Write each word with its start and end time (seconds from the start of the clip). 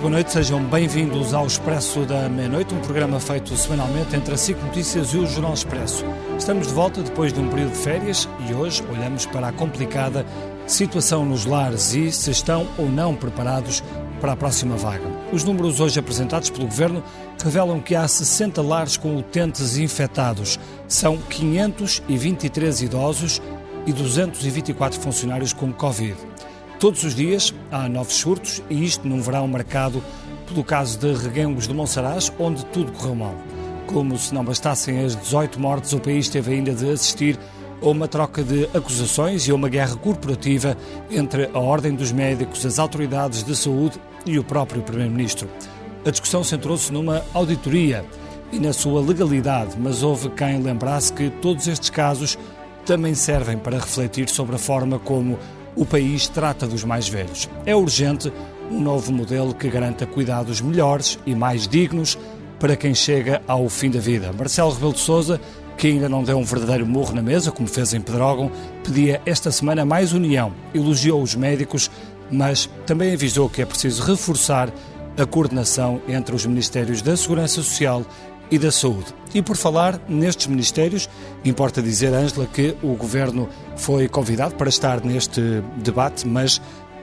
muito 0.00 0.02
boa 0.02 0.10
noite, 0.12 0.32
sejam 0.32 0.64
bem-vindos 0.64 1.34
ao 1.34 1.46
Expresso 1.46 2.06
da 2.06 2.26
Meia-Noite, 2.26 2.74
um 2.74 2.80
programa 2.80 3.20
feito 3.20 3.54
semanalmente 3.54 4.16
entre 4.16 4.32
a 4.32 4.36
SIC 4.36 4.58
Notícias 4.62 5.12
e 5.12 5.18
o 5.18 5.26
Jornal 5.26 5.52
Expresso. 5.52 6.04
Estamos 6.38 6.68
de 6.68 6.72
volta 6.72 7.02
depois 7.02 7.34
de 7.34 7.40
um 7.40 7.48
período 7.48 7.72
de 7.72 7.78
férias 7.78 8.26
e 8.48 8.54
hoje 8.54 8.82
olhamos 8.90 9.26
para 9.26 9.48
a 9.48 9.52
complicada 9.52 10.24
situação 10.66 11.24
nos 11.26 11.44
lares 11.44 11.92
e 11.92 12.10
se 12.12 12.30
estão 12.30 12.66
ou 12.78 12.88
não 12.88 13.14
preparados 13.14 13.82
para 14.22 14.32
a 14.32 14.36
próxima 14.36 14.74
vaga. 14.74 15.06
Os 15.32 15.44
números 15.44 15.80
hoje 15.80 15.98
apresentados 15.98 16.48
pelo 16.48 16.66
Governo 16.66 17.02
revelam 17.42 17.78
que 17.78 17.94
há 17.94 18.08
60 18.08 18.62
lares 18.62 18.96
com 18.96 19.16
utentes 19.16 19.76
infectados. 19.76 20.58
São 20.88 21.18
523 21.18 22.82
idosos 22.82 23.42
e 23.86 23.92
224 23.92 24.98
funcionários 24.98 25.52
com 25.52 25.70
Covid. 25.72 26.29
Todos 26.80 27.04
os 27.04 27.14
dias 27.14 27.52
há 27.70 27.86
novos 27.90 28.14
surtos 28.14 28.62
e 28.70 28.82
isto 28.82 29.06
num 29.06 29.20
verão 29.20 29.46
marcado 29.46 30.02
pelo 30.48 30.64
caso 30.64 30.98
de 30.98 31.12
Reguengos 31.12 31.68
de 31.68 31.74
Monsaraz, 31.74 32.32
onde 32.38 32.64
tudo 32.64 32.90
correu 32.92 33.14
mal. 33.14 33.34
Como 33.86 34.16
se 34.16 34.32
não 34.32 34.42
bastassem 34.42 35.04
as 35.04 35.14
18 35.14 35.60
mortes, 35.60 35.92
o 35.92 36.00
país 36.00 36.30
teve 36.30 36.54
ainda 36.54 36.72
de 36.72 36.90
assistir 36.90 37.38
a 37.82 37.86
uma 37.86 38.08
troca 38.08 38.42
de 38.42 38.64
acusações 38.72 39.46
e 39.46 39.50
a 39.50 39.54
uma 39.54 39.68
guerra 39.68 39.94
corporativa 39.94 40.74
entre 41.10 41.50
a 41.52 41.58
Ordem 41.58 41.94
dos 41.94 42.12
Médicos, 42.12 42.64
as 42.64 42.78
autoridades 42.78 43.42
de 43.44 43.54
saúde 43.54 44.00
e 44.24 44.38
o 44.38 44.42
próprio 44.42 44.80
Primeiro-Ministro. 44.80 45.50
A 46.06 46.10
discussão 46.10 46.42
centrou-se 46.42 46.90
numa 46.90 47.22
auditoria 47.34 48.06
e 48.50 48.58
na 48.58 48.72
sua 48.72 49.02
legalidade, 49.02 49.76
mas 49.78 50.02
houve 50.02 50.30
quem 50.30 50.62
lembrasse 50.62 51.12
que 51.12 51.28
todos 51.28 51.68
estes 51.68 51.90
casos 51.90 52.38
também 52.86 53.14
servem 53.14 53.58
para 53.58 53.78
refletir 53.78 54.30
sobre 54.30 54.56
a 54.56 54.58
forma 54.58 54.98
como 54.98 55.38
o 55.80 55.86
país 55.86 56.28
trata 56.28 56.66
dos 56.66 56.84
mais 56.84 57.08
velhos. 57.08 57.48
É 57.64 57.74
urgente 57.74 58.30
um 58.70 58.78
novo 58.78 59.10
modelo 59.10 59.54
que 59.54 59.66
garanta 59.70 60.04
cuidados 60.04 60.60
melhores 60.60 61.18
e 61.24 61.34
mais 61.34 61.66
dignos 61.66 62.18
para 62.58 62.76
quem 62.76 62.94
chega 62.94 63.40
ao 63.48 63.66
fim 63.70 63.90
da 63.90 63.98
vida. 63.98 64.30
Marcelo 64.30 64.72
Rebelo 64.74 64.92
de 64.92 65.00
Sousa, 65.00 65.40
que 65.78 65.86
ainda 65.86 66.06
não 66.06 66.22
deu 66.22 66.36
um 66.36 66.44
verdadeiro 66.44 66.84
morro 66.84 67.14
na 67.14 67.22
mesa, 67.22 67.50
como 67.50 67.66
fez 67.66 67.94
em 67.94 68.00
Pedrógão, 68.02 68.52
pedia 68.84 69.22
esta 69.24 69.50
semana 69.50 69.82
mais 69.82 70.12
união, 70.12 70.52
elogiou 70.74 71.22
os 71.22 71.34
médicos, 71.34 71.90
mas 72.30 72.68
também 72.84 73.14
avisou 73.14 73.48
que 73.48 73.62
é 73.62 73.64
preciso 73.64 74.02
reforçar 74.02 74.70
a 75.16 75.24
coordenação 75.24 76.02
entre 76.06 76.34
os 76.34 76.44
Ministérios 76.44 77.00
da 77.00 77.16
Segurança 77.16 77.54
Social 77.54 78.04
e 78.50 78.58
da 78.58 78.70
Saúde. 78.70 79.14
E 79.32 79.40
por 79.40 79.56
falar 79.56 79.98
nestes 80.08 80.46
ministérios, 80.46 81.08
importa 81.44 81.80
dizer, 81.80 82.12
Ângela, 82.12 82.46
que 82.46 82.76
o 82.82 82.94
Governo 82.94 83.48
foi 83.80 84.08
convidado 84.08 84.54
para 84.54 84.68
estar 84.68 85.02
neste 85.02 85.40
debate, 85.76 86.26
mas 86.26 86.60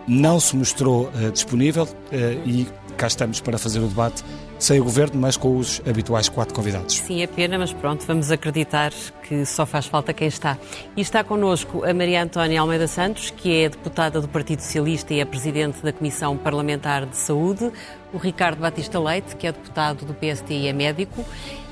não 0.08 0.40
se 0.40 0.56
mostrou 0.56 1.10
uh, 1.10 1.32
disponível 1.32 1.84
uh, 1.84 2.48
e 2.48 2.68
cá 2.96 3.08
estamos 3.08 3.42
para 3.42 3.58
fazer 3.58 3.80
o 3.80 3.88
debate 3.88 4.24
sem 4.60 4.80
o 4.80 4.84
Governo, 4.84 5.20
mas 5.20 5.38
com 5.38 5.56
os 5.58 5.82
habituais 5.88 6.30
quatro 6.30 6.54
convidados. 6.54 6.96
Sim, 6.96 7.22
é 7.22 7.28
pena, 7.28 7.60
mas 7.60 7.72
pronto, 7.72 8.04
vamos 8.08 8.32
acreditar 8.32 8.92
que 9.22 9.46
só 9.46 9.66
faz 9.68 9.86
falta 9.86 10.14
quem 10.14 10.28
está. 10.28 10.58
E 10.96 11.02
está 11.02 11.24
connosco 11.24 11.86
a 11.86 11.94
Maria 11.94 12.24
Antónia 12.24 12.60
Almeida 12.60 12.88
Santos, 12.88 13.30
que 13.30 13.64
é 13.64 13.70
deputada 13.70 14.20
do 14.20 14.28
Partido 14.28 14.62
Socialista 14.62 15.14
e 15.14 15.20
é 15.20 15.26
presidente 15.26 15.84
da 15.84 15.94
Comissão 15.94 16.36
Parlamentar 16.38 17.06
de 17.06 17.18
Saúde, 17.18 17.72
o 18.12 18.18
Ricardo 18.18 18.60
Batista 18.60 19.00
Leite, 19.00 19.36
que 19.36 19.46
é 19.46 19.52
deputado 19.52 20.06
do 20.06 20.14
PST 20.14 20.52
e 20.52 20.68
é 20.68 20.74
médico, 20.74 21.24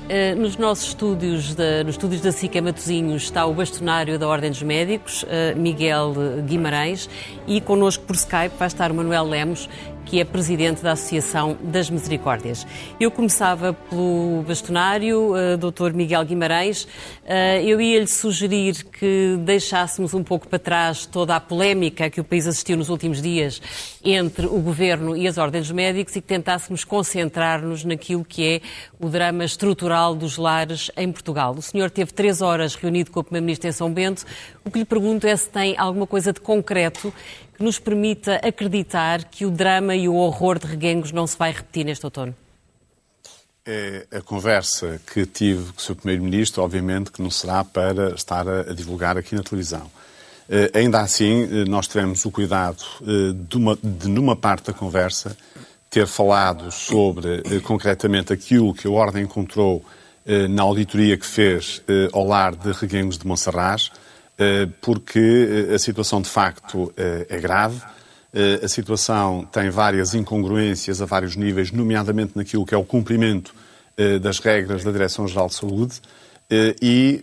Uh, 0.06 0.40
nos 0.40 0.56
nossos 0.56 0.88
estúdios, 0.90 1.56
da, 1.56 1.82
nos 1.82 1.96
estúdios 1.96 2.20
da 2.20 2.30
SICA 2.30 2.62
Matosinhos, 2.62 3.24
está 3.24 3.44
o 3.44 3.52
bastonário 3.52 4.16
da 4.16 4.28
Ordem 4.28 4.50
dos 4.50 4.62
Médicos, 4.62 5.24
uh, 5.24 5.58
Miguel 5.58 6.14
Guimarães, 6.46 7.10
e 7.44 7.60
connosco 7.60 8.04
por 8.04 8.14
Skype 8.14 8.54
vai 8.56 8.68
estar 8.68 8.92
o 8.92 8.94
Manuel 8.94 9.24
Lemos, 9.24 9.68
que 10.06 10.20
é 10.20 10.24
presidente 10.24 10.82
da 10.82 10.92
Associação 10.92 11.58
das 11.60 11.90
Misericórdias. 11.90 12.64
Eu 12.98 13.10
começava 13.10 13.72
pelo 13.72 14.44
bastonário, 14.46 15.32
uh, 15.32 15.56
Dr. 15.58 15.92
Miguel 15.92 16.24
Guimarães. 16.24 16.84
Uh, 16.84 17.60
eu 17.64 17.80
ia-lhe 17.80 18.06
sugerir 18.06 18.84
que 18.84 19.36
deixássemos 19.40 20.14
um 20.14 20.22
pouco 20.22 20.46
para 20.46 20.60
trás 20.60 21.04
toda 21.04 21.34
a 21.34 21.40
polémica 21.40 22.08
que 22.08 22.20
o 22.20 22.24
país 22.24 22.46
assistiu 22.46 22.76
nos 22.76 22.88
últimos 22.88 23.20
dias 23.20 23.60
entre 24.04 24.46
o 24.46 24.60
governo 24.60 25.16
e 25.16 25.26
as 25.26 25.36
ordens 25.36 25.70
médicos 25.72 26.14
e 26.14 26.20
que 26.20 26.28
tentássemos 26.28 26.84
concentrar-nos 26.84 27.84
naquilo 27.84 28.24
que 28.24 28.46
é 28.46 28.60
o 29.00 29.08
drama 29.08 29.44
estrutural 29.44 30.14
dos 30.14 30.38
lares 30.38 30.88
em 30.96 31.10
Portugal. 31.10 31.52
O 31.52 31.62
senhor 31.62 31.90
teve 31.90 32.12
três 32.12 32.40
horas 32.40 32.76
reunido 32.76 33.10
com 33.10 33.18
o 33.18 33.24
Primeiro-Ministro 33.24 33.68
em 33.68 33.72
São 33.72 33.92
Bento. 33.92 34.24
O 34.64 34.70
que 34.70 34.78
lhe 34.78 34.84
pergunto 34.84 35.26
é 35.26 35.36
se 35.36 35.50
tem 35.50 35.76
alguma 35.76 36.06
coisa 36.06 36.32
de 36.32 36.40
concreto 36.40 37.12
que 37.56 37.62
nos 37.62 37.78
permita 37.78 38.36
acreditar 38.36 39.24
que 39.24 39.46
o 39.46 39.50
drama 39.50 39.94
e 39.96 40.08
o 40.08 40.14
horror 40.14 40.58
de 40.58 40.66
Reguengos 40.66 41.10
não 41.10 41.26
se 41.26 41.36
vai 41.38 41.52
repetir 41.52 41.84
neste 41.84 42.04
outono? 42.04 42.34
É 43.64 44.06
a 44.12 44.20
conversa 44.20 45.00
que 45.12 45.26
tive 45.26 45.72
com 45.72 45.78
o 45.78 45.82
Sr. 45.82 45.96
Primeiro-Ministro, 45.96 46.62
obviamente, 46.62 47.10
que 47.10 47.20
não 47.20 47.30
será 47.30 47.64
para 47.64 48.14
estar 48.14 48.46
a, 48.46 48.62
divulgar 48.74 49.16
aqui 49.16 49.34
na 49.34 49.42
televisão. 49.42 49.90
Uh, 50.48 50.78
ainda 50.78 51.00
assim, 51.00 51.44
uh, 51.44 51.68
nós 51.68 51.88
tivemos 51.88 52.24
o 52.24 52.30
cuidado 52.30 52.84
uh, 53.00 53.32
de, 53.32 53.56
uma, 53.56 53.76
de, 53.82 54.08
numa 54.08 54.36
parte 54.36 54.66
da 54.66 54.72
conversa, 54.72 55.36
ter 55.90 56.06
falado 56.06 56.70
sobre 56.70 57.60
concretamente 57.62 58.32
aquilo 58.32 58.74
que 58.74 58.86
a 58.86 58.90
Ordem 58.90 59.22
encontrou 59.22 59.84
na 60.50 60.62
auditoria 60.62 61.16
que 61.16 61.24
fez 61.24 61.80
ao 62.12 62.26
lar 62.26 62.54
de 62.54 62.72
Reguengos 62.72 63.16
de 63.16 63.26
Monserrat, 63.26 63.88
eh, 63.88 64.05
porque 64.80 65.66
eh, 65.70 65.74
a 65.74 65.78
situação 65.78 66.20
de 66.20 66.28
facto 66.28 66.92
eh, 66.96 67.26
é 67.28 67.38
grave. 67.38 67.80
A 68.62 68.68
situação 68.68 69.48
tem 69.50 69.70
várias 69.70 70.12
incongruências 70.12 71.00
a 71.00 71.06
vários 71.06 71.36
níveis, 71.36 71.72
nomeadamente 71.72 72.32
naquilo 72.36 72.66
que 72.66 72.74
é 72.74 72.76
o 72.76 72.84
cumprimento 72.84 73.54
das 74.20 74.40
regras 74.40 74.84
da 74.84 74.92
Direção-Geral 74.92 75.46
de 75.46 75.54
Saúde. 75.54 76.02
E 76.82 77.22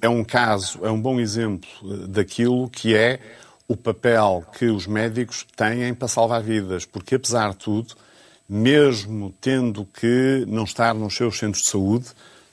é 0.00 0.08
um 0.08 0.24
caso, 0.24 0.80
é 0.82 0.90
um 0.90 1.00
bom 1.00 1.20
exemplo 1.20 1.68
daquilo 2.08 2.68
que 2.68 2.92
é 2.92 3.20
o 3.68 3.76
papel 3.76 4.44
que 4.58 4.66
os 4.66 4.86
médicos 4.86 5.46
têm 5.56 5.94
para 5.94 6.08
salvar 6.08 6.42
vidas, 6.42 6.84
porque 6.84 7.14
apesar 7.14 7.50
de 7.50 7.58
tudo, 7.58 7.94
mesmo 8.48 9.32
tendo 9.40 9.84
que 9.84 10.44
não 10.46 10.64
estar 10.64 10.92
nos 10.92 11.14
seus 11.14 11.38
centros 11.38 11.62
de 11.62 11.70
saúde, 11.70 12.06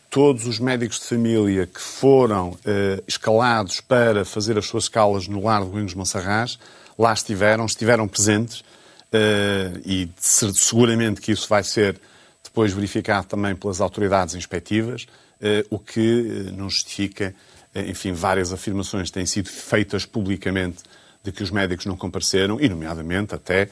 todos 0.09 0.47
os 0.47 0.59
médicos 0.59 0.99
de 0.99 1.05
família 1.05 1.67
que 1.67 1.79
foram 1.79 2.49
uh, 2.51 3.03
escalados 3.07 3.79
para 3.79 4.25
fazer 4.25 4.57
as 4.57 4.65
suas 4.65 4.85
escalas 4.85 5.27
no 5.27 5.43
lar 5.43 5.63
de 5.63 5.69
Ruínos 5.69 5.93
Massarrás, 5.93 6.57
lá 6.97 7.13
estiveram, 7.13 7.65
estiveram 7.65 8.07
presentes 8.07 8.61
uh, 8.61 9.79
e 9.85 10.09
seguramente 10.17 11.21
que 11.21 11.31
isso 11.31 11.47
vai 11.47 11.63
ser 11.63 11.99
depois 12.43 12.73
verificado 12.73 13.27
também 13.27 13.55
pelas 13.55 13.79
autoridades 13.79 14.33
inspectivas, 14.33 15.03
uh, 15.03 15.67
o 15.69 15.77
que 15.77 16.51
não 16.55 16.69
justifica, 16.69 17.35
enfim, 17.75 18.11
várias 18.11 18.51
afirmações 18.51 19.11
têm 19.11 19.27
sido 19.27 19.47
feitas 19.47 20.05
publicamente 20.05 20.81
de 21.23 21.31
que 21.31 21.43
os 21.43 21.51
médicos 21.51 21.85
não 21.85 21.95
compareceram, 21.95 22.59
e 22.59 22.67
nomeadamente 22.67 23.35
até 23.35 23.69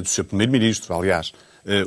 do 0.00 0.08
seu 0.08 0.24
Primeiro-Ministro. 0.24 0.94
Aliás, 0.94 1.32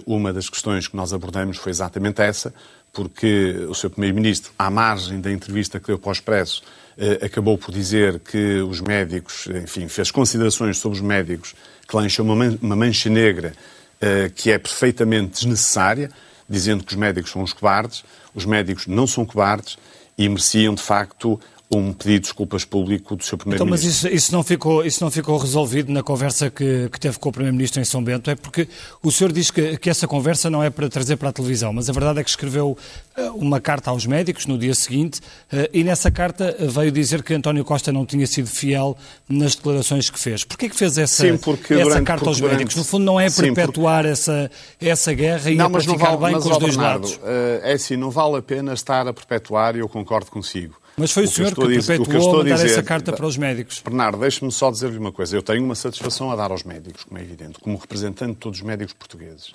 uma 0.05 0.33
das 0.33 0.49
questões 0.49 0.87
que 0.87 0.95
nós 0.95 1.13
abordamos 1.13 1.57
foi 1.57 1.71
exatamente 1.71 2.21
essa, 2.21 2.53
porque 2.97 3.63
o 3.69 3.75
Sr. 3.75 3.91
Primeiro-Ministro, 3.91 4.51
à 4.57 4.71
margem 4.71 5.21
da 5.21 5.31
entrevista 5.31 5.79
que 5.79 5.85
deu 5.85 5.99
para 5.99 6.09
o 6.09 6.11
Expresso, 6.11 6.63
eh, 6.97 7.23
acabou 7.23 7.55
por 7.55 7.71
dizer 7.71 8.19
que 8.19 8.59
os 8.61 8.81
médicos, 8.81 9.45
enfim, 9.53 9.87
fez 9.87 10.09
considerações 10.09 10.79
sobre 10.79 10.97
os 10.97 11.03
médicos 11.03 11.53
que 11.87 11.95
lá 11.95 12.03
encheu 12.03 12.25
uma 12.25 12.75
mancha 12.75 13.07
negra 13.07 13.53
eh, 14.01 14.31
que 14.33 14.49
é 14.49 14.57
perfeitamente 14.57 15.33
desnecessária, 15.33 16.09
dizendo 16.49 16.83
que 16.83 16.91
os 16.91 16.97
médicos 16.97 17.29
são 17.29 17.43
os 17.43 17.53
cobardes. 17.53 18.03
Os 18.33 18.45
médicos 18.45 18.87
não 18.87 19.05
são 19.05 19.27
cobardes 19.27 19.77
e 20.17 20.27
mereciam, 20.27 20.73
de 20.73 20.81
facto, 20.81 21.39
um 21.69 21.91
pedido 21.91 22.13
de 22.13 22.19
desculpas 22.21 22.63
público 22.63 23.15
do 23.15 23.23
seu 23.23 23.37
Primeiro-Ministro. 23.37 23.85
Então, 23.85 23.89
mas 23.89 23.97
isso, 23.97 24.25
isso, 24.25 24.31
não 24.31 24.41
ficou, 24.41 24.85
isso 24.85 25.03
não 25.03 25.11
ficou 25.11 25.37
resolvido 25.37 25.91
na 25.91 26.01
conversa 26.01 26.49
que, 26.49 26.89
que 26.89 26.97
teve 26.97 27.19
com 27.19 27.27
o 27.27 27.31
Primeiro-Ministro 27.31 27.81
em 27.81 27.85
São 27.85 28.01
Bento? 28.01 28.29
É 28.29 28.35
porque 28.35 28.69
o 29.03 29.11
senhor 29.11 29.33
diz 29.33 29.51
que, 29.51 29.77
que, 29.77 29.89
essa 29.89 30.07
conversa 30.07 30.49
não 30.49 30.63
é 30.63 30.69
para 30.69 30.87
trazer 30.87 31.17
para 31.17 31.29
a 31.29 31.33
televisão, 31.33 31.73
mas 31.73 31.89
a 31.89 31.93
verdade 31.93 32.19
é 32.19 32.23
que 32.23 32.29
escreveu 32.29 32.77
eh, 33.17 33.29
uma 33.31 33.59
carta 33.59 33.89
aos 33.89 34.05
médicos 34.05 34.45
no 34.45 34.57
dia 34.57 34.73
seguinte 34.73 35.19
eh, 35.51 35.69
e 35.73 35.83
nessa 35.83 36.09
carta 36.09 36.55
veio 36.57 36.89
dizer 36.89 37.21
que 37.21 37.33
António 37.33 37.65
Costa 37.65 37.91
não 37.91 38.05
tinha 38.05 38.25
sido 38.25 38.47
fiel 38.47 38.97
nas 39.27 39.55
declarações 39.55 40.09
que 40.09 40.17
fez. 40.17 40.45
Porquê 40.45 40.69
que 40.69 40.75
fez 40.75 40.97
essa, 40.97 41.23
Sim, 41.27 41.37
porque 41.37 41.73
essa 41.73 41.83
durante, 41.83 42.05
carta 42.05 42.29
aos 42.29 42.39
durante, 42.39 42.59
médicos? 42.59 42.77
No 42.77 42.85
fundo 42.85 43.03
não 43.03 43.19
é 43.19 43.29
perpetuar 43.29 44.03
porque... 44.03 44.11
essa, 44.13 44.51
essa 44.79 45.13
guerra 45.13 45.51
e 45.51 45.55
não, 45.55 45.69
para 45.69 45.81
ficar 45.81 46.15
vale, 46.15 46.33
bem 46.33 46.41
com 46.41 46.49
os 46.49 46.57
dois 46.59 46.77
Bernardo, 46.77 47.07
lados? 47.09 47.19
Eh, 47.25 47.61
é 47.63 47.73
assim, 47.73 47.97
não 47.97 48.09
vale 48.09 48.37
a 48.37 48.41
pena 48.41 48.73
estar 48.73 49.05
a 49.05 49.11
perpetuar 49.11 49.75
e 49.75 49.79
eu 49.79 49.89
concordo 49.89 50.31
consigo. 50.31 50.75
Mas 50.99 51.11
foi 51.11 51.23
o, 51.23 51.25
o 51.27 51.29
senhor 51.29 51.53
que, 51.53 51.61
que 51.61 51.85
perpetuou 51.85 52.41
a 52.41 52.43
mandar 52.43 52.55
dizer, 52.55 52.71
essa 52.71 52.81
carta 52.81 53.13
para 53.13 53.27
os 53.27 53.37
médicos. 53.37 53.79
Bernardo, 53.85 54.17
deixe-me 54.17 54.51
só 54.51 54.71
dizer-lhe 54.71 54.97
uma 54.97 55.11
coisa. 55.11 55.37
Eu 55.37 55.43
tenho 55.43 55.63
uma 55.63 55.75
satisfação 55.75 56.31
a 56.31 56.35
dar 56.35 56.49
aos 56.49 56.63
médicos, 56.63 57.03
como 57.03 57.19
é 57.19 57.21
evidente, 57.21 57.59
como 57.59 57.77
representante 57.77 58.31
de 58.33 58.39
todos 58.39 58.59
os 58.59 58.65
médicos 58.65 58.95
portugueses. 58.95 59.53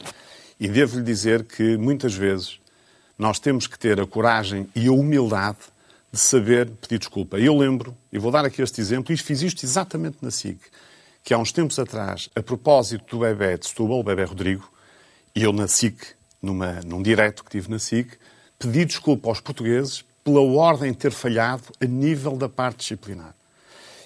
E 0.61 0.69
devo-lhe 0.69 1.03
dizer 1.03 1.43
que, 1.43 1.77
muitas 1.77 2.15
vezes, 2.15 2.61
nós 3.19 3.41
temos 3.41 3.67
que 3.67 3.77
ter 3.77 4.01
a 4.01 4.07
coragem 4.07 4.69
e 4.73 4.87
a 4.87 4.93
humildade 4.93 5.59
de 6.13 6.21
saber 6.21 6.71
pedir 6.71 7.01
desculpa. 7.01 7.37
Eu 7.41 7.59
lembro, 7.59 7.97
e 8.13 8.21
vou 8.21 8.31
dar 8.31 8.45
aqui 8.45 8.63
este 8.63 8.81
exemplo, 8.81 9.13
e 9.13 9.17
fiz 9.17 9.43
isto 9.43 9.65
exatamente 9.65 10.19
na 10.23 10.31
SIG, 10.31 10.61
que 11.25 11.35
há 11.35 11.39
uns 11.39 11.51
tempos 11.51 11.77
atrás, 11.77 12.31
a 12.37 12.43
propósito 12.43 13.17
do 13.17 13.21
bebê 13.21 13.59
de 13.59 13.67
Setúbal, 13.67 13.99
o 13.99 14.05
bebê 14.05 14.23
Rodrigo, 14.23 14.71
E 15.35 15.43
eu 15.43 15.53
na 15.53 15.67
SIC, 15.67 16.05
numa, 16.41 16.81
num 16.87 17.03
direto 17.03 17.43
que 17.43 17.51
tive 17.51 17.69
na 17.69 17.81
SIC, 17.81 18.13
pedi 18.61 18.85
desculpa 18.85 19.29
aos 19.29 19.41
portugueses 19.41 20.05
pela 20.25 20.41
ordem 20.41 20.93
ter 20.93 21.11
falhado 21.11 21.65
a 21.81 21.85
nível 21.85 22.37
da 22.37 22.49
parte 22.49 22.79
disciplinar. 22.79 23.35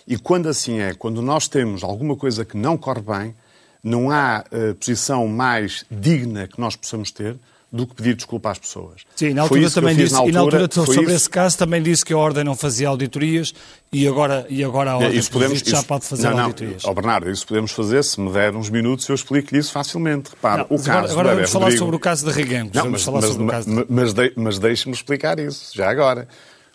E 0.07 0.17
quando 0.17 0.49
assim 0.49 0.79
é, 0.79 0.95
quando 0.95 1.21
nós 1.21 1.49
temos 1.49 1.83
alguma 1.83 2.17
coisa 2.17 2.45
que 2.45 2.57
não 2.57 2.77
corre 2.77 3.03
bem, 3.03 3.35
não 3.83 4.11
há 4.11 4.45
uh, 4.51 4.75
posição 4.75 5.27
mais 5.29 5.85
digna 5.91 6.47
que 6.47 6.61
nós 6.61 6.77
possamos 6.77 7.11
ter 7.11 7.39
do 7.77 7.87
que 7.87 7.95
pedir 7.95 8.17
desculpa 8.17 8.51
às 8.51 8.59
pessoas. 8.59 9.03
Sim, 9.15 9.35
na 9.35 9.43
altura 9.43 9.71
também 9.71 9.95
disse, 9.95 10.13
na 10.13 10.19
altura, 10.19 10.31
e 10.31 10.35
na 10.35 10.41
altura 10.41 10.69
sobre 10.73 11.03
isso. 11.03 11.11
esse 11.11 11.31
caso 11.31 11.59
também 11.59 11.83
disse 11.83 12.05
que 12.05 12.13
a 12.13 12.19
Ordem 12.19 12.43
não 12.43 12.57
fazia 12.57 12.89
auditorias 12.89 13.55
e 13.93 14.09
agora, 14.09 14.47
e 14.49 14.65
agora 14.65 14.93
a 14.93 14.97
Ordem 14.97 15.17
isso 15.17 15.31
podemos, 15.31 15.61
já 15.61 15.83
pode 15.83 16.05
fazer 16.05 16.29
não, 16.31 16.37
não, 16.37 16.45
auditorias. 16.45 16.85
Oh, 16.85 16.95
Bernardo, 16.95 17.31
isso 17.31 17.47
podemos 17.47 17.71
fazer, 17.73 18.03
se 18.03 18.21
me 18.21 18.33
der 18.33 18.55
uns 18.57 18.71
minutos 18.71 19.09
eu 19.09 19.15
explico-lhe 19.15 19.61
isso 19.61 19.73
facilmente. 19.73 20.31
Repara, 20.31 20.67
não, 20.69 20.77
o 20.77 20.83
caso 20.83 20.89
agora, 20.89 21.11
agora 21.13 21.35
vamos 21.35 21.51
falar 21.51 21.65
Rodrigo... 21.67 21.85
sobre 21.85 21.97
o 21.97 22.01
caso 22.01 22.27
de 22.27 22.33
Reguengos. 22.33 22.73
Não, 22.75 22.91
mas, 22.91 23.07
mas, 23.07 23.37
mas, 23.37 23.67
mas, 23.89 24.13
de, 24.13 24.33
mas 24.35 24.59
deixe-me 24.59 24.95
explicar 24.95 25.39
isso, 25.39 25.71
já 25.75 25.91
agora. 25.91 26.27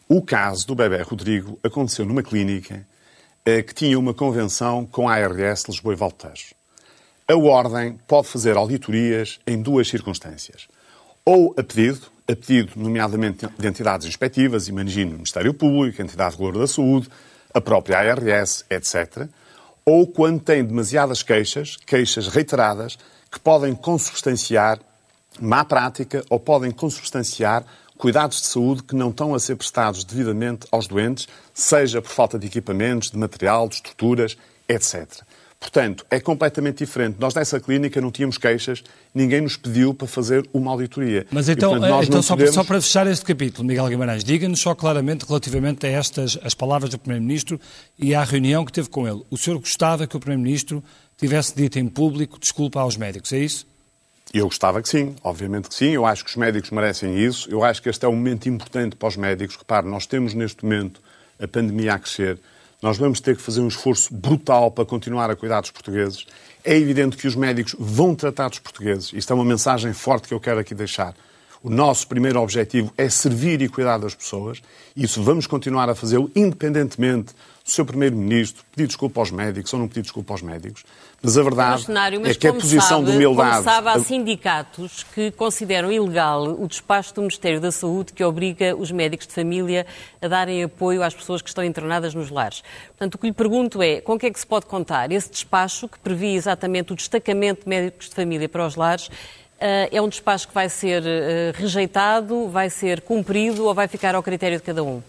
O 0.07 0.21
caso 0.21 0.68
do 0.68 0.75
bebê 0.75 1.01
Rodrigo 1.01 1.57
aconteceu 1.63 2.06
numa 2.06 2.21
clínica 2.21 2.86
eh, 3.45 3.63
que 3.63 3.74
tinha 3.74 3.98
uma 3.98 4.13
convenção 4.13 4.86
com 4.86 5.09
a 5.09 5.15
ARS 5.15 5.63
Lisboa 5.68 5.94
e 5.94 5.98
Valtejo. 5.98 6.53
A 7.27 7.36
Ordem 7.36 7.98
pode 8.07 8.27
fazer 8.27 8.57
auditorias 8.57 9.39
em 9.48 9.62
duas 9.62 9.88
circunstâncias 9.88 10.68
ou 11.25 11.53
a 11.57 11.63
pedido, 11.63 12.01
a 12.27 12.35
pedido 12.35 12.73
nomeadamente 12.75 13.47
de 13.57 13.68
entidades 13.68 14.07
inspectivas, 14.07 14.68
imagino 14.68 15.12
o 15.12 15.13
Ministério 15.15 15.53
Público, 15.53 16.01
a 16.01 16.06
Entidade 16.06 16.31
Reguladora 16.31 16.65
da 16.65 16.68
Saúde, 16.68 17.09
a 17.53 17.62
própria 17.62 18.00
ARS, 18.00 18.65
etc., 18.69 19.27
ou 19.83 20.06
quando 20.06 20.39
tem 20.39 20.63
demasiadas 20.63 21.23
queixas, 21.23 21.75
queixas 21.75 22.27
reiteradas, 22.27 23.00
que 23.31 23.39
podem 23.39 23.73
consubstanciar 23.73 24.79
má 25.39 25.63
prática 25.65 26.23
ou 26.29 26.39
podem 26.39 26.71
consubstanciar 26.71 27.65
cuidados 27.97 28.41
de 28.41 28.47
saúde 28.47 28.83
que 28.83 28.95
não 28.95 29.09
estão 29.09 29.33
a 29.33 29.39
ser 29.39 29.56
prestados 29.56 30.03
devidamente 30.03 30.67
aos 30.71 30.88
doentes, 30.88 31.27
seja 31.53 32.01
por 32.01 32.09
falta 32.09 32.38
de 32.38 32.47
equipamentos, 32.47 33.12
de 33.12 33.17
material, 33.17 33.69
de 33.69 33.75
estruturas, 33.75 34.38
etc. 34.67 35.21
Portanto, 35.62 36.04
é 36.10 36.19
completamente 36.19 36.80
diferente. 36.80 37.18
Nós 37.19 37.36
nessa 37.36 37.60
clínica 37.60 38.02
não 38.02 38.12
tínhamos 38.12 38.36
queixas, 38.40 38.84
ninguém 39.13 39.42
nos 39.42 39.56
pediu 39.56 39.94
para 39.94 40.08
fazer 40.08 40.44
uma 40.52 40.72
auditoria. 40.72 41.28
Mas 41.30 41.48
então, 41.48 41.78
e, 41.78 41.80
portanto, 41.80 42.04
então 42.04 42.22
só, 42.24 42.34
podemos... 42.36 42.56
só, 42.56 42.63
para 42.63 42.81
fechar 42.81 43.06
este 43.06 43.24
capítulo, 43.24 43.68
Miguel 43.68 43.88
Guimarães, 43.88 44.24
diga-nos 44.24 44.60
só 44.60 44.74
claramente 44.74 45.24
relativamente 45.24 45.86
a 45.86 45.90
estas 45.90 46.38
as 46.42 46.56
palavras 46.56 46.90
do 46.90 46.98
Primeiro-Ministro 46.98 47.62
e 47.98 48.16
à 48.16 48.24
reunião 48.24 48.66
que 48.66 48.72
teve 48.72 48.90
com 48.90 49.08
ele. 49.08 49.22
O 49.30 49.38
senhor 49.38 49.60
gostava 49.60 50.08
que 50.08 50.18
o 50.18 50.19
Primeiro-Ministro 50.19 50.84
tivesse 51.16 51.56
dito 51.56 51.78
em 51.78 51.88
público 51.88 52.40
desculpa 52.40 52.81
aos 52.81 52.98
médicos, 52.98 53.31
é 53.31 53.38
isso? 53.38 53.68
Eu 54.34 54.46
gostava 54.46 54.81
que 54.81 54.90
sim, 54.90 55.16
obviamente 55.24 55.69
que 55.69 55.75
sim. 55.75 55.92
Eu 55.92 56.08
acho 56.08 56.24
que 56.24 56.31
os 56.31 56.38
médicos 56.38 56.72
merecem 56.72 57.24
isso. 57.24 57.48
Eu 57.52 57.63
acho 57.63 57.84
que 57.84 57.90
este 57.90 58.04
é 58.04 58.10
um 58.10 58.16
momento 58.16 58.50
importante 58.50 58.96
para 58.96 59.10
os 59.10 59.16
médicos. 59.16 59.58
Repare, 59.58 59.88
nós 59.88 60.08
temos 60.08 60.34
neste 60.34 60.63
momento 60.63 61.02
a 61.40 61.48
pandemia 61.48 61.94
a 61.94 62.00
crescer 62.00 62.40
nós 62.81 62.98
vamos 62.98 63.19
ter 63.19 63.36
que 63.36 63.42
fazer 63.42 63.62
um 63.62 63.68
esforço 63.68 64.13
brutal 64.13 64.72
para 64.72 64.86
continuar 64.86 65.30
a 65.30 65.36
cuidar 65.36 65.62
dos 65.62 65.72
portugueses. 65.72 66.25
É 66.63 66.75
evidente 66.75 67.16
que 67.16 67.28
os 67.28 67.36
médicos 67.36 67.75
vão 67.78 68.16
tratar 68.16 68.50
dos 68.50 68.60
portugueses. 68.60 69.13
Isto 69.13 69.33
é 69.33 69.36
uma 69.36 69.45
mensagem 69.45 69.94
forte 69.94 70.28
que 70.28 70.33
eu 70.33 70.39
quero 70.39 70.60
aqui 70.60 70.74
deixar. 70.74 71.13
O 71.63 71.69
nosso 71.69 72.08
primeiro 72.08 72.42
objetivo 72.42 72.92
é 72.98 73.08
servir 73.08 73.62
e 73.62 73.69
cuidar 73.69 74.00
das 74.00 74.16
pessoas. 74.16 74.60
Isso 74.98 75.22
vamos 75.22 75.46
continuar 75.46 75.88
a 75.90 75.94
fazê-lo, 75.94 76.31
independentemente 76.36 77.36
do 77.63 77.69
seu 77.69 77.86
Primeiro-Ministro 77.86 78.66
pedir 78.72 78.88
desculpa 78.88 79.22
aos 79.22 79.30
médicos 79.30 79.72
ou 79.72 79.80
não 79.80 79.88
pedir 79.88 80.02
desculpa 80.02 80.34
aos 80.34 80.42
médicos. 80.42 80.84
Mas 81.22 81.38
a 81.38 81.44
verdade 81.44 81.86
mas 82.19 82.31
é 82.31 82.34
que 82.34 82.48
a 82.48 82.54
posição 82.54 83.00
sabe, 83.00 83.12
de 83.12 83.18
humildade... 83.18 83.52
Como 83.52 83.63
sabe, 83.63 83.90
há 83.90 84.00
sindicatos 84.00 85.06
que 85.13 85.30
consideram 85.30 85.92
ilegal 85.92 86.44
o 86.60 86.68
despacho 86.68 87.13
do 87.13 87.22
Ministério 87.22 87.62
da 87.62 87.72
Saúde 87.72 88.12
que 88.12 88.24
obriga 88.24 88.75
os 88.75 88.92
médicos 88.92 89.28
de 89.28 89.34
família 89.34 89.86
a 90.19 90.28
darem 90.28 90.63
apoio 90.63 91.04
às 91.04 91.13
pessoas 91.13 91.44
que 91.44 91.50
estão 91.50 91.63
internadas 91.63 92.16
nos 92.16 92.31
lares. 92.31 92.63
Portanto, 92.88 93.16
o 93.16 93.18
que 93.19 93.28
lhe 93.28 93.34
pergunto 93.34 93.84
é, 93.84 94.02
com 94.02 94.18
que 94.18 94.25
é 94.25 94.31
que 94.31 94.40
se 94.40 94.48
pode 94.48 94.66
contar? 94.66 95.12
Esse 95.12 95.30
despacho, 95.30 95.88
que 95.88 96.00
previa 96.00 96.36
exatamente 96.36 96.92
o 96.92 96.96
destacamento 96.96 97.66
de 97.66 97.69
médicos 97.69 98.10
de 98.10 98.16
família 98.16 98.50
para 98.50 98.66
os 98.66 98.75
lares, 98.75 99.12
é 99.92 100.02
um 100.02 100.10
despacho 100.10 100.48
que 100.48 100.54
vai 100.54 100.68
ser 100.68 101.04
eh, 101.06 101.54
rejeitado, 101.56 102.50
vai 102.50 102.69
ser 102.69 103.02
cumprido 103.02 103.66
ou 103.66 103.74
vai 103.74 103.88
ficar 103.88 104.16
ao 104.16 104.24
critério 104.24 104.58
de 104.58 104.63
cada 104.63 104.84
um? 104.84 105.02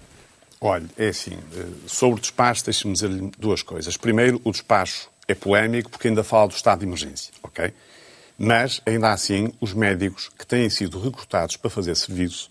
Olha, 0.60 0.86
é 0.96 1.08
assim, 1.08 1.38
eh, 1.56 1.66
sobre 1.86 2.18
o 2.18 2.20
despacho, 2.20 2.64
deixe-me 2.64 2.92
dizer-lhe 2.92 3.32
duas 3.38 3.62
coisas. 3.62 3.96
Primeiro, 3.96 4.40
o 4.44 4.52
despacho 4.52 5.10
é 5.26 5.34
polémico 5.34 5.90
porque 5.90 6.08
ainda 6.08 6.22
fala 6.22 6.48
do 6.48 6.54
estado 6.54 6.80
de 6.80 6.86
emergência, 6.86 7.32
ok? 7.42 7.72
Mas, 8.38 8.80
ainda 8.84 9.12
assim, 9.12 9.52
os 9.60 9.72
médicos 9.72 10.30
que 10.38 10.46
têm 10.46 10.68
sido 10.68 11.00
recrutados 11.00 11.56
para 11.56 11.70
fazer 11.70 11.96
serviço 11.96 12.50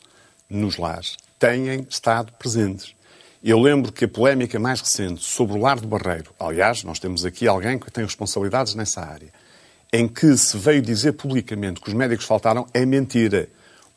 nos 0.50 0.78
lares 0.78 1.18
têm 1.40 1.86
estado 1.90 2.32
presentes. 2.34 2.96
Eu 3.44 3.60
lembro 3.60 3.92
que 3.92 4.06
a 4.06 4.08
polémica 4.08 4.60
mais 4.60 4.82
recente 4.82 5.24
sobre 5.24 5.58
o 5.58 5.62
lar 5.62 5.80
do 5.80 5.88
Barreiro, 5.88 6.34
aliás, 6.40 6.84
nós 6.84 7.00
temos 7.00 7.26
aqui 7.26 7.48
alguém 7.48 7.80
que 7.80 7.90
tem 7.90 8.04
responsabilidades 8.04 8.76
nessa 8.76 9.02
área, 9.02 9.34
em 9.94 10.08
que 10.08 10.38
se 10.38 10.58
veio 10.58 10.82
dizer 10.82 11.14
publicamente 11.14 11.82
que 11.82 11.90
os 11.90 11.94
médicos 11.94 12.26
faltaram, 12.26 12.66
é 12.74 12.86
mentira. 12.86 13.50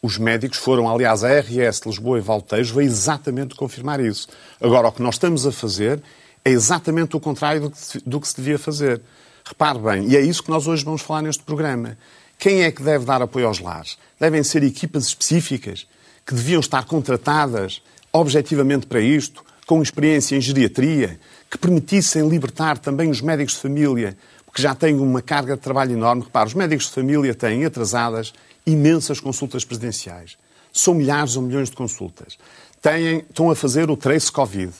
Os 0.02 0.18
médicos 0.18 0.58
foram, 0.58 0.88
aliás, 0.88 1.22
a 1.22 1.40
RS 1.40 1.80
de 1.80 1.88
Lisboa 1.88 2.18
e 2.18 2.20
Valtejo 2.20 2.74
veio 2.74 2.86
exatamente 2.86 3.54
confirmar 3.54 4.00
isso. 4.00 4.28
Agora, 4.60 4.88
o 4.88 4.92
que 4.92 5.02
nós 5.02 5.14
estamos 5.14 5.46
a 5.46 5.52
fazer 5.52 6.02
é 6.44 6.50
exatamente 6.50 7.16
o 7.16 7.20
contrário 7.20 7.62
do 7.62 7.70
que, 7.70 7.78
do 8.04 8.20
que 8.20 8.28
se 8.28 8.36
devia 8.36 8.58
fazer. 8.58 9.00
Repare 9.44 9.78
bem, 9.78 10.08
e 10.08 10.16
é 10.16 10.20
isso 10.20 10.42
que 10.42 10.50
nós 10.50 10.66
hoje 10.66 10.84
vamos 10.84 11.00
falar 11.00 11.22
neste 11.22 11.42
programa. 11.42 11.96
Quem 12.38 12.62
é 12.64 12.72
que 12.72 12.82
deve 12.82 13.04
dar 13.04 13.22
apoio 13.22 13.46
aos 13.46 13.60
lares? 13.60 13.96
Devem 14.18 14.42
ser 14.42 14.62
equipas 14.62 15.06
específicas 15.06 15.86
que 16.26 16.34
deviam 16.34 16.60
estar 16.60 16.84
contratadas 16.84 17.82
objetivamente 18.12 18.86
para 18.86 19.00
isto, 19.00 19.44
com 19.66 19.82
experiência 19.82 20.36
em 20.36 20.40
geriatria, 20.40 21.18
que 21.50 21.56
permitissem 21.56 22.28
libertar 22.28 22.78
também 22.78 23.10
os 23.10 23.20
médicos 23.20 23.54
de 23.54 23.60
família, 23.60 24.16
porque 24.54 24.62
já 24.62 24.72
têm 24.72 24.94
uma 25.00 25.20
carga 25.20 25.56
de 25.56 25.62
trabalho 25.62 25.94
enorme. 25.94 26.22
Repare, 26.22 26.46
os 26.46 26.54
médicos 26.54 26.86
de 26.86 26.92
família 26.92 27.34
têm 27.34 27.64
atrasadas 27.64 28.32
imensas 28.64 29.18
consultas 29.18 29.64
presidenciais. 29.64 30.38
São 30.72 30.94
milhares 30.94 31.34
ou 31.34 31.42
milhões 31.42 31.70
de 31.70 31.74
consultas. 31.74 32.38
Têm, 32.80 33.18
estão 33.28 33.50
a 33.50 33.56
fazer 33.56 33.90
o 33.90 33.96
trace 33.96 34.30
Covid. 34.30 34.72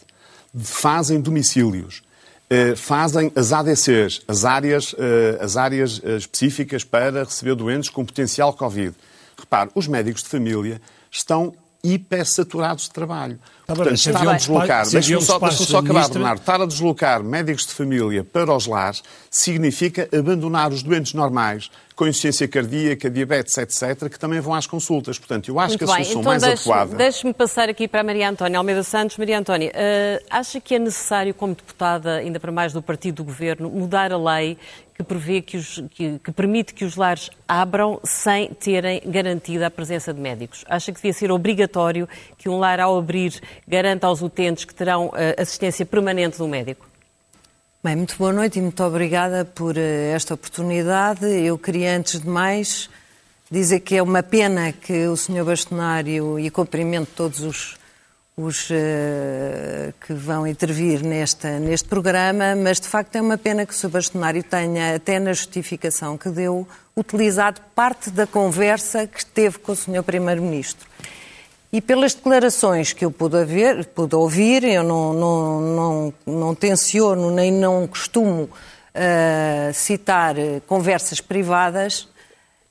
Fazem 0.56 1.20
domicílios. 1.20 2.04
Eh, 2.48 2.76
fazem 2.76 3.32
as 3.34 3.52
ADCs, 3.52 4.22
as 4.28 4.44
áreas, 4.44 4.94
eh, 4.96 5.38
as 5.40 5.56
áreas 5.56 6.00
eh, 6.04 6.18
específicas 6.18 6.84
para 6.84 7.24
receber 7.24 7.56
doentes 7.56 7.90
com 7.90 8.04
potencial 8.04 8.52
Covid. 8.52 8.94
Repare, 9.36 9.70
os 9.74 9.88
médicos 9.88 10.22
de 10.22 10.28
família 10.28 10.80
estão 11.10 11.52
hipersaturados 11.84 12.84
de 12.84 12.90
trabalho. 12.90 13.38
Tá 13.66 13.74
Portanto, 13.74 13.96
estar 13.96 14.28
a 14.28 14.32
deslocar, 14.34 14.88
deixa-me 14.88 15.22
só, 15.22 15.38
deixa 15.38 15.64
só 15.64 15.78
acabar, 15.78 16.08
Bernardo, 16.08 16.40
estar 16.40 16.60
a 16.60 16.66
deslocar 16.66 17.22
médicos 17.22 17.66
de 17.66 17.72
família 17.72 18.24
para 18.24 18.54
os 18.54 18.66
lares 18.66 19.02
significa 19.30 20.08
abandonar 20.12 20.70
os 20.70 20.82
doentes 20.82 21.14
normais 21.14 21.70
com 21.94 22.06
insuficiência 22.06 22.48
cardíaca, 22.48 23.08
diabetes, 23.08 23.56
etc., 23.56 24.08
que 24.10 24.18
também 24.18 24.40
vão 24.40 24.52
às 24.52 24.66
consultas. 24.66 25.18
Portanto, 25.18 25.48
eu 25.48 25.60
acho 25.60 25.70
Muito 25.70 25.84
que 25.86 25.90
a 25.90 25.94
bem. 25.94 26.04
solução 26.04 26.20
então, 26.20 26.32
mais 26.32 26.42
deixe, 26.42 26.70
adequada... 26.70 26.96
Deixe-me 26.96 27.32
passar 27.32 27.68
aqui 27.68 27.86
para 27.86 28.00
a 28.00 28.04
Maria 28.04 28.28
Antónia 28.28 28.58
Almeida 28.58 28.82
Santos. 28.82 29.16
Maria 29.16 29.38
Antónia, 29.38 29.70
uh, 29.70 30.24
acha 30.28 30.60
que 30.60 30.74
é 30.74 30.78
necessário, 30.78 31.32
como 31.32 31.54
deputada, 31.54 32.16
ainda 32.16 32.40
para 32.40 32.50
mais 32.50 32.72
do 32.72 32.82
partido 32.82 33.16
do 33.16 33.24
Governo, 33.24 33.70
mudar 33.70 34.12
a 34.12 34.18
lei 34.18 34.58
que 34.94 35.02
prevê 35.02 35.42
que, 35.42 35.56
os, 35.56 35.82
que, 35.90 36.18
que, 36.20 36.32
permite 36.32 36.72
que 36.72 36.84
os 36.84 36.96
lares 36.96 37.28
abram 37.48 38.00
sem 38.04 38.48
terem 38.54 39.02
garantida 39.04 39.66
a 39.66 39.70
presença 39.70 40.14
de 40.14 40.20
médicos. 40.20 40.64
Acha 40.68 40.92
que 40.92 40.98
devia 40.98 41.12
ser 41.12 41.32
obrigatório 41.32 42.08
que 42.38 42.48
um 42.48 42.58
lar, 42.58 42.78
ao 42.78 42.96
abrir, 42.96 43.40
garanta 43.66 44.06
aos 44.06 44.22
utentes 44.22 44.64
que 44.64 44.74
terão 44.74 45.08
uh, 45.08 45.12
assistência 45.36 45.84
permanente 45.84 46.38
do 46.38 46.46
médico? 46.46 46.88
Bem, 47.82 47.96
muito 47.96 48.16
boa 48.16 48.32
noite 48.32 48.58
e 48.58 48.62
muito 48.62 48.82
obrigada 48.84 49.44
por 49.44 49.76
uh, 49.76 50.14
esta 50.14 50.34
oportunidade. 50.34 51.26
Eu 51.26 51.58
queria, 51.58 51.96
antes 51.96 52.20
de 52.20 52.28
mais, 52.28 52.88
dizer 53.50 53.80
que 53.80 53.96
é 53.96 54.02
uma 54.02 54.22
pena 54.22 54.72
que 54.72 55.06
o 55.06 55.16
Sr. 55.16 55.44
Bastonário, 55.44 56.38
e 56.38 56.48
cumprimento 56.50 57.10
todos 57.16 57.40
os 57.40 57.83
os 58.36 58.68
uh, 58.70 58.74
que 60.04 60.12
vão 60.12 60.46
intervir 60.46 61.04
nesta, 61.04 61.60
neste 61.60 61.88
programa, 61.88 62.56
mas 62.56 62.80
de 62.80 62.88
facto 62.88 63.14
é 63.14 63.20
uma 63.20 63.38
pena 63.38 63.64
que 63.64 63.72
o 63.72 63.76
Sr. 63.76 63.88
Bastonário 63.88 64.42
tenha, 64.42 64.96
até 64.96 65.20
na 65.20 65.32
justificação 65.32 66.18
que 66.18 66.28
deu, 66.28 66.66
utilizado 66.96 67.60
parte 67.74 68.10
da 68.10 68.26
conversa 68.26 69.06
que 69.06 69.24
teve 69.24 69.58
com 69.58 69.72
o 69.72 69.76
Sr. 69.76 70.02
Primeiro-Ministro. 70.02 70.88
E 71.72 71.80
pelas 71.80 72.14
declarações 72.14 72.92
que 72.92 73.04
eu 73.04 73.10
pude, 73.10 73.36
haver, 73.36 73.84
pude 73.86 74.14
ouvir, 74.14 74.64
eu 74.64 74.82
não, 74.82 75.12
não, 75.12 75.60
não, 75.60 76.14
não 76.26 76.54
tenciono 76.54 77.30
nem 77.30 77.52
não 77.52 77.86
costumo 77.86 78.42
uh, 78.42 79.72
citar 79.72 80.34
conversas 80.66 81.20
privadas, 81.20 82.08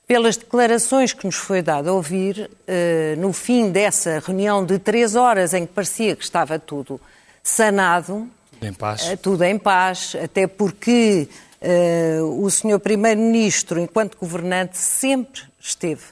pelas 0.07 0.37
declarações 0.37 1.13
que 1.13 1.25
nos 1.25 1.35
foi 1.35 1.61
dado 1.61 1.89
a 1.89 1.93
ouvir, 1.93 2.49
eh, 2.67 3.15
no 3.17 3.31
fim 3.31 3.71
dessa 3.71 4.19
reunião 4.19 4.65
de 4.65 4.77
três 4.77 5.15
horas 5.15 5.53
em 5.53 5.65
que 5.65 5.73
parecia 5.73 6.15
que 6.15 6.23
estava 6.23 6.59
tudo 6.59 6.99
sanado, 7.41 8.29
em 8.61 8.73
paz. 8.73 9.07
Eh, 9.09 9.15
tudo 9.15 9.43
em 9.43 9.57
paz, 9.57 10.15
até 10.21 10.47
porque 10.47 11.27
Uh, 11.63 12.43
o 12.43 12.51
senhor 12.51 12.77
Primeiro-Ministro, 12.77 13.79
enquanto 13.79 14.17
governante, 14.17 14.77
sempre 14.77 15.43
esteve 15.57 16.03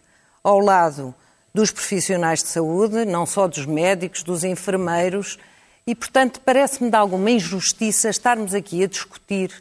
ao 0.41 0.61
lado 0.61 1.13
dos 1.53 1.71
profissionais 1.71 2.41
de 2.41 2.47
saúde, 2.47 3.03
não 3.03 3.25
só 3.25 3.49
dos 3.49 3.65
médicos, 3.65 4.23
dos 4.23 4.45
enfermeiros, 4.45 5.37
e, 5.85 5.93
portanto, 5.93 6.39
parece-me 6.39 6.89
de 6.89 6.95
alguma 6.95 7.29
injustiça 7.29 8.09
estarmos 8.09 8.53
aqui 8.53 8.81
a 8.81 8.87
discutir 8.87 9.51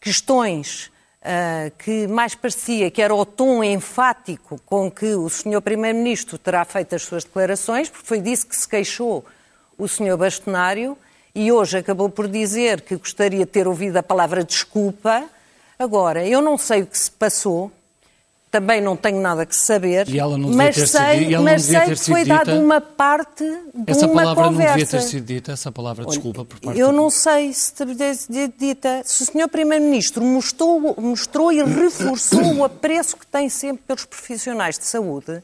questões 0.00 0.90
uh, 1.26 1.70
que 1.76 2.06
mais 2.06 2.34
parecia 2.34 2.90
que 2.90 3.02
era 3.02 3.14
o 3.14 3.26
tom 3.26 3.62
enfático 3.64 4.60
com 4.64 4.90
que 4.90 5.14
o 5.14 5.28
senhor 5.28 5.60
Primeiro-Ministro 5.60 6.38
terá 6.38 6.64
feito 6.64 6.94
as 6.94 7.02
suas 7.02 7.24
declarações, 7.24 7.90
porque 7.90 8.06
foi 8.06 8.20
disso 8.20 8.46
que 8.46 8.56
se 8.56 8.68
queixou 8.68 9.24
o 9.76 9.88
senhor 9.88 10.16
Bastonário, 10.16 10.96
e 11.34 11.52
hoje 11.52 11.78
acabou 11.78 12.08
por 12.08 12.28
dizer 12.28 12.80
que 12.80 12.96
gostaria 12.96 13.40
de 13.40 13.46
ter 13.46 13.68
ouvido 13.68 13.96
a 13.98 14.02
palavra 14.02 14.42
desculpa. 14.42 15.24
Agora, 15.78 16.26
eu 16.26 16.40
não 16.40 16.56
sei 16.56 16.82
o 16.82 16.86
que 16.86 16.96
se 16.96 17.10
passou, 17.10 17.70
também 18.56 18.80
não 18.80 18.96
tenho 18.96 19.20
nada 19.20 19.44
que 19.44 19.54
saber, 19.54 20.06
mas 20.54 20.76
sei, 20.76 21.26
sido, 21.26 21.42
mas 21.42 21.62
sei 21.62 21.80
que 21.80 21.96
foi 21.96 22.24
dada 22.24 22.54
uma 22.54 22.80
parte 22.80 23.44
de 23.44 23.92
essa 23.92 24.06
uma 24.06 24.22
palavra 24.22 24.44
conversa. 24.44 24.72
não 24.72 24.78
devia 24.78 24.86
ter 24.86 25.02
sido 25.02 25.26
dita, 25.26 25.52
essa 25.52 25.70
palavra 25.70 26.06
desculpa 26.06 26.42
por 26.42 26.58
parte 26.58 26.80
Eu 26.80 26.90
não 26.90 27.10
sei 27.10 27.52
se 27.52 27.84
devia 27.84 28.14
ter 28.16 28.52
dita. 28.56 29.02
Se 29.04 29.24
o 29.24 29.26
Sr. 29.26 29.48
Primeiro-Ministro 29.50 30.24
mostrou, 30.24 30.96
mostrou 30.98 31.52
e 31.52 31.62
reforçou 31.62 32.54
o 32.54 32.64
apreço 32.64 33.18
que 33.18 33.26
tem 33.26 33.50
sempre 33.50 33.82
pelos 33.86 34.06
profissionais 34.06 34.78
de 34.78 34.86
saúde, 34.86 35.42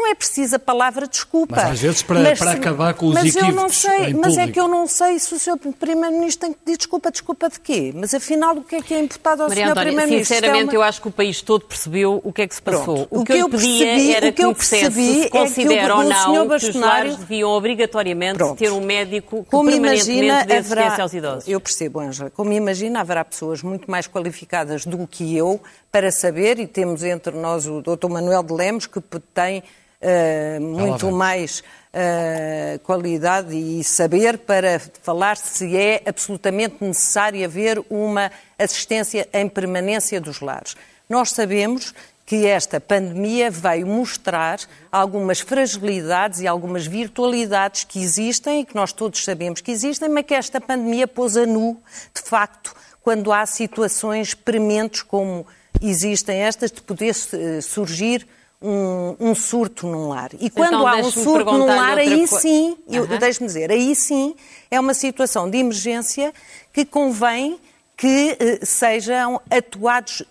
não 0.00 0.10
é 0.10 0.14
preciso 0.14 0.56
a 0.56 0.58
palavra 0.58 1.06
desculpa. 1.06 1.56
Mas 1.56 1.72
às 1.72 1.80
vezes 1.80 2.02
para, 2.02 2.20
mas, 2.20 2.38
para 2.38 2.52
acabar 2.52 2.94
com 2.94 3.08
os 3.08 3.14
mas 3.14 3.36
equívocos 3.36 3.48
eu 3.48 3.54
não 3.54 3.68
sei, 3.68 4.14
Mas 4.14 4.38
é 4.38 4.48
que 4.48 4.58
eu 4.58 4.68
não 4.68 4.86
sei 4.86 5.18
se 5.18 5.34
o 5.34 5.38
Sr. 5.38 5.58
Primeiro-Ministro 5.78 6.46
tem 6.46 6.52
que 6.52 6.60
pedir 6.64 6.78
desculpa. 6.78 7.10
Desculpa 7.10 7.48
de 7.50 7.60
quê? 7.60 7.92
Mas 7.94 8.14
afinal 8.14 8.56
o 8.56 8.64
que 8.64 8.76
é 8.76 8.82
que 8.82 8.94
é 8.94 9.00
imputado 9.00 9.42
ao 9.42 9.48
Maria 9.48 9.66
Sr. 9.66 9.74
Primeiro-Ministro? 9.74 10.34
Sinceramente, 10.34 10.62
é 10.62 10.64
uma... 10.64 10.74
eu 10.74 10.82
acho 10.82 11.02
que 11.02 11.08
o 11.08 11.10
país 11.10 11.42
todo 11.42 11.64
percebeu 11.66 12.20
o 12.24 12.32
que 12.32 12.42
é 12.42 12.48
que 12.48 12.54
se 12.54 12.62
passou. 12.62 13.06
O, 13.10 13.20
o, 13.20 13.24
que, 13.24 13.32
eu, 13.32 13.38
eu 13.38 13.48
pedia 13.48 13.86
percebi, 13.86 14.14
era 14.14 14.28
o 14.28 14.32
que 14.32 14.44
eu 14.44 14.54
percebi 14.54 15.22
se 15.22 15.28
considera 15.28 15.82
é 15.82 15.86
que 15.86 15.92
o, 15.92 15.96
ou 15.96 16.04
não 16.04 16.48
que 16.48 16.54
os 16.54 16.74
lares 16.74 17.16
deviam 17.16 17.50
obrigatoriamente 17.50 18.38
Pronto. 18.38 18.58
ter 18.58 18.72
um 18.72 18.80
médico 18.80 19.44
que 19.44 19.50
Como 19.50 19.70
permanentemente 19.70 20.10
imagina, 20.12 20.44
dê 20.44 20.54
assistência 20.54 20.82
haverá... 20.82 21.02
aos 21.02 21.14
idosos. 21.14 21.48
Eu 21.48 21.60
percebo, 21.60 22.00
Ângela. 22.00 22.30
Como 22.30 22.52
imagina, 22.52 23.00
haverá 23.00 23.24
pessoas 23.24 23.62
muito 23.62 23.90
mais 23.90 24.06
qualificadas 24.06 24.86
do 24.86 25.06
que 25.06 25.36
eu 25.36 25.60
para 25.92 26.10
saber, 26.10 26.58
e 26.58 26.66
temos 26.66 27.02
entre 27.02 27.36
nós 27.36 27.66
o 27.66 27.82
Dr. 27.82 28.08
Manuel 28.08 28.42
de 28.42 28.52
Lemos, 28.52 28.86
que 28.86 29.00
tem 29.34 29.62
uh, 30.00 30.60
muito 30.60 31.10
mais 31.10 31.60
uh, 31.60 32.78
qualidade 32.80 33.54
e 33.56 33.82
saber 33.84 34.38
para 34.38 34.80
falar 35.02 35.36
se 35.36 35.76
é 35.76 36.02
absolutamente 36.06 36.76
necessário 36.80 37.44
haver 37.44 37.82
uma 37.88 38.30
assistência 38.58 39.28
em 39.32 39.48
permanência 39.48 40.20
dos 40.20 40.40
lares. 40.40 40.76
Nós 41.08 41.30
sabemos 41.30 41.94
que 42.24 42.46
esta 42.46 42.80
pandemia 42.80 43.50
veio 43.50 43.88
mostrar 43.88 44.60
algumas 44.92 45.40
fragilidades 45.40 46.38
e 46.38 46.46
algumas 46.46 46.86
virtualidades 46.86 47.82
que 47.82 48.00
existem 48.00 48.60
e 48.60 48.64
que 48.64 48.76
nós 48.76 48.92
todos 48.92 49.24
sabemos 49.24 49.60
que 49.60 49.72
existem, 49.72 50.08
mas 50.08 50.24
que 50.24 50.34
esta 50.34 50.60
pandemia 50.60 51.08
pôs 51.08 51.36
a 51.36 51.44
nu, 51.44 51.76
de 52.14 52.22
facto, 52.22 52.72
quando 53.02 53.32
há 53.32 53.44
situações 53.46 54.32
prementes 54.32 55.02
como 55.02 55.44
existem 55.82 56.42
estas, 56.42 56.70
de 56.70 56.80
poder 56.82 57.16
eh, 57.32 57.60
surgir 57.60 58.28
um, 58.60 59.16
um, 59.18 59.34
surto 59.34 59.86
num 59.86 60.08
lar. 60.08 60.30
E 60.38 60.50
quando 60.50 60.74
então, 60.74 60.86
há 60.86 60.96
um 60.96 61.10
surto 61.10 61.52
num 61.52 61.66
lar, 61.66 61.98
aí 61.98 62.26
co... 62.28 62.38
sim, 62.38 62.76
uhum. 62.86 63.18
deixe-me 63.18 63.46
dizer, 63.46 63.70
aí 63.70 63.94
sim 63.94 64.34
é 64.70 64.78
uma 64.78 64.94
situação 64.94 65.48
de 65.48 65.58
emergência 65.58 66.32
que 66.72 66.84
convém 66.84 67.58
que 67.96 68.36
eh, 68.38 68.64
sejam 68.64 69.40
atuados 69.50 70.22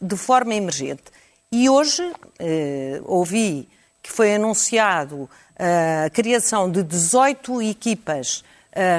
de 0.00 0.16
forma 0.16 0.54
emergente. 0.54 1.04
E 1.52 1.68
hoje 1.68 2.02
eh, 2.38 3.00
ouvi 3.04 3.68
que 4.02 4.10
foi 4.10 4.34
anunciado 4.34 5.28
eh, 5.58 6.04
a 6.06 6.10
criação 6.10 6.70
de 6.70 6.82
18 6.82 7.60
equipas 7.62 8.42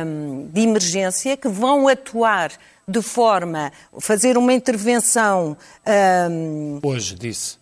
um, 0.05 0.47
de 0.51 0.61
emergência 0.61 1.37
que 1.37 1.47
vão 1.47 1.87
atuar 1.87 2.51
de 2.87 3.01
forma 3.01 3.71
fazer 3.99 4.37
uma 4.37 4.51
intervenção. 4.51 5.55
Um, 6.29 6.79
hoje 6.83 7.15
disse. 7.15 7.58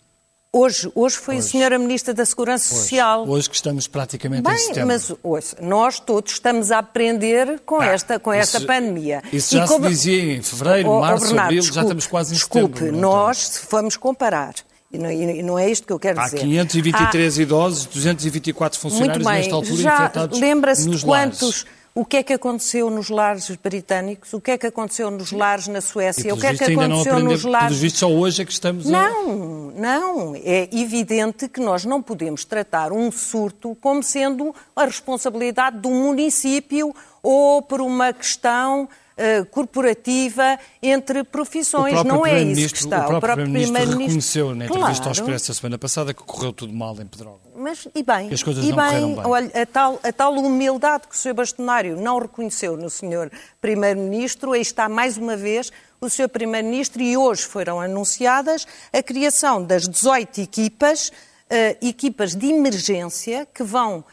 Hoje, 0.57 0.91
hoje 0.95 1.17
foi 1.17 1.35
hoje. 1.35 1.47
a 1.47 1.49
senhora 1.51 1.77
Ministra 1.77 2.15
da 2.15 2.25
Segurança 2.25 2.73
hoje. 2.73 2.81
Social. 2.81 3.29
Hoje 3.29 3.47
que 3.47 3.55
estamos 3.55 3.85
praticamente 3.85 4.41
Bem, 4.41 4.55
em 4.55 4.57
setembro. 4.57 4.87
mas 4.87 5.13
hoje, 5.21 5.55
nós 5.61 5.99
todos 5.99 6.31
estamos 6.31 6.71
a 6.71 6.79
aprender 6.79 7.59
com, 7.63 7.79
ah, 7.79 7.85
esta, 7.85 8.19
com 8.19 8.33
esta 8.33 8.59
pandemia. 8.61 9.21
Isso 9.31 9.55
já 9.55 9.67
como... 9.67 9.83
se 9.83 9.91
dizia 9.91 10.33
em 10.33 10.41
fevereiro, 10.41 10.89
oh, 10.89 10.99
março, 10.99 11.25
Bernardo, 11.27 11.45
abril, 11.45 11.59
desculpe, 11.61 11.75
já 11.75 11.81
estamos 11.83 12.07
quase 12.07 12.31
em 12.31 12.37
desculpe, 12.37 12.79
setembro. 12.79 12.83
Desculpe, 12.85 13.01
nós, 13.01 13.37
se 13.37 13.59
formos 13.67 13.97
comparar, 13.97 14.55
e 14.91 14.97
não, 14.97 15.11
e 15.11 15.43
não, 15.43 15.59
é 15.59 15.69
isto 15.69 15.85
que 15.85 15.93
eu 15.93 15.99
quero 15.99 16.19
Há 16.19 16.23
dizer. 16.23 16.37
Há 16.37 16.41
523 16.41 17.37
idosos, 17.37 17.85
224 17.85 18.79
funcionários 18.79 19.27
nesta 19.27 19.53
altura 19.53 19.81
já 19.81 19.93
infectados 19.93 20.39
lembra-se 20.39 20.89
de 20.89 21.05
quantos... 21.05 21.41
Lares 21.41 21.76
o 21.97 22.05
que 22.05 22.17
é 22.17 22.21
que 22.23 22.31
aconteceu 22.31 22.91
nos 22.91 23.09
lares 23.09 23.49
britânicos, 23.55 24.31
o 24.31 24.39
que 24.39 24.51
é 24.51 24.57
que 24.57 24.67
aconteceu 24.67 25.09
nos 25.09 25.31
lares 25.31 25.67
na 25.67 25.81
Suécia, 25.81 26.31
o 26.31 26.39
que 26.39 26.45
é 26.45 26.53
que 26.53 26.63
aconteceu 26.65 27.13
não 27.13 27.31
nos 27.31 27.43
lares. 27.43 27.69
Pelos 27.69 27.79
vistos, 27.79 27.99
só 28.01 28.11
hoje 28.11 28.43
é 28.43 28.45
que 28.45 28.51
estamos 28.51 28.85
a. 28.85 28.91
Não, 28.91 29.71
não. 29.71 30.35
É 30.35 30.69
evidente 30.71 31.49
que 31.49 31.59
nós 31.59 31.85
não 31.85 31.99
podemos 31.99 32.45
tratar 32.45 32.91
um 32.91 33.11
surto 33.11 33.75
como 33.81 34.03
sendo 34.03 34.53
a 34.75 34.85
responsabilidade 34.85 35.79
do 35.79 35.89
município 35.89 36.93
ou 37.23 37.63
por 37.63 37.81
uma 37.81 38.13
questão 38.13 38.87
uh, 39.17 39.45
corporativa 39.47 40.59
entre 40.81 41.23
profissões. 41.23 42.03
Não 42.03 42.25
é 42.25 42.41
isso 42.41 42.73
que 42.73 42.79
está. 42.79 42.97
O 42.97 43.07
próprio, 43.07 43.17
o 43.17 43.21
próprio 43.21 43.45
Primeiro-Ministro 43.45 43.99
reconheceu 43.99 44.55
na 44.55 44.65
entrevista 44.65 45.03
claro. 45.03 45.07
ao 45.07 45.11
Expresso 45.11 45.51
a 45.51 45.55
semana 45.55 45.77
passada 45.77 46.13
que 46.13 46.23
correu 46.23 46.53
tudo 46.53 46.73
mal 46.73 46.95
em 47.01 47.05
Pedrógão. 47.05 47.39
Mas, 47.55 47.87
e 47.93 48.03
bem, 48.03 48.31
as 48.31 48.43
coisas 48.43 48.63
e 48.63 48.69
não 48.69 48.77
bem, 48.77 49.15
bem. 49.15 49.25
Olha, 49.25 49.61
a 49.61 49.65
tal, 49.65 49.99
a 50.03 50.11
tal 50.13 50.33
humildade 50.35 51.07
que 51.07 51.15
o 51.15 51.17
Sr. 51.17 51.33
Bastonário 51.33 51.99
não 51.99 52.19
reconheceu 52.19 52.77
no 52.77 52.89
Sr. 52.89 53.31
Primeiro-Ministro, 53.59 54.51
aí 54.51 54.61
está 54.61 54.87
mais 54.87 55.17
uma 55.17 55.35
vez 55.35 55.71
o 55.99 56.09
Sr. 56.09 56.29
Primeiro-Ministro 56.29 57.01
e 57.01 57.17
hoje 57.17 57.43
foram 57.43 57.81
anunciadas 57.81 58.67
a 58.93 59.01
criação 59.01 59.63
das 59.63 59.87
18 59.87 60.41
equipas, 60.41 61.09
uh, 61.09 61.85
equipas 61.85 62.35
de 62.35 62.47
emergência 62.47 63.47
que 63.51 63.63
vão 63.63 63.99
uh, 63.99 64.05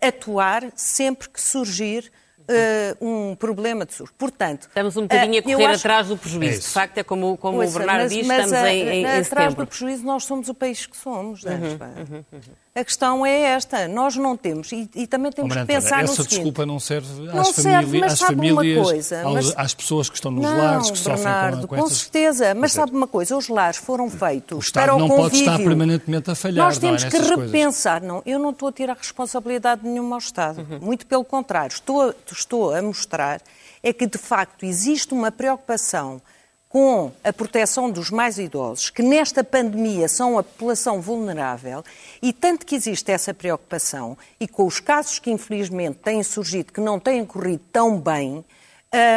atuar 0.00 0.72
sempre 0.74 1.28
que 1.28 1.40
surgir 1.40 2.10
uh, 2.48 3.06
um 3.06 3.36
problema 3.36 3.84
de 3.84 3.94
surto. 3.94 4.14
Portanto, 4.16 4.62
estamos 4.62 4.96
um 4.96 5.02
bocadinho 5.02 5.34
uh, 5.34 5.38
a 5.38 5.42
correr 5.42 5.64
acho... 5.66 5.86
atrás 5.86 6.08
do 6.08 6.16
prejuízo. 6.16 6.56
É 6.56 6.58
de 6.58 6.66
facto, 6.66 6.98
é 6.98 7.02
como, 7.04 7.36
como 7.36 7.58
Ouça, 7.58 7.70
o 7.70 7.78
Bernardo 7.78 8.02
mas, 8.02 8.12
diz, 8.12 8.26
mas 8.26 8.44
estamos 8.44 8.64
a, 8.64 8.72
em, 8.72 8.88
em, 8.88 9.04
atrás 9.04 9.26
setembro. 9.26 9.64
do 9.64 9.66
prejuízo 9.66 10.04
nós 10.04 10.24
somos 10.24 10.48
o 10.48 10.54
país 10.54 10.86
que 10.86 10.96
somos. 10.96 11.44
Uhum, 11.44 11.52
uhum, 11.52 12.24
uhum. 12.32 12.40
A 12.78 12.84
questão 12.84 13.26
é 13.26 13.40
esta, 13.40 13.88
nós 13.88 14.14
não 14.14 14.36
temos, 14.36 14.70
e, 14.70 14.88
e 14.94 15.06
também 15.06 15.32
temos 15.32 15.56
oh, 15.56 15.60
que 15.60 15.66
pensar 15.66 16.04
essa 16.04 16.12
no 16.12 16.16
seguinte... 16.16 16.28
desculpa 16.30 16.64
não 16.64 16.78
serve 16.78 17.22
não 17.22 17.40
às, 17.40 17.48
serve, 17.48 18.04
às 18.04 18.20
famílias, 18.20 18.86
coisa, 18.86 19.22
aos, 19.22 19.34
mas... 19.34 19.54
às 19.56 19.74
pessoas 19.74 20.08
que 20.08 20.14
estão 20.14 20.30
nos 20.30 20.44
não, 20.44 20.56
lares, 20.56 20.90
que 20.90 21.00
Bernardo, 21.00 21.62
sofrem 21.62 21.66
com, 21.66 21.76
com, 21.76 21.82
com 21.82 21.88
certeza, 21.88 22.54
mas 22.54 22.72
sabe 22.72 22.92
uma 22.92 23.06
coisa, 23.06 23.36
os 23.36 23.48
lares 23.48 23.78
foram 23.78 24.08
feitos 24.08 24.56
o 24.56 24.60
Estado 24.60 24.84
para 24.84 24.94
o 24.94 24.98
não 24.98 25.08
convívio. 25.08 25.30
pode 25.30 25.40
estar 25.40 25.58
permanentemente 25.58 26.30
a 26.30 26.34
falhar, 26.34 26.66
Nós 26.66 26.78
temos 26.78 27.04
é, 27.04 27.10
que 27.10 27.16
repensar, 27.16 28.02
não, 28.02 28.22
eu 28.24 28.38
não 28.38 28.50
estou 28.50 28.68
a 28.68 28.72
tirar 28.72 28.96
responsabilidade 28.96 29.80
nenhuma 29.82 30.14
ao 30.14 30.20
Estado, 30.20 30.60
uhum. 30.60 30.78
muito 30.80 31.04
pelo 31.04 31.24
contrário, 31.24 31.74
estou, 31.74 32.14
estou 32.30 32.74
a 32.74 32.80
mostrar 32.80 33.40
é 33.82 33.92
que, 33.92 34.06
de 34.06 34.18
facto, 34.18 34.64
existe 34.64 35.12
uma 35.12 35.30
preocupação 35.30 36.20
com 36.68 37.10
a 37.24 37.32
proteção 37.32 37.90
dos 37.90 38.10
mais 38.10 38.38
idosos, 38.38 38.90
que 38.90 39.02
nesta 39.02 39.42
pandemia 39.42 40.06
são 40.06 40.38
a 40.38 40.42
população 40.42 41.00
vulnerável, 41.00 41.82
e 42.20 42.32
tanto 42.32 42.66
que 42.66 42.74
existe 42.74 43.10
essa 43.10 43.32
preocupação, 43.32 44.18
e 44.38 44.46
com 44.46 44.66
os 44.66 44.78
casos 44.78 45.18
que 45.18 45.30
infelizmente 45.30 45.98
têm 45.98 46.22
surgido, 46.22 46.72
que 46.72 46.80
não 46.80 47.00
têm 47.00 47.24
corrido 47.24 47.62
tão 47.72 47.98
bem, 47.98 48.44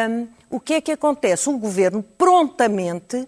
um, 0.09 0.27
o 0.49 0.59
que 0.59 0.75
é 0.75 0.81
que 0.81 0.91
acontece? 0.91 1.49
O 1.49 1.57
governo 1.57 2.03
prontamente 2.17 3.27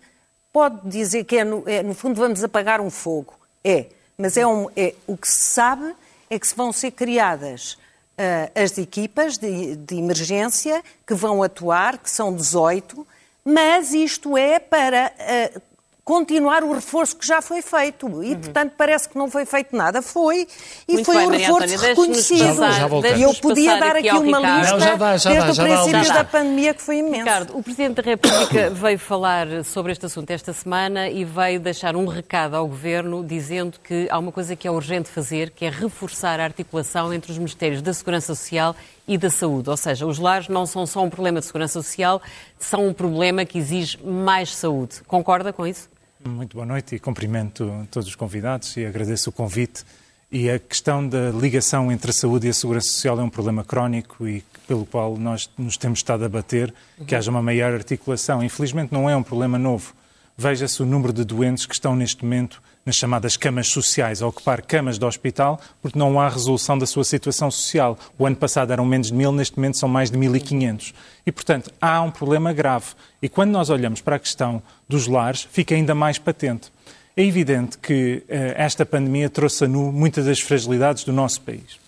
pode 0.51 0.87
dizer 0.87 1.23
que 1.23 1.37
é 1.37 1.43
no, 1.43 1.63
é, 1.65 1.81
no 1.81 1.93
fundo 1.93 2.15
vamos 2.15 2.43
apagar 2.43 2.79
um 2.79 2.89
fogo. 2.89 3.33
É, 3.63 3.87
mas 4.17 4.37
é, 4.37 4.45
um, 4.45 4.69
é 4.75 4.93
o 5.07 5.17
que 5.17 5.27
se 5.27 5.45
sabe 5.45 5.95
é 6.29 6.37
que 6.37 6.47
se 6.47 6.55
vão 6.55 6.71
ser 6.71 6.91
criadas 6.91 7.73
uh, 7.73 8.51
as 8.55 8.77
equipas 8.77 9.37
de, 9.37 9.75
de 9.75 9.95
emergência 9.95 10.83
que 11.07 11.13
vão 11.13 11.41
atuar, 11.41 11.97
que 11.97 12.09
são 12.09 12.35
18, 12.35 13.07
mas 13.45 13.93
isto 13.93 14.37
é 14.37 14.59
para 14.59 15.11
uh, 15.55 15.61
continuar 16.03 16.63
o 16.63 16.73
reforço 16.73 17.15
que 17.15 17.25
já 17.25 17.41
foi 17.41 17.61
feito. 17.61 18.07
E, 18.23 18.33
uhum. 18.33 18.39
portanto, 18.39 18.73
parece 18.77 19.07
que 19.07 19.17
não 19.17 19.29
foi 19.29 19.45
feito 19.45 19.75
nada. 19.75 20.01
Foi. 20.01 20.47
E 20.87 20.93
Muito 20.93 21.05
foi 21.05 21.15
bem, 21.17 21.27
um 21.27 21.29
reforço 21.29 21.55
Antónia, 21.55 21.77
reconhecido. 21.77 22.55
Já, 22.55 23.17
e 23.17 23.21
eu 23.21 23.33
podia 23.35 23.79
dar 23.79 23.95
aqui, 23.95 24.09
uma 24.09 24.39
lista 24.39 24.73
não, 24.73 24.79
já 24.79 24.95
dá, 24.95 25.17
já 25.17 25.29
desde 25.29 25.57
dá, 25.57 25.63
o 25.63 25.85
princípio 25.85 26.13
da 26.13 26.23
pandemia, 26.23 26.73
que 26.73 26.81
foi 26.81 26.97
imenso. 26.97 27.19
Ricardo, 27.19 27.57
o 27.57 27.63
Presidente 27.63 27.95
da 27.95 28.01
República 28.01 28.69
veio 28.75 28.99
falar 28.99 29.63
sobre 29.63 29.91
este 29.93 30.05
assunto 30.05 30.29
esta 30.29 30.51
semana 30.51 31.09
e 31.09 31.23
veio 31.23 31.59
deixar 31.59 31.95
um 31.95 32.05
recado 32.05 32.55
ao 32.55 32.67
Governo 32.67 33.23
dizendo 33.23 33.79
que 33.81 34.07
há 34.09 34.19
uma 34.19 34.31
coisa 34.31 34.55
que 34.55 34.67
é 34.67 34.71
urgente 34.71 35.09
fazer, 35.09 35.51
que 35.51 35.65
é 35.65 35.69
reforçar 35.69 36.39
a 36.39 36.43
articulação 36.43 37.13
entre 37.13 37.31
os 37.31 37.37
Ministérios 37.37 37.81
da 37.81 37.93
Segurança 37.93 38.35
Social 38.35 38.75
e 39.07 39.17
da 39.17 39.29
saúde. 39.29 39.69
Ou 39.69 39.77
seja, 39.77 40.05
os 40.05 40.19
lares 40.19 40.47
não 40.47 40.65
são 40.65 40.85
só 40.85 41.03
um 41.03 41.09
problema 41.09 41.39
de 41.39 41.45
segurança 41.45 41.81
social, 41.81 42.21
são 42.59 42.87
um 42.87 42.93
problema 42.93 43.45
que 43.45 43.57
exige 43.57 43.97
mais 44.03 44.55
saúde. 44.55 45.01
Concorda 45.07 45.51
com 45.51 45.65
isso? 45.67 45.89
Muito 46.25 46.55
boa 46.55 46.65
noite 46.65 46.95
e 46.95 46.99
cumprimento 46.99 47.87
todos 47.91 48.07
os 48.07 48.15
convidados 48.15 48.77
e 48.77 48.85
agradeço 48.85 49.29
o 49.29 49.33
convite. 49.33 49.83
E 50.31 50.49
a 50.49 50.57
questão 50.57 51.07
da 51.07 51.29
ligação 51.29 51.91
entre 51.91 52.09
a 52.09 52.13
saúde 52.13 52.47
e 52.47 52.49
a 52.49 52.53
segurança 52.53 52.87
social 52.87 53.19
é 53.19 53.23
um 53.23 53.29
problema 53.29 53.63
crónico 53.63 54.27
e 54.27 54.43
pelo 54.67 54.85
qual 54.85 55.15
nós 55.17 55.49
nos 55.57 55.77
temos 55.77 55.99
estado 55.99 56.25
a 56.25 56.29
bater, 56.29 56.73
que 57.05 57.13
haja 57.13 57.29
uma 57.29 57.41
maior 57.41 57.73
articulação. 57.73 58.43
Infelizmente 58.43 58.91
não 58.91 59.07
é 59.09 59.15
um 59.15 59.21
problema 59.21 59.59
novo. 59.59 59.93
Veja-se 60.35 60.81
o 60.81 60.85
número 60.85 61.13
de 61.13 61.23
doentes 61.23 61.67
que 61.67 61.75
estão 61.75 61.95
neste 61.95 62.23
momento 62.23 62.63
nas 62.85 62.95
chamadas 62.95 63.37
camas 63.37 63.67
sociais, 63.67 64.21
a 64.21 64.27
ocupar 64.27 64.61
camas 64.61 64.99
de 64.99 65.05
hospital, 65.05 65.59
porque 65.81 65.97
não 65.97 66.19
há 66.19 66.27
resolução 66.27 66.77
da 66.77 66.85
sua 66.85 67.03
situação 67.03 67.49
social. 67.49 67.97
O 68.17 68.25
ano 68.25 68.35
passado 68.35 68.73
eram 68.73 68.85
menos 68.85 69.07
de 69.07 69.13
mil, 69.13 69.31
neste 69.31 69.55
momento 69.55 69.77
são 69.77 69.87
mais 69.87 70.11
de 70.11 70.17
1.500. 70.17 70.93
E, 71.25 71.31
portanto, 71.31 71.71
há 71.79 72.01
um 72.01 72.11
problema 72.11 72.51
grave. 72.51 72.87
E 73.21 73.29
quando 73.29 73.51
nós 73.51 73.69
olhamos 73.69 74.01
para 74.01 74.17
a 74.17 74.19
questão 74.19 74.61
dos 74.87 75.07
lares, 75.07 75.47
fica 75.49 75.73
ainda 75.73 75.95
mais 75.95 76.17
patente. 76.17 76.71
É 77.15 77.23
evidente 77.23 77.77
que 77.77 78.23
eh, 78.27 78.55
esta 78.57 78.85
pandemia 78.85 79.29
trouxe 79.29 79.65
a 79.65 79.67
nu 79.67 79.91
muitas 79.91 80.25
das 80.25 80.39
fragilidades 80.39 81.03
do 81.03 81.13
nosso 81.13 81.39
país. 81.41 81.79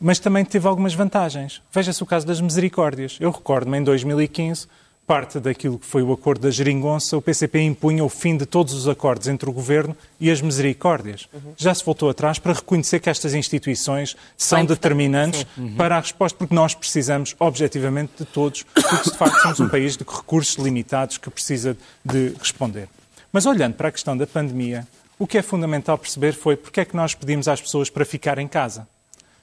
Mas 0.00 0.18
também 0.18 0.44
teve 0.44 0.66
algumas 0.66 0.94
vantagens. 0.94 1.62
Veja-se 1.72 2.02
o 2.02 2.06
caso 2.06 2.26
das 2.26 2.40
misericórdias. 2.40 3.16
Eu 3.20 3.30
recordo-me, 3.30 3.78
em 3.78 3.82
2015, 3.82 4.66
parte 5.08 5.40
daquilo 5.40 5.78
que 5.78 5.86
foi 5.86 6.02
o 6.02 6.12
acordo 6.12 6.42
da 6.42 6.50
geringonça, 6.50 7.16
o 7.16 7.22
PCP 7.22 7.62
impunha 7.62 8.04
o 8.04 8.10
fim 8.10 8.36
de 8.36 8.44
todos 8.44 8.74
os 8.74 8.86
acordos 8.86 9.26
entre 9.26 9.48
o 9.48 9.52
governo 9.54 9.96
e 10.20 10.30
as 10.30 10.42
misericórdias. 10.42 11.26
Uhum. 11.32 11.54
Já 11.56 11.74
se 11.74 11.82
voltou 11.82 12.10
atrás 12.10 12.38
para 12.38 12.52
reconhecer 12.52 13.00
que 13.00 13.08
estas 13.08 13.32
instituições 13.32 14.14
são 14.36 14.66
determinantes 14.66 15.46
uhum. 15.56 15.74
para 15.76 15.96
a 15.96 16.00
resposta, 16.00 16.36
porque 16.36 16.54
nós 16.54 16.74
precisamos, 16.74 17.34
objetivamente, 17.40 18.12
de 18.18 18.26
todos, 18.26 18.64
porque 18.64 19.10
de 19.10 19.16
facto 19.16 19.40
somos 19.40 19.60
um 19.60 19.68
país 19.70 19.96
de 19.96 20.04
recursos 20.04 20.62
limitados 20.62 21.16
que 21.16 21.30
precisa 21.30 21.74
de 22.04 22.34
responder. 22.38 22.86
Mas 23.32 23.46
olhando 23.46 23.76
para 23.76 23.88
a 23.88 23.92
questão 23.92 24.14
da 24.14 24.26
pandemia, 24.26 24.86
o 25.18 25.26
que 25.26 25.38
é 25.38 25.42
fundamental 25.42 25.96
perceber 25.96 26.34
foi 26.34 26.54
porque 26.54 26.80
é 26.80 26.84
que 26.84 26.94
nós 26.94 27.14
pedimos 27.14 27.48
às 27.48 27.62
pessoas 27.62 27.88
para 27.88 28.04
ficar 28.04 28.38
em 28.38 28.46
casa. 28.46 28.86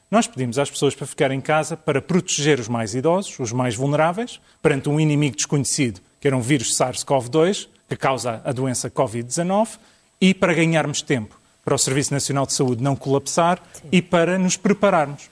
Nós 0.09 0.27
pedimos 0.27 0.59
às 0.59 0.69
pessoas 0.69 0.93
para 0.93 1.07
ficar 1.07 1.31
em 1.31 1.41
casa 1.41 1.75
para 1.75 2.01
proteger 2.01 2.59
os 2.59 2.67
mais 2.67 2.93
idosos, 2.93 3.39
os 3.39 3.51
mais 3.51 3.75
vulneráveis, 3.75 4.39
perante 4.61 4.87
um 4.87 4.99
inimigo 4.99 5.35
desconhecido, 5.35 5.99
que 6.19 6.27
era 6.27 6.37
um 6.37 6.41
vírus 6.41 6.77
SARS-CoV-2, 6.77 7.67
que 7.89 7.95
causa 7.95 8.41
a 8.45 8.51
doença 8.51 8.89
Covid-19, 8.89 9.79
e 10.21 10.33
para 10.33 10.53
ganharmos 10.53 11.01
tempo 11.01 11.39
para 11.63 11.73
o 11.73 11.77
Serviço 11.77 12.13
Nacional 12.13 12.45
de 12.45 12.53
Saúde 12.53 12.83
não 12.83 12.95
colapsar 12.95 13.59
Sim. 13.73 13.87
e 13.91 14.01
para 14.01 14.37
nos 14.37 14.55
prepararmos. 14.55 15.29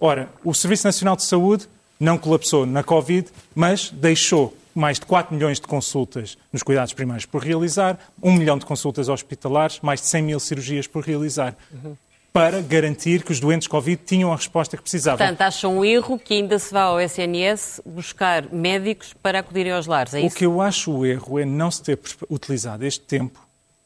Ora, 0.00 0.28
o 0.42 0.54
Serviço 0.54 0.86
Nacional 0.86 1.14
de 1.14 1.24
Saúde 1.24 1.68
não 2.00 2.16
colapsou 2.16 2.64
na 2.64 2.82
Covid, 2.82 3.28
mas 3.54 3.90
deixou 3.90 4.56
mais 4.74 4.98
de 4.98 5.04
4 5.04 5.34
milhões 5.34 5.60
de 5.60 5.66
consultas 5.66 6.38
nos 6.50 6.62
cuidados 6.62 6.94
primários 6.94 7.26
por 7.26 7.44
realizar, 7.44 7.98
1 8.22 8.32
milhão 8.32 8.56
de 8.56 8.64
consultas 8.64 9.10
hospitalares, 9.10 9.80
mais 9.80 10.00
de 10.00 10.06
100 10.06 10.22
mil 10.22 10.40
cirurgias 10.40 10.86
por 10.86 11.04
realizar. 11.04 11.54
Uhum 11.70 11.94
para 12.32 12.62
garantir 12.62 13.22
que 13.22 13.30
os 13.30 13.38
doentes 13.38 13.68
Covid 13.68 14.00
tinham 14.06 14.32
a 14.32 14.36
resposta 14.36 14.76
que 14.76 14.82
precisavam. 14.82 15.18
Portanto, 15.18 15.42
acham 15.42 15.78
um 15.78 15.84
erro 15.84 16.18
que 16.18 16.34
ainda 16.34 16.58
se 16.58 16.72
vá 16.72 16.82
ao 16.82 17.00
SNS 17.00 17.82
buscar 17.84 18.50
médicos 18.50 19.14
para 19.22 19.40
acudirem 19.40 19.72
aos 19.72 19.86
lares, 19.86 20.14
é 20.14 20.20
isso? 20.20 20.34
O 20.34 20.38
que 20.38 20.46
eu 20.46 20.60
acho 20.60 20.90
o 20.90 21.04
erro 21.04 21.38
é 21.38 21.44
não 21.44 21.70
se 21.70 21.82
ter 21.82 21.98
utilizado 22.30 22.86
este 22.86 23.00
tempo 23.00 23.38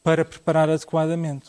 para 0.04 0.24
preparar 0.24 0.70
adequadamente. 0.70 1.46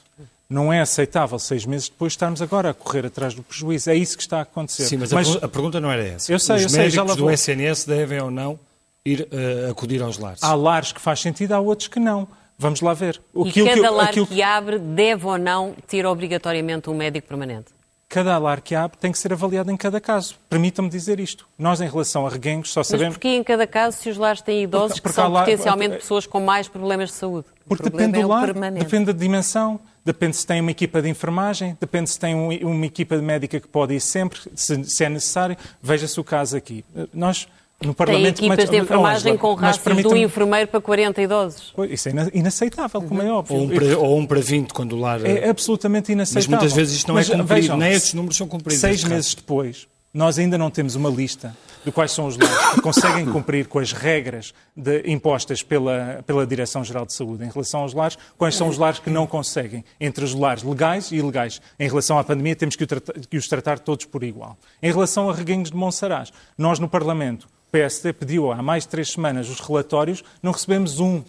Não 0.50 0.72
é 0.72 0.80
aceitável, 0.80 1.38
seis 1.38 1.66
meses 1.66 1.90
depois, 1.90 2.14
estarmos 2.14 2.42
agora 2.42 2.70
a 2.70 2.74
correr 2.74 3.06
atrás 3.06 3.34
do 3.34 3.44
prejuízo. 3.44 3.90
É 3.90 3.96
isso 3.96 4.16
que 4.18 4.24
está 4.24 4.40
a 4.40 4.42
acontecer. 4.42 4.86
Sim, 4.86 4.98
mas, 4.98 5.12
mas... 5.12 5.36
A, 5.36 5.48
pergunta 5.48 5.80
não 5.80 5.92
era 5.92 6.04
essa. 6.04 6.32
Eu 6.32 6.40
sei, 6.40 6.56
Os 6.56 6.62
eu 6.64 6.70
sei, 6.70 6.80
médicos 6.84 7.16
do 7.16 7.30
SNS 7.30 7.86
devem 7.86 8.20
ou 8.22 8.32
não 8.32 8.58
ir 9.06 9.28
uh, 9.32 9.70
acudir 9.70 10.02
aos 10.02 10.18
lares? 10.18 10.42
Há 10.42 10.56
lares 10.56 10.92
que 10.92 11.02
faz 11.02 11.20
sentido, 11.20 11.52
há 11.52 11.60
outros 11.60 11.90
que 11.90 12.00
não. 12.00 12.28
Vamos 12.58 12.82
lá 12.82 12.94
ver. 12.94 13.22
e 13.46 13.52
cada 13.52 13.74
que, 13.74 13.80
lar 13.82 14.10
aquilo... 14.10 14.28
que 14.28 14.42
abre 14.42 14.80
deve 14.80 15.26
ou 15.26 15.38
não 15.38 15.76
ter 15.88 16.06
obrigatoriamente 16.06 16.90
um 16.90 16.96
médico 16.96 17.28
permanente? 17.28 17.78
Cada 18.10 18.38
lar 18.38 18.62
que 18.62 18.74
abre 18.74 18.98
tem 18.98 19.12
que 19.12 19.20
ser 19.20 19.34
avaliado 19.34 19.70
em 19.70 19.76
cada 19.76 20.00
caso. 20.00 20.36
Permita-me 20.50 20.90
dizer 20.90 21.20
isto. 21.20 21.46
Nós, 21.58 21.82
em 21.82 21.90
relação 21.90 22.26
a 22.26 22.30
reguengos, 22.30 22.72
só 22.72 22.82
sabemos... 22.82 23.10
Mas 23.10 23.16
porquê 23.16 23.36
em 23.36 23.44
cada 23.44 23.68
caso 23.68 23.98
se 23.98 24.10
os 24.10 24.18
lares 24.18 24.42
têm 24.42 24.64
idosos 24.64 25.00
porque, 25.00 25.02
porque 25.02 25.16
que 25.16 25.22
são 25.22 25.32
lar... 25.32 25.44
potencialmente 25.44 25.98
pessoas 25.98 26.26
com 26.26 26.40
mais 26.40 26.70
problemas 26.70 27.10
de 27.10 27.16
saúde? 27.16 27.48
Porque 27.68 27.84
depende 27.84 28.18
é 28.18 28.22
do 28.22 28.30
lar, 28.30 28.54
depende 28.54 29.06
da 29.08 29.12
dimensão, 29.12 29.78
depende 30.06 30.38
se 30.38 30.48
tem 30.48 30.62
uma 30.62 30.72
equipa 30.72 31.02
de 31.02 31.10
enfermagem, 31.10 31.78
depende 31.82 32.10
se 32.10 32.18
tem 32.18 32.34
uma 32.34 32.86
equipa 32.86 33.18
de 33.18 33.22
médica 33.22 33.60
que 33.60 33.68
pode 33.68 33.94
ir 33.94 34.00
sempre, 34.00 34.40
se, 34.56 34.86
se 34.86 35.04
é 35.04 35.10
necessário. 35.10 35.58
Veja-se 35.82 36.18
o 36.18 36.24
caso 36.24 36.56
aqui. 36.56 36.86
Nós 37.14 37.46
no 37.86 37.94
Parlamento, 37.94 38.38
Tem 38.38 38.48
equipas 38.48 38.66
mas, 38.66 38.70
de 38.70 38.78
enfermagem 38.78 39.32
mas, 39.34 39.42
com 39.42 39.54
raças 39.54 39.98
de 39.98 40.08
um 40.08 40.16
enfermeiro 40.16 40.68
para 40.68 40.82
40 40.82 41.22
idosos. 41.22 41.74
Isso 41.90 42.10
é 42.10 42.12
inaceitável, 42.34 43.02
como 43.04 43.22
é 43.22 43.32
óbvio. 43.32 43.56
Ou 43.56 43.64
um 43.64 43.70
para, 43.70 43.98
ou 44.00 44.18
um 44.18 44.26
para 44.26 44.40
20, 44.42 44.74
quando 44.74 44.94
o 44.94 45.00
lar... 45.00 45.24
É 45.24 45.48
absolutamente 45.48 46.12
inaceitável. 46.12 46.50
Mas 46.50 46.60
muitas 46.62 46.76
vezes 46.76 46.98
isto 46.98 47.08
não 47.08 47.16
mas, 47.16 47.30
é 47.30 47.34
cumprido, 47.34 47.54
vejam, 47.54 47.78
nem 47.78 47.92
estes 47.92 48.14
números 48.16 48.36
são 48.36 48.48
cumpridos. 48.48 48.82
Seis 48.82 49.04
meses 49.04 49.36
depois, 49.36 49.88
nós 50.12 50.40
ainda 50.40 50.58
não 50.58 50.72
temos 50.72 50.96
uma 50.96 51.10
lista 51.10 51.56
de 51.86 51.92
quais 51.92 52.12
são 52.12 52.26
os 52.26 52.36
lares 52.36 52.74
que 52.74 52.82
conseguem 52.82 53.26
cumprir 53.32 53.68
com 53.68 53.78
as 53.78 53.92
regras 53.92 54.56
de, 54.76 55.04
impostas 55.06 55.62
pela, 55.62 56.24
pela 56.26 56.48
Direção-Geral 56.48 57.06
de 57.06 57.14
Saúde 57.14 57.46
em 57.46 57.50
relação 57.50 57.82
aos 57.82 57.94
lares, 57.94 58.18
quais 58.40 58.56
são 58.56 58.70
os 58.70 58.80
lares 58.80 58.98
que 58.98 59.12
não 59.12 59.28
conseguem, 59.28 59.86
entre 60.02 60.26
os 60.26 60.34
lares 60.34 60.64
legais 60.64 61.12
e 61.12 61.18
ilegais. 61.18 61.62
Em 61.80 61.88
relação 61.88 62.18
à 62.18 62.24
pandemia, 62.24 62.56
temos 62.56 62.76
que, 62.76 62.88
que 62.88 63.38
os 63.38 63.48
tratar 63.48 63.78
todos 63.78 64.06
por 64.06 64.24
igual. 64.24 64.58
Em 64.82 64.92
relação 64.92 65.30
a 65.30 65.34
reguengos 65.34 65.70
de 65.70 65.78
Monsaraz, 65.78 66.34
nós 66.58 66.80
no 66.80 66.90
Parlamento 66.90 67.48
o 67.68 67.72
PSD 67.72 68.14
pediu 68.14 68.52
há 68.52 68.62
mais 68.62 68.84
de 68.84 68.90
três 68.90 69.12
semanas 69.12 69.50
os 69.50 69.60
relatórios, 69.60 70.24
não 70.42 70.52
recebemos 70.52 71.00
um. 71.00 71.22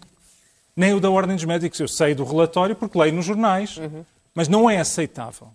Nem 0.76 0.94
o 0.94 1.00
da 1.00 1.10
Ordem 1.10 1.34
dos 1.34 1.44
Médicos. 1.44 1.80
Eu 1.80 1.88
sei 1.88 2.14
do 2.14 2.24
relatório 2.24 2.76
porque 2.76 2.96
leio 2.96 3.12
nos 3.12 3.24
jornais. 3.24 3.76
Uhum. 3.76 4.04
Mas 4.32 4.46
não 4.46 4.70
é 4.70 4.78
aceitável. 4.78 5.48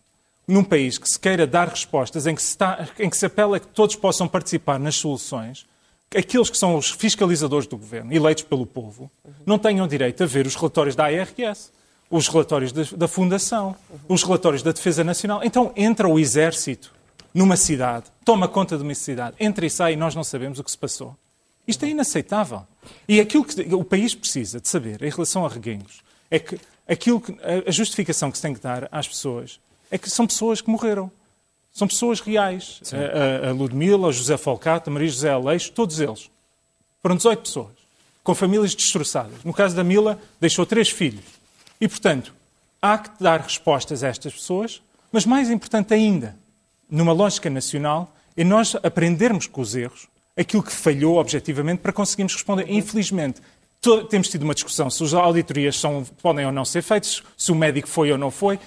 Num 0.46 0.64
país 0.64 0.98
que 0.98 1.08
se 1.08 1.18
queira 1.18 1.48
dar 1.48 1.70
respostas, 1.70 2.28
em 2.28 2.36
que 2.36 2.42
se, 2.42 2.50
está, 2.50 2.86
em 3.00 3.10
que 3.10 3.16
se 3.16 3.26
apela 3.26 3.56
a 3.56 3.60
que 3.62 3.68
todos 3.68 3.96
possam 3.96 4.28
participar 4.28 4.78
nas 4.78 4.96
soluções, 4.96 5.66
aqueles 6.14 6.50
que 6.50 6.58
são 6.58 6.76
os 6.76 6.92
fiscalizadores 6.92 7.66
do 7.66 7.78
governo, 7.78 8.14
eleitos 8.14 8.44
pelo 8.44 8.66
povo, 8.66 9.10
não 9.46 9.58
tenham 9.58 9.88
direito 9.88 10.22
a 10.22 10.26
ver 10.26 10.46
os 10.46 10.56
relatórios 10.56 10.98
da 10.98 11.06
ARS, 11.06 11.72
os 12.10 12.28
relatórios 12.28 12.74
da, 12.74 12.84
da 12.98 13.08
Fundação, 13.08 13.74
os 14.10 14.22
relatórios 14.22 14.62
da 14.62 14.74
Defesa 14.74 15.02
Nacional. 15.02 15.40
Então 15.46 15.72
entra 15.78 16.10
o 16.10 16.20
Exército 16.20 16.94
numa 17.34 17.58
cidade, 17.58 18.06
toma 18.24 18.48
conta 18.48 18.78
de 18.78 18.84
uma 18.84 18.94
cidade, 18.94 19.36
entra 19.40 19.66
e 19.66 19.70
sai 19.70 19.94
e 19.94 19.96
nós 19.96 20.14
não 20.14 20.24
sabemos 20.24 20.60
o 20.60 20.64
que 20.64 20.72
se 20.72 20.78
passou. 20.78 21.16
Isto 21.68 21.86
é 21.86 21.90
inaceitável. 21.90 22.66
E 23.08 23.20
aquilo 23.20 23.46
que 23.46 23.62
o 23.74 23.84
país 23.84 24.14
precisa 24.14 24.60
de 24.60 24.68
saber 24.68 25.02
em 25.02 25.10
relação 25.10 25.46
a 25.46 25.50
reguengos 25.50 26.04
é 26.30 26.38
que, 26.38 26.60
aquilo 26.88 27.22
que 27.22 27.36
a 27.68 27.72
justificação 27.72 28.30
que 28.30 28.38
se 28.38 28.42
tem 28.42 28.54
que 28.54 28.60
dar 28.60 28.88
às 28.92 29.08
pessoas 29.08 29.60
é 29.90 29.98
que 29.98 30.10
são 30.10 30.28
pessoas 30.28 30.60
que 30.60 30.70
morreram. 30.70 31.12
São 31.72 31.88
pessoas 31.88 32.20
reais. 32.20 32.82
A, 32.92 33.50
a, 33.50 33.52
Ludmila, 33.52 34.08
o 34.08 34.12
José 34.12 34.38
Folcato, 34.38 34.90
a 34.90 34.94
Maria 34.94 35.08
José 35.08 35.30
Aleixo, 35.30 35.72
todos 35.72 36.00
eles. 36.00 36.30
Foram 37.02 37.16
18 37.16 37.42
pessoas, 37.42 37.74
com 38.24 38.36
famílias 38.36 38.76
destroçadas. 38.76 39.44
No 39.44 39.54
caso 39.54 39.76
da 39.76 39.84
Mila, 39.84 40.20
deixou 40.40 40.66
três 40.66 40.90
filhos. 40.90 41.26
E, 41.82 41.88
portanto, 41.88 42.34
há 42.82 42.98
que 42.98 43.22
dar 43.22 43.42
respostas 43.42 44.04
a 44.04 44.08
estas 44.08 44.34
pessoas, 44.34 44.82
mas 45.12 45.26
mais 45.26 45.50
importante 45.50 45.94
ainda, 45.94 46.38
numa 46.94 47.12
lógica 47.12 47.50
nacional, 47.50 48.16
é 48.38 48.44
nós 48.44 48.76
aprendermos 48.84 49.48
com 49.48 49.62
os 49.62 49.76
erros 49.76 50.08
aquilo 50.38 50.62
que 50.62 50.72
falhou 50.72 51.18
objetivamente 51.18 51.82
para 51.82 51.92
conseguirmos 51.92 52.34
responder. 52.34 52.66
Infelizmente, 52.70 53.42
temos 54.10 54.30
tido 54.30 54.44
uma 54.44 54.54
discussão 54.54 54.90
se 54.90 55.04
as 55.04 55.14
auditorias 55.14 55.80
são, 55.80 56.06
podem 56.22 56.46
ou 56.46 56.52
não 56.52 56.64
ser 56.64 56.84
feitas, 56.84 57.24
se 57.36 57.52
o 57.52 57.56
médico 57.56 57.88
foi 57.88 58.12
ou 58.12 58.18
não 58.18 58.30
foi. 58.30 58.60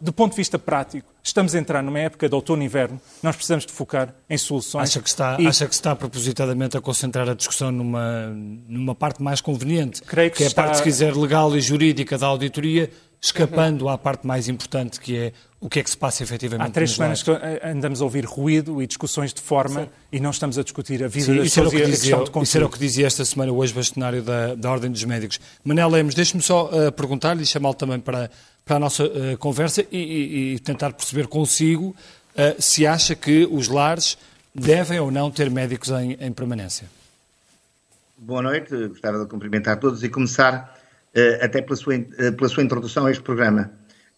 Do 0.00 0.12
ponto 0.12 0.32
de 0.32 0.36
vista 0.36 0.58
prático, 0.58 1.08
estamos 1.22 1.54
a 1.54 1.58
entrar 1.58 1.80
numa 1.82 2.00
época 2.00 2.28
de 2.28 2.34
outono 2.34 2.62
e 2.62 2.66
inverno, 2.66 3.00
nós 3.22 3.36
precisamos 3.36 3.64
de 3.64 3.72
focar 3.72 4.12
em 4.28 4.36
soluções. 4.36 4.90
Acha 4.90 5.00
que 5.00 5.08
está, 5.08 5.36
e... 5.38 5.46
acha 5.46 5.66
que 5.66 5.74
está 5.74 5.94
propositadamente 5.94 6.76
a 6.76 6.80
concentrar 6.80 7.28
a 7.28 7.34
discussão 7.34 7.70
numa, 7.70 8.26
numa 8.68 8.94
parte 8.96 9.22
mais 9.22 9.40
conveniente, 9.40 10.02
Creio 10.02 10.32
que, 10.32 10.38
que 10.38 10.42
está... 10.42 10.62
é 10.62 10.64
a 10.64 10.66
parte, 10.66 10.78
se 10.78 10.82
quiser, 10.82 11.14
legal 11.14 11.56
e 11.56 11.60
jurídica 11.60 12.18
da 12.18 12.26
auditoria, 12.26 12.90
escapando 13.22 13.88
à 13.88 13.96
parte 13.96 14.26
mais 14.26 14.48
importante 14.48 14.98
que 14.98 15.16
é 15.16 15.32
o 15.60 15.68
que 15.68 15.78
é 15.78 15.82
que 15.84 15.90
se 15.90 15.96
passa 15.96 16.24
efetivamente 16.24 16.66
Há 16.66 16.72
três 16.72 16.90
semanas 16.90 17.22
que 17.22 17.30
andamos 17.62 18.00
a 18.00 18.04
ouvir 18.04 18.24
ruído 18.24 18.82
e 18.82 18.86
discussões 18.86 19.32
de 19.32 19.40
forma 19.40 19.82
Sim. 19.82 19.90
e 20.10 20.18
não 20.18 20.30
estamos 20.30 20.58
a 20.58 20.64
discutir 20.64 21.04
a 21.04 21.06
vida 21.06 21.26
Sim, 21.26 21.36
das 21.36 21.44
pessoas 21.44 21.72
e 21.72 21.76
a 21.76 21.86
questão 21.86 22.24
de. 22.24 22.42
Isso 22.42 22.56
era 22.56 22.66
o 22.66 22.68
que 22.68 22.80
dizia 22.80 23.06
esta 23.06 23.24
semana 23.24 23.52
o 23.52 23.62
ex-bastonário 23.62 24.22
da, 24.22 24.56
da 24.56 24.70
Ordem 24.72 24.90
dos 24.90 25.04
Médicos. 25.04 25.38
Manel 25.62 25.88
Lemos, 25.88 26.16
deixe-me 26.16 26.42
só 26.42 26.66
uh, 26.66 26.90
perguntar-lhe 26.90 27.44
e 27.44 27.46
chamá-lo 27.46 27.76
também 27.76 28.00
para, 28.00 28.28
para 28.64 28.74
a 28.74 28.78
nossa 28.80 29.04
uh, 29.04 29.38
conversa 29.38 29.86
e, 29.92 29.96
e, 29.96 30.54
e, 30.54 30.58
tentar 30.58 30.92
perceber 30.92 31.28
consigo 31.28 31.94
uh, 32.34 32.60
se 32.60 32.84
acha 32.84 33.14
que 33.14 33.46
os 33.48 33.68
lares 33.68 34.18
devem 34.52 34.98
ou 34.98 35.12
não 35.12 35.30
ter 35.30 35.48
médicos 35.48 35.90
em, 35.90 36.16
em 36.20 36.32
permanência. 36.32 36.88
Boa 38.18 38.42
noite, 38.42 38.88
gostava 38.88 39.20
de 39.20 39.26
cumprimentar 39.26 39.78
todos 39.78 40.02
e 40.02 40.08
começar 40.08 40.76
uh, 40.76 40.81
até 41.42 41.60
pela 41.62 41.76
sua, 41.76 41.96
uh, 41.96 42.32
pela 42.36 42.48
sua 42.48 42.62
introdução 42.62 43.06
a 43.06 43.10
este 43.10 43.22
programa, 43.22 43.72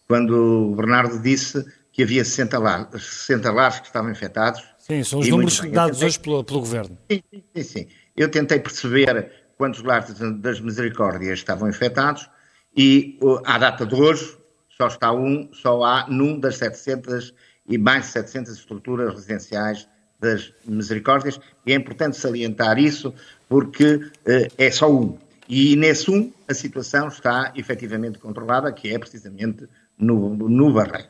quando 0.06 0.70
o 0.70 0.76
Bernardo 0.76 1.18
disse 1.20 1.64
que 1.92 2.02
havia 2.02 2.24
60 2.24 2.58
lares, 2.58 3.04
60 3.04 3.52
lares 3.52 3.80
que 3.80 3.86
estavam 3.86 4.10
infectados. 4.10 4.62
Sim, 4.78 5.02
são 5.04 5.20
os 5.20 5.28
números 5.28 5.60
dados 5.70 5.98
tentei... 5.98 6.08
hoje 6.08 6.20
pelo, 6.20 6.44
pelo 6.44 6.60
Governo. 6.60 6.98
Sim, 7.10 7.22
sim, 7.54 7.62
sim. 7.62 7.86
Eu 8.16 8.28
tentei 8.28 8.58
perceber 8.58 9.30
quantos 9.56 9.82
lares 9.82 10.14
das 10.40 10.60
misericórdias 10.60 11.38
estavam 11.38 11.68
infectados 11.68 12.28
e 12.76 13.18
à 13.44 13.58
data 13.58 13.86
de 13.86 13.94
hoje 13.94 14.36
só 14.76 14.88
está 14.88 15.12
um, 15.12 15.48
só 15.52 15.84
há 15.84 16.06
num 16.08 16.38
das 16.38 16.56
700 16.56 17.32
e 17.68 17.78
mais 17.78 18.06
de 18.06 18.10
700 18.10 18.58
estruturas 18.58 19.14
residenciais 19.14 19.88
das 20.20 20.52
misericórdias 20.66 21.40
e 21.64 21.72
é 21.72 21.76
importante 21.76 22.16
salientar 22.16 22.78
isso 22.78 23.14
porque 23.48 23.94
uh, 23.94 24.10
é 24.58 24.70
só 24.70 24.90
um. 24.90 25.18
E 25.48 25.76
nesse 25.76 26.10
um, 26.10 26.32
a 26.48 26.54
situação 26.54 27.08
está 27.08 27.52
efetivamente 27.54 28.18
controlada, 28.18 28.72
que 28.72 28.92
é 28.92 28.98
precisamente 28.98 29.68
no, 29.98 30.34
no 30.34 30.72
Barreiro. 30.72 31.08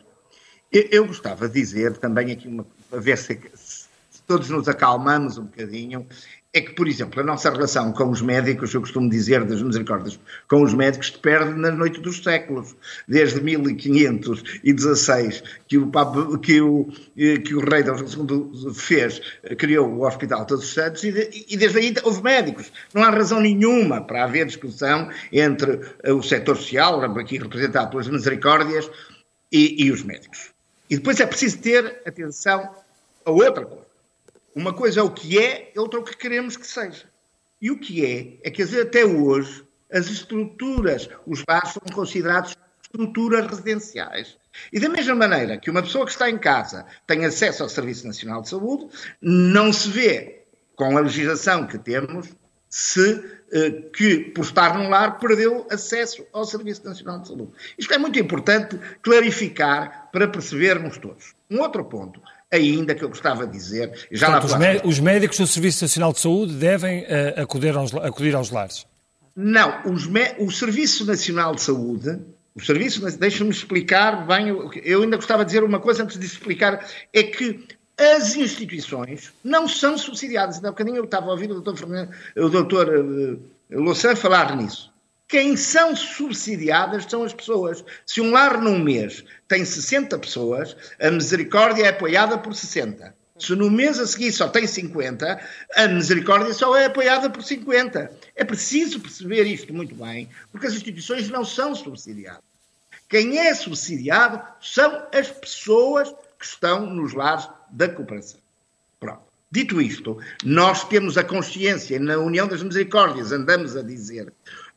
Eu, 0.72 0.88
eu 0.90 1.06
gostava 1.06 1.48
de 1.48 1.54
dizer 1.54 1.96
também 1.98 2.32
aqui, 2.32 2.48
uma, 2.48 2.66
a 2.92 2.98
ver 2.98 3.16
se, 3.16 3.40
se 3.54 4.22
todos 4.26 4.50
nos 4.50 4.68
acalmamos 4.68 5.38
um 5.38 5.44
bocadinho, 5.44 6.06
é 6.54 6.60
que, 6.60 6.72
por 6.72 6.86
exemplo, 6.86 7.20
a 7.20 7.24
nossa 7.24 7.50
relação 7.50 7.92
com 7.92 8.10
os 8.10 8.22
médicos, 8.22 8.72
eu 8.72 8.80
costumo 8.80 9.10
dizer 9.10 9.44
das 9.44 9.60
misericórdias, 9.60 10.20
com 10.48 10.62
os 10.62 10.72
médicos 10.72 11.08
se 11.08 11.18
perde 11.18 11.58
na 11.58 11.72
noite 11.72 12.00
dos 12.00 12.22
séculos. 12.22 12.76
Desde 13.08 13.40
1516, 13.40 15.42
que 15.66 15.78
o, 15.78 15.88
Papa, 15.88 16.38
que 16.38 16.60
o, 16.60 16.86
que 17.16 17.54
o 17.56 17.68
rei 17.68 17.82
Dom 17.82 17.96
II 17.96 18.72
fez, 18.72 19.20
criou 19.58 19.88
o 19.88 20.06
Hospital 20.06 20.46
Todos 20.46 20.64
os 20.64 20.72
Santos, 20.72 21.02
e, 21.02 21.46
e 21.48 21.56
desde 21.56 21.78
aí 21.78 21.92
houve 22.04 22.22
médicos. 22.22 22.70
Não 22.94 23.02
há 23.02 23.10
razão 23.10 23.40
nenhuma 23.40 24.00
para 24.00 24.22
haver 24.22 24.46
discussão 24.46 25.10
entre 25.32 25.80
o 26.06 26.22
setor 26.22 26.56
social, 26.56 27.02
aqui 27.18 27.36
representado 27.36 27.90
pelas 27.90 28.06
misericórdias, 28.06 28.88
e, 29.50 29.84
e 29.84 29.90
os 29.90 30.04
médicos. 30.04 30.52
E 30.88 30.96
depois 30.96 31.18
é 31.18 31.26
preciso 31.26 31.58
ter 31.58 32.00
atenção 32.06 32.70
a 33.24 33.30
outra 33.30 33.64
coisa 33.64 33.93
uma 34.54 34.72
coisa 34.72 35.00
é 35.00 35.02
o 35.02 35.10
que 35.10 35.38
é, 35.38 35.72
outra 35.76 35.98
é 35.98 36.02
o 36.02 36.04
que 36.04 36.16
queremos 36.16 36.56
que 36.56 36.66
seja. 36.66 37.04
E 37.60 37.70
o 37.70 37.78
que 37.78 38.04
é, 38.04 38.38
é 38.42 38.50
que 38.50 38.62
até 38.62 39.04
hoje 39.04 39.64
as 39.92 40.06
estruturas, 40.06 41.08
os 41.26 41.42
bares 41.42 41.72
são 41.72 41.82
considerados 41.92 42.56
estruturas 42.82 43.46
residenciais. 43.46 44.36
E 44.72 44.78
da 44.78 44.88
mesma 44.88 45.14
maneira 45.14 45.58
que 45.58 45.70
uma 45.70 45.82
pessoa 45.82 46.04
que 46.04 46.12
está 46.12 46.30
em 46.30 46.38
casa 46.38 46.86
tem 47.06 47.24
acesso 47.24 47.62
ao 47.62 47.68
Serviço 47.68 48.06
Nacional 48.06 48.42
de 48.42 48.48
Saúde, 48.48 48.88
não 49.20 49.72
se 49.72 49.88
vê, 49.88 50.44
com 50.76 50.96
a 50.96 51.00
legislação 51.00 51.66
que 51.66 51.78
temos, 51.78 52.28
se 52.68 53.24
eh, 53.52 53.70
que, 53.92 54.18
por 54.34 54.44
estar 54.44 54.76
num 54.76 54.88
lar, 54.88 55.18
perdeu 55.20 55.64
acesso 55.70 56.26
ao 56.32 56.44
Serviço 56.44 56.84
Nacional 56.84 57.20
de 57.20 57.28
Saúde. 57.28 57.52
Isto 57.78 57.94
é 57.94 57.98
muito 57.98 58.18
importante 58.18 58.76
clarificar 59.00 60.08
para 60.12 60.26
percebermos 60.26 60.98
todos. 60.98 61.34
Um 61.48 61.60
outro 61.60 61.84
ponto 61.84 62.20
ainda 62.54 62.94
que 62.94 63.02
eu 63.02 63.08
gostava 63.08 63.46
de 63.46 63.52
dizer. 63.52 64.06
Já 64.10 64.40
Portanto, 64.40 64.84
os, 64.84 64.92
os, 64.92 65.00
médicos 65.00 65.38
do 65.38 65.46
Serviço 65.46 65.84
Nacional 65.84 66.12
de 66.12 66.20
Saúde 66.20 66.54
devem 66.54 67.02
uh, 67.02 67.42
acudir, 67.42 67.76
aos, 67.76 67.94
acudir 67.94 68.34
aos 68.34 68.50
lares? 68.50 68.86
Não, 69.36 69.82
o 70.38 70.50
Serviço 70.50 71.04
Nacional 71.04 71.54
de 71.54 71.62
Saúde, 71.62 72.20
o 72.54 72.60
Serviço, 72.60 73.04
deixa-me 73.18 73.50
explicar 73.50 74.24
bem, 74.26 74.48
eu 74.84 75.02
ainda 75.02 75.16
gostava 75.16 75.44
de 75.44 75.50
dizer 75.50 75.64
uma 75.64 75.80
coisa 75.80 76.04
antes 76.04 76.18
de 76.18 76.24
explicar, 76.24 76.86
é 77.12 77.24
que 77.24 77.66
as 77.98 78.36
instituições 78.36 79.32
não 79.42 79.68
são 79.68 79.98
subsidiadas. 79.98 80.56
Ainda 80.56 80.68
há 80.68 80.70
bocadinho 80.70 80.96
eu 80.96 81.04
estava 81.04 81.26
a 81.26 81.30
ouvir 81.30 81.50
o 81.50 81.54
doutor, 81.54 81.76
Fernando, 81.76 82.10
o 82.36 82.48
doutor 82.48 82.88
uh, 82.88 83.40
Louçã 83.70 84.14
falar 84.14 84.56
nisso. 84.56 84.93
Quem 85.28 85.56
são 85.56 85.96
subsidiadas 85.96 87.06
são 87.08 87.24
as 87.24 87.32
pessoas. 87.32 87.84
Se 88.06 88.20
um 88.20 88.30
lar 88.30 88.60
num 88.60 88.78
mês 88.78 89.24
tem 89.48 89.64
60 89.64 90.18
pessoas, 90.18 90.76
a 91.00 91.10
misericórdia 91.10 91.84
é 91.84 91.88
apoiada 91.88 92.38
por 92.38 92.54
60. 92.54 93.14
Se 93.38 93.54
no 93.56 93.68
mês 93.68 93.98
a 93.98 94.06
seguir 94.06 94.30
só 94.30 94.48
tem 94.48 94.66
50, 94.66 95.40
a 95.74 95.88
misericórdia 95.88 96.54
só 96.54 96.76
é 96.76 96.84
apoiada 96.84 97.28
por 97.28 97.42
50. 97.42 98.12
É 98.36 98.44
preciso 98.44 99.00
perceber 99.00 99.44
isto 99.44 99.74
muito 99.74 99.94
bem, 99.94 100.28
porque 100.52 100.66
as 100.68 100.74
instituições 100.74 101.28
não 101.28 101.44
são 101.44 101.74
subsidiadas. 101.74 102.44
Quem 103.08 103.38
é 103.38 103.52
subsidiado 103.54 104.40
são 104.60 105.06
as 105.12 105.30
pessoas 105.30 106.14
que 106.38 106.44
estão 106.44 106.86
nos 106.86 107.12
lares 107.12 107.48
da 107.70 107.88
cooperação. 107.88 108.40
Pronto. 109.00 109.22
Dito 109.50 109.80
isto, 109.80 110.18
nós 110.44 110.84
temos 110.84 111.16
a 111.16 111.24
consciência, 111.24 111.98
na 111.98 112.18
União 112.18 112.46
das 112.48 112.62
Misericórdias, 112.62 113.30
andamos 113.30 113.76
a 113.76 113.82
dizer 113.82 114.32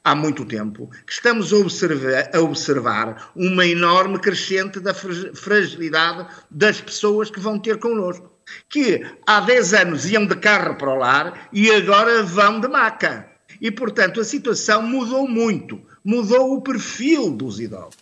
há 0.07 0.15
muito 0.15 0.45
tempo 0.45 0.89
que 1.05 1.11
estamos 1.11 1.51
a 1.51 1.57
observar, 1.57 2.29
a 2.33 2.39
observar 2.39 3.31
uma 3.35 3.65
enorme 3.65 4.17
crescente 4.17 4.79
da 4.79 4.93
fragilidade 4.93 6.25
das 6.49 6.79
pessoas 6.79 7.29
que 7.29 7.41
vão 7.41 7.59
ter 7.59 7.77
connosco. 7.77 8.31
Que 8.69 9.05
há 9.27 9.41
10 9.41 9.73
anos 9.73 10.05
iam 10.05 10.25
de 10.25 10.35
carro 10.37 10.75
para 10.75 10.93
o 10.93 10.95
lar 10.95 11.49
e 11.51 11.69
agora 11.69 12.23
vão 12.23 12.61
de 12.61 12.69
maca. 12.69 13.29
E, 13.59 13.69
portanto, 13.69 14.21
a 14.21 14.23
situação 14.23 14.81
mudou 14.81 15.27
muito. 15.27 15.81
Mudou 16.05 16.53
o 16.53 16.61
perfil 16.61 17.31
dos 17.31 17.59
idosos. 17.59 17.97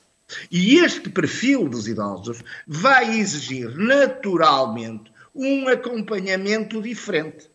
E 0.52 0.78
este 0.78 1.10
perfil 1.10 1.68
dos 1.68 1.88
idosos 1.88 2.44
vai 2.68 3.18
exigir 3.18 3.76
naturalmente 3.76 5.12
um 5.34 5.68
acompanhamento 5.68 6.80
diferente. 6.84 7.50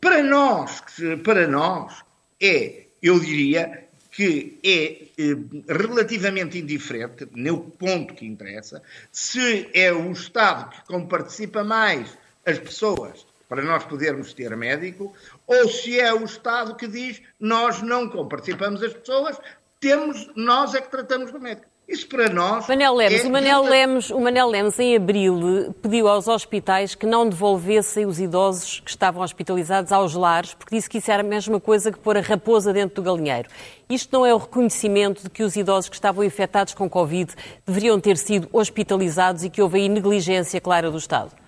Para 0.00 0.22
nós, 0.22 0.82
para 1.22 1.46
nós 1.46 2.02
é 2.40 2.83
eu 3.04 3.20
diria 3.20 3.86
que 4.10 4.58
é 4.64 5.08
eh, 5.22 5.36
relativamente 5.68 6.58
indiferente, 6.58 7.28
no 7.34 7.58
ponto 7.58 8.14
que 8.14 8.24
interessa, 8.24 8.82
se 9.12 9.68
é 9.74 9.92
o 9.92 10.10
Estado 10.10 10.70
que 10.70 10.86
comparticipa 10.86 11.62
mais 11.62 12.16
as 12.46 12.58
pessoas 12.58 13.26
para 13.46 13.62
nós 13.62 13.84
podermos 13.84 14.32
ter 14.32 14.56
médico, 14.56 15.14
ou 15.46 15.68
se 15.68 16.00
é 16.00 16.14
o 16.14 16.24
Estado 16.24 16.76
que 16.76 16.88
diz 16.88 17.20
nós 17.38 17.82
não 17.82 18.08
comparticipamos 18.08 18.82
as 18.82 18.94
pessoas, 18.94 19.38
temos, 19.78 20.30
nós 20.34 20.74
é 20.74 20.80
que 20.80 20.90
tratamos 20.90 21.30
do 21.30 21.38
médico. 21.38 21.73
Isso 21.86 22.08
para 22.08 22.30
nós. 22.30 22.66
Manel 22.66 22.94
Lemos, 22.94 23.20
é... 23.20 23.26
o, 23.26 23.30
Manel 23.30 23.62
Lemos, 23.62 24.10
o 24.10 24.18
Manel 24.18 24.48
Lemos, 24.48 24.78
em 24.78 24.96
abril, 24.96 25.74
pediu 25.82 26.08
aos 26.08 26.26
hospitais 26.26 26.94
que 26.94 27.04
não 27.04 27.28
devolvessem 27.28 28.06
os 28.06 28.18
idosos 28.18 28.80
que 28.80 28.90
estavam 28.90 29.22
hospitalizados 29.22 29.92
aos 29.92 30.14
lares, 30.14 30.54
porque 30.54 30.76
disse 30.76 30.88
que 30.88 30.96
isso 30.96 31.10
era 31.10 31.22
a 31.22 31.26
mesma 31.26 31.60
coisa 31.60 31.92
que 31.92 31.98
pôr 31.98 32.16
a 32.16 32.22
raposa 32.22 32.72
dentro 32.72 32.96
do 32.96 33.02
galinheiro. 33.02 33.50
Isto 33.88 34.14
não 34.14 34.24
é 34.24 34.32
o 34.32 34.38
reconhecimento 34.38 35.24
de 35.24 35.30
que 35.30 35.42
os 35.42 35.56
idosos 35.56 35.90
que 35.90 35.96
estavam 35.96 36.24
infectados 36.24 36.72
com 36.72 36.88
Covid 36.88 37.34
deveriam 37.66 38.00
ter 38.00 38.16
sido 38.16 38.48
hospitalizados 38.50 39.44
e 39.44 39.50
que 39.50 39.60
houve 39.60 39.78
aí 39.80 39.88
negligência 39.88 40.60
clara 40.62 40.90
do 40.90 40.96
Estado? 40.96 41.43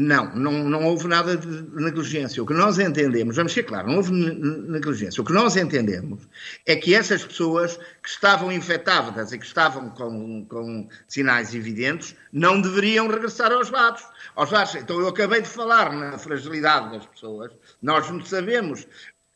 Não, 0.00 0.32
não, 0.32 0.52
não 0.52 0.84
houve 0.84 1.08
nada 1.08 1.36
de 1.36 1.48
negligência. 1.74 2.40
O 2.40 2.46
que 2.46 2.54
nós 2.54 2.78
entendemos, 2.78 3.34
vamos 3.34 3.52
ser 3.52 3.64
claros, 3.64 3.90
não 3.90 3.96
houve 3.96 4.12
negligência. 4.12 5.20
O 5.20 5.24
que 5.24 5.32
nós 5.32 5.56
entendemos 5.56 6.22
é 6.64 6.76
que 6.76 6.94
essas 6.94 7.24
pessoas 7.24 7.76
que 8.00 8.08
estavam 8.08 8.52
infectadas 8.52 9.32
e 9.32 9.38
que 9.40 9.44
estavam 9.44 9.90
com, 9.90 10.46
com 10.46 10.88
sinais 11.08 11.52
evidentes 11.52 12.14
não 12.32 12.60
deveriam 12.60 13.08
regressar 13.08 13.50
aos 13.50 13.70
lados. 13.70 14.04
Aos 14.36 14.52
lados. 14.52 14.76
Então, 14.76 15.00
eu 15.00 15.08
acabei 15.08 15.42
de 15.42 15.48
falar 15.48 15.92
na 15.92 16.16
fragilidade 16.16 16.92
das 16.92 17.04
pessoas. 17.04 17.50
Nós 17.82 18.08
não 18.08 18.24
sabemos. 18.24 18.86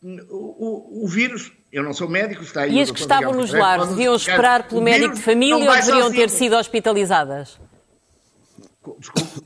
O, 0.00 1.00
o, 1.00 1.04
o 1.04 1.08
vírus 1.08 1.50
eu 1.72 1.82
não 1.82 1.92
sou 1.92 2.08
médico, 2.08 2.44
está 2.44 2.62
aí. 2.62 2.76
E 2.76 2.82
as 2.82 2.92
que 2.92 3.00
estavam 3.00 3.32
nos 3.32 3.52
lares 3.52 3.88
deviam 3.88 4.14
esperar 4.14 4.68
pelo 4.68 4.80
médico 4.80 5.16
de 5.16 5.22
família 5.22 5.56
ou 5.56 5.74
deveriam 5.74 6.12
ter 6.12 6.30
sido 6.30 6.54
hospitalizadas? 6.54 7.58
Desculpe. 9.00 9.42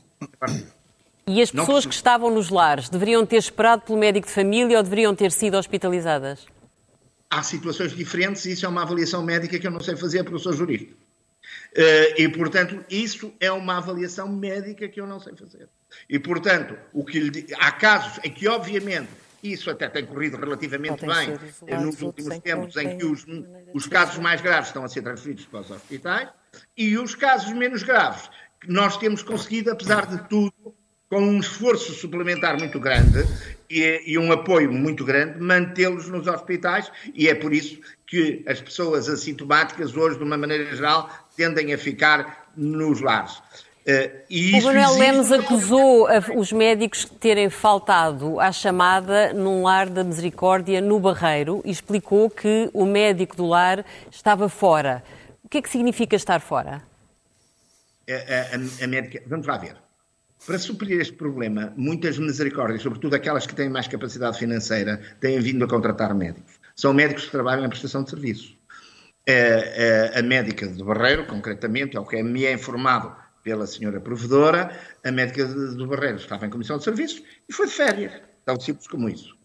E 1.27 1.41
as 1.41 1.51
pessoas 1.51 1.85
que 1.85 1.93
estavam 1.93 2.33
nos 2.33 2.49
lares 2.49 2.87
deveriam 2.87 3.25
ter 3.25 3.35
esperado 3.35 3.81
pelo 3.81 3.99
médico 3.99 4.25
de 4.27 4.33
família 4.33 4.77
ou 4.77 4.83
deveriam 4.83 5.13
ter 5.13 5.29
sido 5.29 5.57
hospitalizadas? 5.57 6.45
Há 7.29 7.43
situações 7.43 7.91
diferentes 7.93 8.45
e 8.45 8.53
isso 8.53 8.65
é 8.65 8.69
uma 8.69 8.83
avaliação 8.83 9.21
médica 9.21 9.59
que 9.59 9.67
eu 9.67 9.71
não 9.71 9.81
sei 9.81 9.97
fazer 9.97 10.23
porque 10.23 10.35
eu 10.35 10.39
sou 10.39 10.53
jurista. 10.53 10.93
Uh, 11.75 12.21
e, 12.21 12.29
portanto, 12.29 12.83
isso 12.89 13.33
é 13.41 13.51
uma 13.51 13.77
avaliação 13.77 14.29
médica 14.29 14.87
que 14.87 15.01
eu 15.01 15.05
não 15.05 15.19
sei 15.19 15.35
fazer. 15.35 15.67
E, 16.09 16.17
portanto, 16.17 16.77
o 16.93 17.03
que 17.03 17.19
lhe, 17.19 17.47
há 17.59 17.71
casos 17.73 18.19
em 18.23 18.31
que, 18.31 18.47
obviamente, 18.47 19.09
isso 19.43 19.69
até 19.69 19.89
tem 19.89 20.05
corrido 20.05 20.37
relativamente 20.37 21.05
bem 21.05 21.37
nos 21.79 22.01
últimos 22.01 22.39
tempos, 22.39 22.75
em 22.77 22.97
que 22.97 23.05
os, 23.05 23.25
os 23.73 23.85
casos 23.85 24.17
mais 24.17 24.41
graves 24.41 24.69
estão 24.69 24.83
a 24.83 24.89
ser 24.89 25.01
transferidos 25.01 25.45
para 25.45 25.59
os 25.59 25.71
hospitais 25.71 26.29
e 26.75 26.97
os 26.97 27.15
casos 27.15 27.51
menos 27.53 27.83
graves, 27.83 28.29
que 28.59 28.71
nós 28.71 28.97
temos 28.97 29.21
conseguido, 29.21 29.71
apesar 29.71 30.07
de 30.07 30.27
tudo, 30.27 30.73
com 31.09 31.19
um 31.19 31.39
esforço 31.39 31.93
suplementar 31.93 32.57
muito 32.57 32.79
grande 32.79 33.25
e, 33.69 34.03
e 34.05 34.17
um 34.17 34.31
apoio 34.31 34.71
muito 34.71 35.05
grande, 35.05 35.39
mantê-los 35.39 36.07
nos 36.09 36.27
hospitais 36.27 36.91
e 37.13 37.27
é 37.27 37.35
por 37.35 37.53
isso 37.53 37.79
que 38.05 38.43
as 38.47 38.61
pessoas 38.61 39.09
assintomáticas 39.09 39.95
hoje, 39.95 40.17
de 40.17 40.23
uma 40.23 40.37
maneira 40.37 40.75
geral, 40.75 41.09
tendem 41.35 41.73
a 41.73 41.77
ficar 41.77 42.51
nos 42.55 43.01
lares. 43.01 43.41
Uh, 43.87 44.59
o 44.59 44.63
Manuel 44.63 44.83
existe... 44.83 44.99
Lemos 44.99 45.31
acusou 45.31 46.07
os 46.35 46.51
médicos 46.51 47.05
de 47.05 47.11
terem 47.11 47.49
faltado 47.49 48.37
à 48.37 48.51
chamada 48.51 49.31
num 49.31 49.63
lar 49.63 49.89
da 49.89 50.03
misericórdia 50.03 50.81
no 50.81 50.99
Barreiro 50.99 51.61
e 51.63 51.71
explicou 51.71 52.29
que 52.29 52.69
o 52.73 52.85
médico 52.85 53.37
do 53.37 53.45
lar 53.45 53.85
estava 54.11 54.49
fora. 54.49 55.01
O 55.41 55.47
que 55.47 55.59
é 55.59 55.61
que 55.61 55.69
significa 55.69 56.17
estar 56.17 56.41
fora? 56.41 56.81
A, 58.09 58.13
a, 58.13 58.83
a 58.83 58.87
médica... 58.87 59.23
Vamos 59.25 59.47
lá 59.47 59.57
ver. 59.57 59.86
Para 60.45 60.59
suprir 60.59 60.99
este 61.01 61.13
problema, 61.13 61.73
muitas 61.75 62.17
misericórdias, 62.17 62.81
sobretudo 62.81 63.15
aquelas 63.15 63.45
que 63.45 63.55
têm 63.55 63.69
mais 63.69 63.87
capacidade 63.87 64.37
financeira, 64.37 65.01
têm 65.19 65.39
vindo 65.39 65.65
a 65.65 65.67
contratar 65.67 66.13
médicos. 66.13 66.59
São 66.75 66.93
médicos 66.93 67.25
que 67.25 67.31
trabalham 67.31 67.65
em 67.65 67.69
prestação 67.69 68.03
de 68.03 68.11
serviço. 68.11 68.55
A, 69.27 70.15
a, 70.15 70.19
a 70.19 70.23
médica 70.23 70.67
do 70.67 70.85
Barreiro, 70.85 71.25
concretamente, 71.25 71.97
é 71.97 71.99
o 71.99 72.05
que 72.05 72.21
me 72.23 72.45
é 72.45 72.53
informado 72.53 73.13
pela 73.43 73.65
senhora 73.65 73.99
provedora, 73.99 74.77
a 75.05 75.11
médica 75.11 75.45
do 75.45 75.87
Barreiro 75.87 76.17
estava 76.17 76.45
em 76.45 76.49
comissão 76.49 76.77
de 76.77 76.83
serviços 76.83 77.23
e 77.47 77.53
foi 77.53 77.67
de 77.67 77.73
férias, 77.73 78.11
tão 78.45 78.59
simples 78.59 78.87
como 78.87 79.07
isso. 79.07 79.37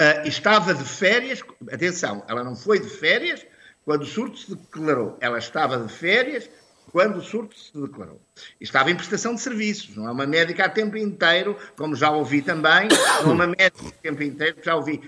Uh, 0.00 0.26
estava 0.26 0.74
de 0.74 0.84
férias, 0.84 1.40
atenção, 1.70 2.24
ela 2.28 2.42
não 2.42 2.56
foi 2.56 2.80
de 2.80 2.88
férias 2.88 3.46
quando 3.84 4.02
o 4.02 4.06
surto 4.06 4.38
se 4.38 4.54
declarou, 4.56 5.16
ela 5.20 5.38
estava 5.38 5.78
de 5.78 5.92
férias 5.92 6.50
quando 6.94 7.16
o 7.16 7.20
surto 7.20 7.58
se 7.58 7.76
declarou. 7.76 8.20
Estava 8.60 8.88
em 8.88 8.94
prestação 8.94 9.34
de 9.34 9.40
serviços, 9.40 9.96
não 9.96 10.06
é 10.06 10.12
uma 10.12 10.26
médica 10.26 10.66
a 10.66 10.68
tempo 10.68 10.96
inteiro, 10.96 11.58
como 11.76 11.96
já 11.96 12.08
ouvi 12.12 12.40
também, 12.40 12.86
não 13.24 13.32
é 13.32 13.34
uma 13.34 13.46
médica 13.48 13.88
a 13.88 14.02
tempo 14.02 14.22
inteiro, 14.22 14.58
já 14.62 14.76
ouvi. 14.76 15.02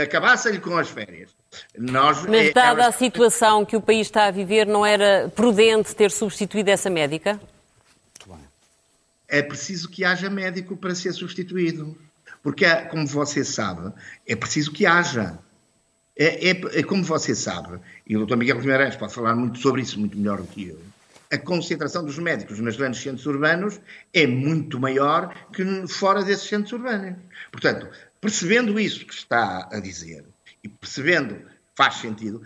Acabasse-lhe 0.00 0.60
com 0.60 0.78
as 0.78 0.88
férias. 0.88 1.30
Nós, 1.76 2.24
Mas 2.26 2.46
eh, 2.46 2.52
dada 2.52 2.86
a 2.86 2.92
situação 2.92 3.64
que 3.64 3.76
o 3.76 3.80
país 3.80 4.06
está 4.06 4.26
a 4.26 4.30
viver, 4.30 4.68
não 4.68 4.86
era 4.86 5.32
prudente 5.34 5.96
ter 5.96 6.12
substituído 6.12 6.70
essa 6.70 6.88
médica? 6.88 7.40
é 9.28 9.40
preciso 9.40 9.88
que 9.88 10.04
haja 10.04 10.28
médico 10.28 10.76
para 10.76 10.94
ser 10.94 11.12
substituído. 11.14 11.96
Porque, 12.42 12.66
como 12.90 13.06
você 13.06 13.42
sabe, 13.42 13.90
é 14.28 14.36
preciso 14.36 14.70
que 14.70 14.84
haja. 14.84 15.38
É, 16.14 16.50
é, 16.50 16.50
é, 16.50 16.82
como 16.82 17.02
você 17.02 17.34
sabe, 17.34 17.80
e 18.06 18.14
o 18.14 18.18
doutor 18.18 18.36
Miguel 18.36 18.60
Guimarães 18.60 18.94
pode 18.94 19.14
falar 19.14 19.34
muito 19.34 19.58
sobre 19.58 19.80
isso, 19.80 19.98
muito 19.98 20.16
melhor 20.18 20.42
do 20.42 20.46
que 20.46 20.68
eu, 20.68 20.78
a 21.32 21.38
concentração 21.38 22.04
dos 22.04 22.18
médicos 22.18 22.60
nos 22.60 22.76
grandes 22.76 23.00
centros 23.00 23.24
urbanos 23.24 23.80
é 24.12 24.26
muito 24.26 24.78
maior 24.78 25.34
que 25.50 25.64
fora 25.88 26.22
desses 26.22 26.46
centros 26.46 26.72
urbanos. 26.72 27.16
Portanto, 27.50 27.88
percebendo 28.20 28.78
isso 28.78 29.06
que 29.06 29.14
está 29.14 29.66
a 29.72 29.80
dizer, 29.80 30.26
e 30.62 30.68
percebendo 30.68 31.40
faz 31.74 31.94
sentido, 31.96 32.42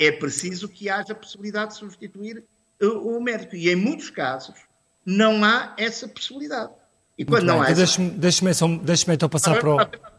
é 0.00 0.12
preciso 0.12 0.68
que 0.68 0.88
haja 0.88 1.14
possibilidade 1.16 1.72
de 1.72 1.78
substituir 1.78 2.44
o 2.80 3.20
médico. 3.20 3.56
E 3.56 3.68
em 3.68 3.74
muitos 3.74 4.08
casos, 4.08 4.54
não 5.04 5.44
há 5.44 5.74
essa 5.76 6.06
possibilidade. 6.06 6.70
E 7.18 7.24
quando 7.24 7.44
Muito 7.44 7.46
não 7.46 7.58
bem. 7.58 7.68
há 7.68 7.72
então 7.72 7.82
essa... 7.82 8.00
Deixe-me 8.00 8.52
deixe 8.54 8.78
deixe 8.84 9.12
então 9.12 9.28
passar 9.28 9.58
para 9.58 9.68
o... 9.68 10.17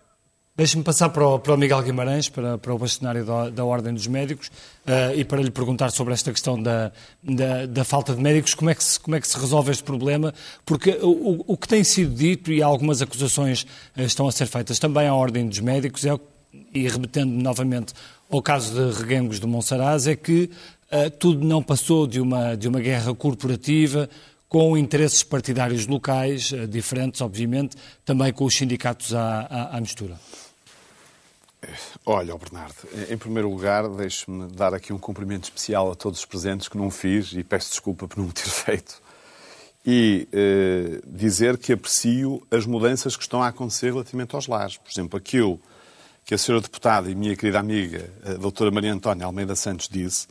Deixe-me 0.59 0.83
passar 0.83 1.07
para 1.07 1.25
o, 1.25 1.39
para 1.39 1.53
o, 1.53 1.57
Miguel 1.57 1.81
Guimarães, 1.81 2.27
para, 2.27 2.57
para 2.57 2.73
o 2.73 2.77
bastonário 2.77 3.23
da, 3.23 3.49
da 3.49 3.63
Ordem 3.63 3.93
dos 3.93 4.07
Médicos, 4.07 4.47
uh, 4.85 5.17
e 5.17 5.23
para 5.23 5.41
lhe 5.41 5.49
perguntar 5.49 5.89
sobre 5.89 6.13
esta 6.13 6.33
questão 6.33 6.61
da, 6.61 6.91
da, 7.23 7.65
da, 7.65 7.85
falta 7.85 8.13
de 8.13 8.21
médicos, 8.21 8.53
como 8.55 8.69
é, 8.69 8.75
que 8.75 8.83
se, 8.83 8.99
como 8.99 9.15
é 9.15 9.21
que 9.21 9.27
se 9.29 9.39
resolve 9.39 9.71
este 9.71 9.83
problema, 9.85 10.33
porque 10.65 10.99
o, 11.01 11.45
o 11.47 11.55
que 11.55 11.65
tem 11.65 11.81
sido 11.81 12.13
dito, 12.13 12.51
e 12.51 12.61
algumas 12.61 13.01
acusações 13.01 13.63
uh, 13.97 14.01
estão 14.01 14.27
a 14.27 14.33
ser 14.33 14.47
feitas 14.47 14.77
também 14.79 15.07
à 15.07 15.15
Ordem 15.15 15.47
dos 15.47 15.61
Médicos, 15.61 16.05
é, 16.05 16.13
e 16.73 16.89
remetendo 16.89 17.31
novamente 17.31 17.93
ao 18.29 18.41
caso 18.41 18.73
de 18.73 18.99
Reguengos 18.99 19.39
de 19.39 19.47
Monsaraz, 19.47 20.07
é 20.07 20.15
que 20.17 20.49
uh, 20.91 21.09
tudo 21.09 21.47
não 21.47 21.63
passou 21.63 22.05
de 22.05 22.19
uma, 22.19 22.55
de 22.55 22.67
uma 22.67 22.81
guerra 22.81 23.15
corporativa, 23.15 24.09
com 24.49 24.77
interesses 24.77 25.23
partidários 25.23 25.85
locais, 25.85 26.51
eh, 26.51 26.65
diferentes, 26.65 27.21
obviamente, 27.21 27.77
também 28.03 28.33
com 28.33 28.45
os 28.45 28.55
sindicatos 28.55 29.13
à, 29.13 29.41
à, 29.41 29.77
à 29.77 29.79
mistura? 29.79 30.15
Olha, 32.05 32.35
Bernardo, 32.37 32.75
em 33.09 33.17
primeiro 33.17 33.49
lugar, 33.49 33.87
deixe-me 33.89 34.47
dar 34.51 34.73
aqui 34.73 34.93
um 34.93 34.97
cumprimento 34.97 35.45
especial 35.45 35.91
a 35.91 35.95
todos 35.95 36.19
os 36.19 36.25
presentes 36.25 36.67
que 36.67 36.77
não 36.77 36.89
fiz 36.89 37.33
e 37.33 37.43
peço 37.43 37.69
desculpa 37.71 38.07
por 38.07 38.17
não 38.17 38.27
o 38.27 38.33
ter 38.33 38.47
feito. 38.49 39.01
E 39.85 40.27
eh, 40.31 41.01
dizer 41.07 41.57
que 41.57 41.73
aprecio 41.73 42.45
as 42.51 42.65
mudanças 42.65 43.15
que 43.15 43.23
estão 43.23 43.41
a 43.41 43.47
acontecer 43.47 43.91
relativamente 43.91 44.35
aos 44.35 44.47
lares. 44.47 44.77
Por 44.77 44.91
exemplo, 44.91 45.17
aquilo 45.17 45.59
que 46.25 46.35
a 46.35 46.37
senhora 46.37 46.61
deputada 46.61 47.09
e 47.09 47.15
minha 47.15 47.35
querida 47.35 47.59
amiga, 47.59 48.09
a 48.25 48.33
doutora 48.33 48.69
Maria 48.69 48.93
Antónia 48.93 49.25
Almeida 49.25 49.55
Santos, 49.55 49.87
disse, 49.89 50.27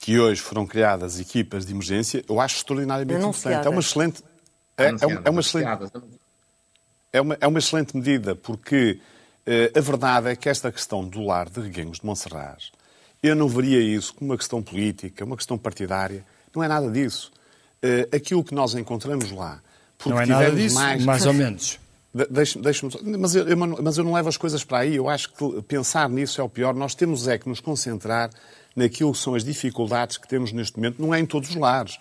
que 0.00 0.18
hoje 0.18 0.40
foram 0.40 0.66
criadas 0.66 1.20
equipas 1.20 1.66
de 1.66 1.72
emergência, 1.72 2.24
eu 2.28 2.40
acho 2.40 2.56
extraordinariamente 2.56 3.20
importante. 3.20 3.66
É 3.66 3.70
uma 3.70 3.80
excelente. 3.80 4.22
É, 4.76 4.84
é, 4.86 4.94
é, 5.24 5.30
uma 5.30 5.40
excelente. 5.40 5.92
É 7.12 7.20
uma, 7.20 7.38
é 7.38 7.46
uma 7.46 7.58
excelente 7.58 7.94
medida, 7.94 8.34
porque 8.34 8.98
a 9.74 9.80
verdade 9.80 10.28
é 10.28 10.36
que 10.36 10.48
esta 10.48 10.70
questão 10.70 11.04
do 11.04 11.24
lar 11.24 11.48
de 11.48 11.60
Reguengos 11.60 12.00
de 12.00 12.06
Monserrat, 12.06 12.70
eu 13.22 13.34
não 13.34 13.48
veria 13.48 13.80
isso 13.80 14.14
como 14.14 14.30
uma 14.30 14.36
questão 14.36 14.62
política, 14.62 15.24
uma 15.24 15.36
questão 15.36 15.58
partidária. 15.58 16.24
Não 16.54 16.62
é 16.62 16.68
nada 16.68 16.90
disso. 16.90 17.30
Uh, 17.82 18.14
aquilo 18.14 18.42
que 18.42 18.54
nós 18.54 18.74
encontramos 18.74 19.30
lá. 19.30 19.60
Não 20.06 20.20
é 20.20 20.26
nada 20.26 20.50
disso, 20.50 20.74
mais, 20.74 21.04
mais 21.04 21.26
ou 21.26 21.34
menos. 21.34 21.78
Deixe, 22.30 22.58
deixe 22.58 22.88
mas, 23.18 23.34
eu, 23.34 23.56
mas 23.56 23.98
eu 23.98 24.04
não 24.04 24.14
levo 24.14 24.28
as 24.28 24.36
coisas 24.36 24.64
para 24.64 24.78
aí. 24.78 24.96
Eu 24.96 25.08
acho 25.08 25.32
que 25.32 25.62
pensar 25.62 26.08
nisso 26.08 26.40
é 26.40 26.44
o 26.44 26.48
pior. 26.48 26.74
Nós 26.74 26.94
temos 26.94 27.28
é 27.28 27.38
que 27.38 27.48
nos 27.48 27.60
concentrar 27.60 28.30
naquilo 28.74 29.12
que 29.12 29.18
são 29.18 29.34
as 29.34 29.44
dificuldades 29.44 30.16
que 30.16 30.26
temos 30.26 30.52
neste 30.52 30.76
momento, 30.76 31.00
não 31.00 31.14
é 31.14 31.20
em 31.20 31.26
todos 31.26 31.50
os 31.50 31.56
lares. 31.56 31.98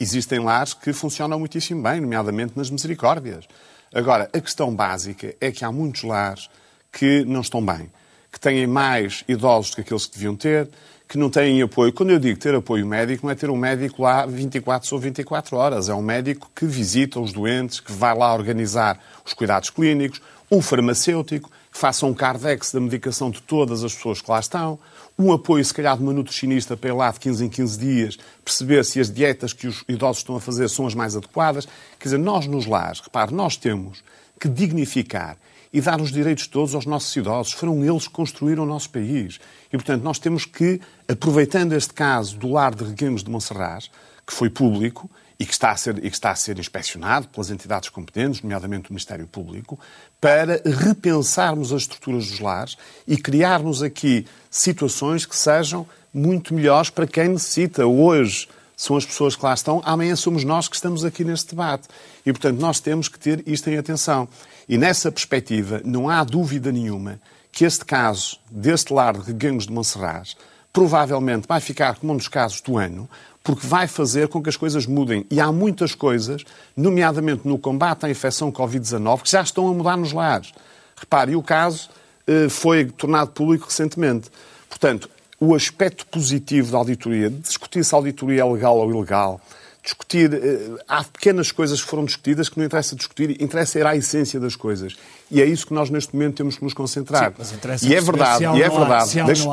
Existem 0.00 0.40
lares 0.40 0.74
que 0.74 0.92
funcionam 0.92 1.38
muitíssimo 1.38 1.82
bem, 1.82 2.00
nomeadamente 2.00 2.56
nas 2.56 2.70
misericórdias. 2.70 3.46
Agora, 3.92 4.28
a 4.32 4.40
questão 4.40 4.74
básica 4.74 5.34
é 5.40 5.52
que 5.52 5.64
há 5.64 5.70
muitos 5.70 6.02
lares 6.02 6.48
que 6.94 7.24
não 7.24 7.40
estão 7.40 7.64
bem, 7.64 7.90
que 8.32 8.38
têm 8.38 8.66
mais 8.66 9.24
idosos 9.28 9.70
do 9.70 9.76
que 9.76 9.80
aqueles 9.82 10.06
que 10.06 10.14
deviam 10.14 10.36
ter, 10.36 10.70
que 11.08 11.18
não 11.18 11.28
têm 11.28 11.60
apoio. 11.60 11.92
Quando 11.92 12.10
eu 12.10 12.18
digo 12.18 12.38
ter 12.38 12.54
apoio 12.54 12.86
médico, 12.86 13.26
não 13.26 13.32
é 13.32 13.34
ter 13.34 13.50
um 13.50 13.56
médico 13.56 14.02
lá 14.02 14.24
24 14.24 14.88
sobre 14.88 15.08
24 15.08 15.56
horas. 15.56 15.88
É 15.88 15.94
um 15.94 16.02
médico 16.02 16.50
que 16.54 16.64
visita 16.64 17.20
os 17.20 17.32
doentes, 17.32 17.80
que 17.80 17.92
vai 17.92 18.16
lá 18.16 18.32
organizar 18.32 18.98
os 19.24 19.34
cuidados 19.34 19.70
clínicos, 19.70 20.22
um 20.50 20.62
farmacêutico, 20.62 21.50
que 21.72 21.78
faça 21.78 22.06
um 22.06 22.14
cardex 22.14 22.72
da 22.72 22.80
medicação 22.80 23.30
de 23.30 23.42
todas 23.42 23.82
as 23.82 23.92
pessoas 23.92 24.22
que 24.22 24.30
lá 24.30 24.38
estão, 24.38 24.78
um 25.18 25.32
apoio, 25.32 25.64
se 25.64 25.74
calhar, 25.74 25.96
de 25.96 26.02
uma 26.02 26.12
nutricionista 26.12 26.76
para 26.76 26.90
ir 26.90 26.92
lá 26.92 27.10
de 27.10 27.20
15 27.20 27.44
em 27.44 27.48
15 27.48 27.78
dias, 27.78 28.18
perceber 28.44 28.84
se 28.84 29.00
as 29.00 29.10
dietas 29.10 29.52
que 29.52 29.66
os 29.66 29.84
idosos 29.88 30.18
estão 30.18 30.36
a 30.36 30.40
fazer 30.40 30.68
são 30.68 30.86
as 30.86 30.94
mais 30.94 31.16
adequadas. 31.16 31.66
Quer 31.98 32.04
dizer, 32.04 32.18
nós 32.18 32.46
nos 32.46 32.66
lares, 32.66 33.00
repare, 33.00 33.34
nós 33.34 33.56
temos 33.56 34.02
que 34.40 34.48
dignificar 34.48 35.36
e 35.74 35.80
dar 35.80 36.00
os 36.00 36.12
direitos 36.12 36.46
todos 36.46 36.72
aos 36.72 36.86
nossos 36.86 37.14
idosos. 37.16 37.52
Foram 37.52 37.84
eles 37.84 38.06
que 38.06 38.14
construíram 38.14 38.62
o 38.62 38.66
nosso 38.66 38.88
país. 38.90 39.40
E, 39.66 39.76
portanto, 39.76 40.04
nós 40.04 40.20
temos 40.20 40.46
que, 40.46 40.80
aproveitando 41.08 41.72
este 41.72 41.92
caso 41.92 42.38
do 42.38 42.52
lar 42.52 42.72
de 42.72 42.84
Reguengos 42.84 43.24
de 43.24 43.30
Monserrat, 43.30 43.88
que 44.24 44.32
foi 44.32 44.48
público, 44.48 45.10
e 45.36 45.44
que, 45.44 45.52
está 45.52 45.72
a 45.72 45.76
ser, 45.76 45.98
e 45.98 46.02
que 46.02 46.16
está 46.16 46.30
a 46.30 46.36
ser 46.36 46.60
inspecionado 46.60 47.26
pelas 47.26 47.50
entidades 47.50 47.88
competentes, 47.88 48.40
nomeadamente 48.40 48.88
o 48.88 48.92
Ministério 48.92 49.26
Público, 49.26 49.76
para 50.20 50.62
repensarmos 50.64 51.72
as 51.72 51.82
estruturas 51.82 52.28
dos 52.28 52.38
lares 52.38 52.76
e 53.04 53.16
criarmos 53.16 53.82
aqui 53.82 54.28
situações 54.48 55.26
que 55.26 55.34
sejam 55.34 55.84
muito 56.12 56.54
melhores 56.54 56.88
para 56.88 57.04
quem 57.04 57.30
necessita. 57.30 57.84
Hoje 57.84 58.46
são 58.76 58.96
as 58.96 59.04
pessoas 59.04 59.36
que 59.36 59.44
lá 59.44 59.54
estão, 59.54 59.80
amanhã 59.84 60.16
somos 60.16 60.44
nós 60.44 60.68
que 60.68 60.76
estamos 60.76 61.04
aqui 61.04 61.24
neste 61.24 61.50
debate. 61.50 61.88
E, 62.24 62.32
portanto, 62.32 62.60
nós 62.60 62.80
temos 62.80 63.08
que 63.08 63.18
ter 63.18 63.42
isto 63.46 63.68
em 63.70 63.76
atenção. 63.76 64.28
E 64.68 64.76
nessa 64.76 65.12
perspectiva, 65.12 65.80
não 65.84 66.08
há 66.08 66.24
dúvida 66.24 66.72
nenhuma 66.72 67.20
que 67.52 67.64
este 67.64 67.84
caso, 67.84 68.38
deste 68.50 68.92
lar 68.92 69.16
de 69.16 69.26
Reguengos 69.26 69.66
de 69.66 69.72
Monserrat, 69.72 70.34
provavelmente 70.72 71.46
vai 71.46 71.60
ficar 71.60 71.96
como 71.96 72.12
um 72.12 72.16
dos 72.16 72.26
casos 72.26 72.60
do 72.60 72.76
ano, 72.76 73.08
porque 73.44 73.64
vai 73.64 73.86
fazer 73.86 74.26
com 74.26 74.42
que 74.42 74.48
as 74.48 74.56
coisas 74.56 74.86
mudem. 74.86 75.24
E 75.30 75.40
há 75.40 75.52
muitas 75.52 75.94
coisas, 75.94 76.42
nomeadamente 76.76 77.46
no 77.46 77.58
combate 77.58 78.06
à 78.06 78.10
infecção 78.10 78.50
Covid-19, 78.50 79.22
que 79.22 79.30
já 79.30 79.42
estão 79.42 79.68
a 79.68 79.72
mudar 79.72 79.96
nos 79.96 80.12
lares. 80.12 80.52
Repare, 80.96 81.36
o 81.36 81.42
caso 81.42 81.90
eh, 82.26 82.48
foi 82.48 82.86
tornado 82.86 83.30
público 83.30 83.66
recentemente. 83.66 84.30
Portanto, 84.68 85.08
o 85.44 85.54
aspecto 85.54 86.06
positivo 86.06 86.72
da 86.72 86.78
auditoria, 86.78 87.30
discutir 87.30 87.84
se 87.84 87.94
a 87.94 87.98
auditoria 87.98 88.40
é 88.42 88.44
legal 88.44 88.76
ou 88.78 88.90
ilegal, 88.90 89.40
discutir. 89.82 90.32
eh, 90.32 90.82
Há 90.88 91.04
pequenas 91.04 91.52
coisas 91.52 91.82
que 91.82 91.88
foram 91.88 92.04
discutidas 92.04 92.48
que 92.48 92.58
não 92.58 92.64
interessa 92.64 92.96
discutir, 92.96 93.42
interessa 93.42 93.78
ir 93.78 93.86
à 93.86 93.94
essência 93.96 94.40
das 94.40 94.56
coisas. 94.56 94.94
E 95.30 95.42
é 95.42 95.44
isso 95.46 95.66
que 95.66 95.74
nós 95.74 95.90
neste 95.90 96.14
momento 96.14 96.36
temos 96.36 96.56
que 96.56 96.64
nos 96.64 96.72
concentrar. 96.74 97.32
Mas 97.36 97.52
interessa 97.52 97.86
e 97.86 97.94
é 97.94 98.00
verdade, 98.00 98.44
e 98.44 98.62
é 98.62 98.68
verdade. 98.68 99.10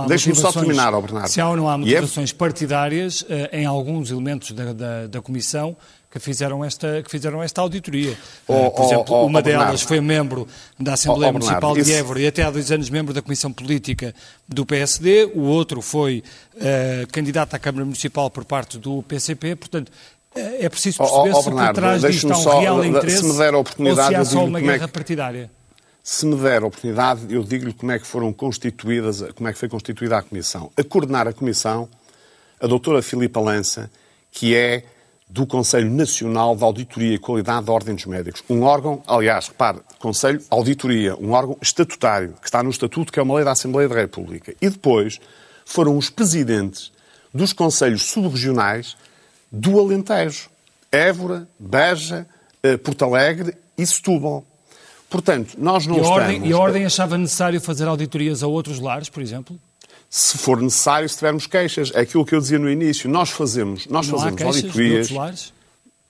Deixe-me 0.08 0.36
só 0.36 0.52
terminar, 0.52 0.94
ó 0.94 1.02
Bernardo. 1.02 1.28
Se 1.30 1.42
há 1.42 1.50
ou 1.50 1.58
não 1.58 1.70
há 1.70 1.74
é- 1.74 1.78
motivações 1.78 2.32
partidárias 2.32 3.26
eh, 3.30 3.50
em 3.62 3.66
alguns 3.66 4.10
elementos 4.12 4.52
da, 4.52 4.72
da, 4.74 5.08
da 5.08 5.22
Comissão 5.22 5.76
que 6.12 6.20
fizeram 6.20 6.64
esta, 6.64 7.02
que 7.02 7.10
fizeram 7.10 7.42
esta 7.42 7.62
auditoria. 7.62 8.12
Eh, 8.12 8.70
Por 8.70 8.82
ó, 8.82 8.86
exemplo, 8.86 9.16
ó, 9.16 9.26
uma 9.26 9.40
ó, 9.40 9.42
delas 9.42 9.60
Bernardo. 9.66 9.88
foi 9.88 10.02
membro 10.02 10.48
da 10.78 10.94
Assembleia 10.94 11.30
ó, 11.30 11.34
Bernardo, 11.34 11.46
Municipal 11.64 11.74
de 11.74 11.80
isso- 11.82 11.92
Évora 11.94 12.20
e 12.20 12.28
até 12.28 12.44
há 12.44 12.52
dois 12.52 12.70
anos 12.72 12.90
membro 12.90 13.14
da 13.14 13.22
Comissão 13.22 13.52
Política 13.54 14.14
do 14.48 14.66
PSD. 14.66 15.32
O 15.34 15.42
outro 15.44 15.82
foi 15.82 16.22
eh, 16.60 17.08
candidato 17.12 17.54
à 17.54 17.60
Câmara 17.60 17.86
Municipal 17.86 18.30
por 18.30 18.44
parte 18.44 18.78
do 18.78 19.02
PCP. 19.04 19.56
Portanto, 19.56 19.90
eh, 20.36 20.66
é 20.66 20.70
preciso 20.70 20.98
perceber 20.98 21.34
se 21.34 21.44
por 21.44 21.44
Bernardo, 21.54 21.76
trás 21.76 22.02
disto 22.02 22.32
há 22.34 22.38
um 22.38 22.44
só- 22.44 22.60
real 22.60 22.82
se 22.82 22.88
interesse 22.90 23.24
me 23.24 23.38
der 23.38 23.54
a 23.54 23.56
ou 23.56 23.62
oportunidade, 23.62 24.08
se 24.10 24.16
há 24.16 24.26
só 24.26 24.38
uma 24.40 24.46
como 24.46 24.58
é 24.58 24.62
guerra 24.74 24.88
que- 24.88 24.94
partidária. 24.94 25.52
Se 26.04 26.26
me 26.26 26.36
der 26.36 26.64
a 26.64 26.66
oportunidade, 26.66 27.22
eu 27.30 27.44
digo-lhe 27.44 27.74
como 27.74 27.92
é 27.92 28.00
que 28.00 28.06
foram 28.08 28.34
constituídas, 28.34 29.24
como 29.36 29.48
é 29.48 29.54
que 29.54 29.60
foi 29.60 29.70
constituída 29.70 30.18
a 30.18 30.22
Comissão. 30.22 30.72
A 30.76 30.84
coordenar 30.84 31.28
a 31.28 31.32
Comissão, 31.32 31.88
a 32.60 32.68
doutora 32.68 33.02
Filipa 33.02 33.40
Lança, 33.40 33.90
que 34.32 34.56
é 34.56 34.84
do 35.32 35.48
Conselho 35.48 35.90
Nacional 35.90 36.58
de 36.58 36.64
Auditoria 36.64 37.16
e 37.16 37.18
Qualidade 37.18 37.66
da 37.66 37.72
Ordem 37.72 37.96
dos 37.96 38.06
Médicos. 38.06 38.44
Um 38.50 38.64
órgão, 38.64 39.02
aliás, 39.08 39.48
repare, 39.48 39.80
Conselho 39.98 40.42
Auditoria, 40.50 41.16
um 41.16 41.32
órgão 41.32 41.58
estatutário, 41.62 42.34
que 42.34 42.48
está 42.48 42.62
no 42.62 42.70
Estatuto, 42.70 43.14
que 43.14 43.20
é 43.20 43.24
uma 43.24 43.36
lei 43.36 43.46
da 43.46 43.52
Assembleia 43.52 43.88
da 43.88 43.96
República. 43.96 44.54
E 44.62 44.70
depois 44.70 45.22
foram 45.66 45.98
os 45.98 46.10
presidentes 46.10 46.92
dos 47.34 47.54
Conselhos 47.54 48.04
Subregionais 48.04 48.98
do 49.50 49.80
Alentejo. 49.80 50.50
Évora, 50.92 51.48
Beja, 51.58 52.28
eh, 52.62 52.76
Porto 52.76 53.06
Alegre 53.06 53.56
e 53.78 53.88
Setúbal. 53.88 54.44
Portanto, 55.10 55.56
nós 55.58 55.88
não 55.88 55.96
E 55.96 56.00
a, 56.00 56.02
estamos... 56.02 56.22
ordem, 56.24 56.48
e 56.48 56.52
a 56.52 56.58
Ordem 56.58 56.86
achava 56.86 57.18
necessário 57.18 57.62
fazer 57.62 57.88
auditorias 57.88 58.44
a 58.44 58.48
outros 58.48 58.80
lares, 58.80 59.08
por 59.08 59.24
exemplo? 59.24 59.58
Se 60.14 60.38
for 60.38 60.62
necessário, 60.62 61.08
se 61.08 61.16
tivermos 61.16 61.48
queixas. 61.48 61.90
É 61.96 62.02
aquilo 62.02 62.26
que 62.26 62.36
eu 62.36 62.42
dizia 62.42 62.60
no 62.60 62.70
início. 62.70 63.10
Nós 63.10 63.30
fazemos, 63.30 63.88
nós 63.88 64.10
Não 64.10 64.16
há 64.16 64.20
fazemos 64.24 64.38
de 64.38 64.44
auditorias... 64.44 64.98
outros 65.10 65.18
lares? 65.18 65.54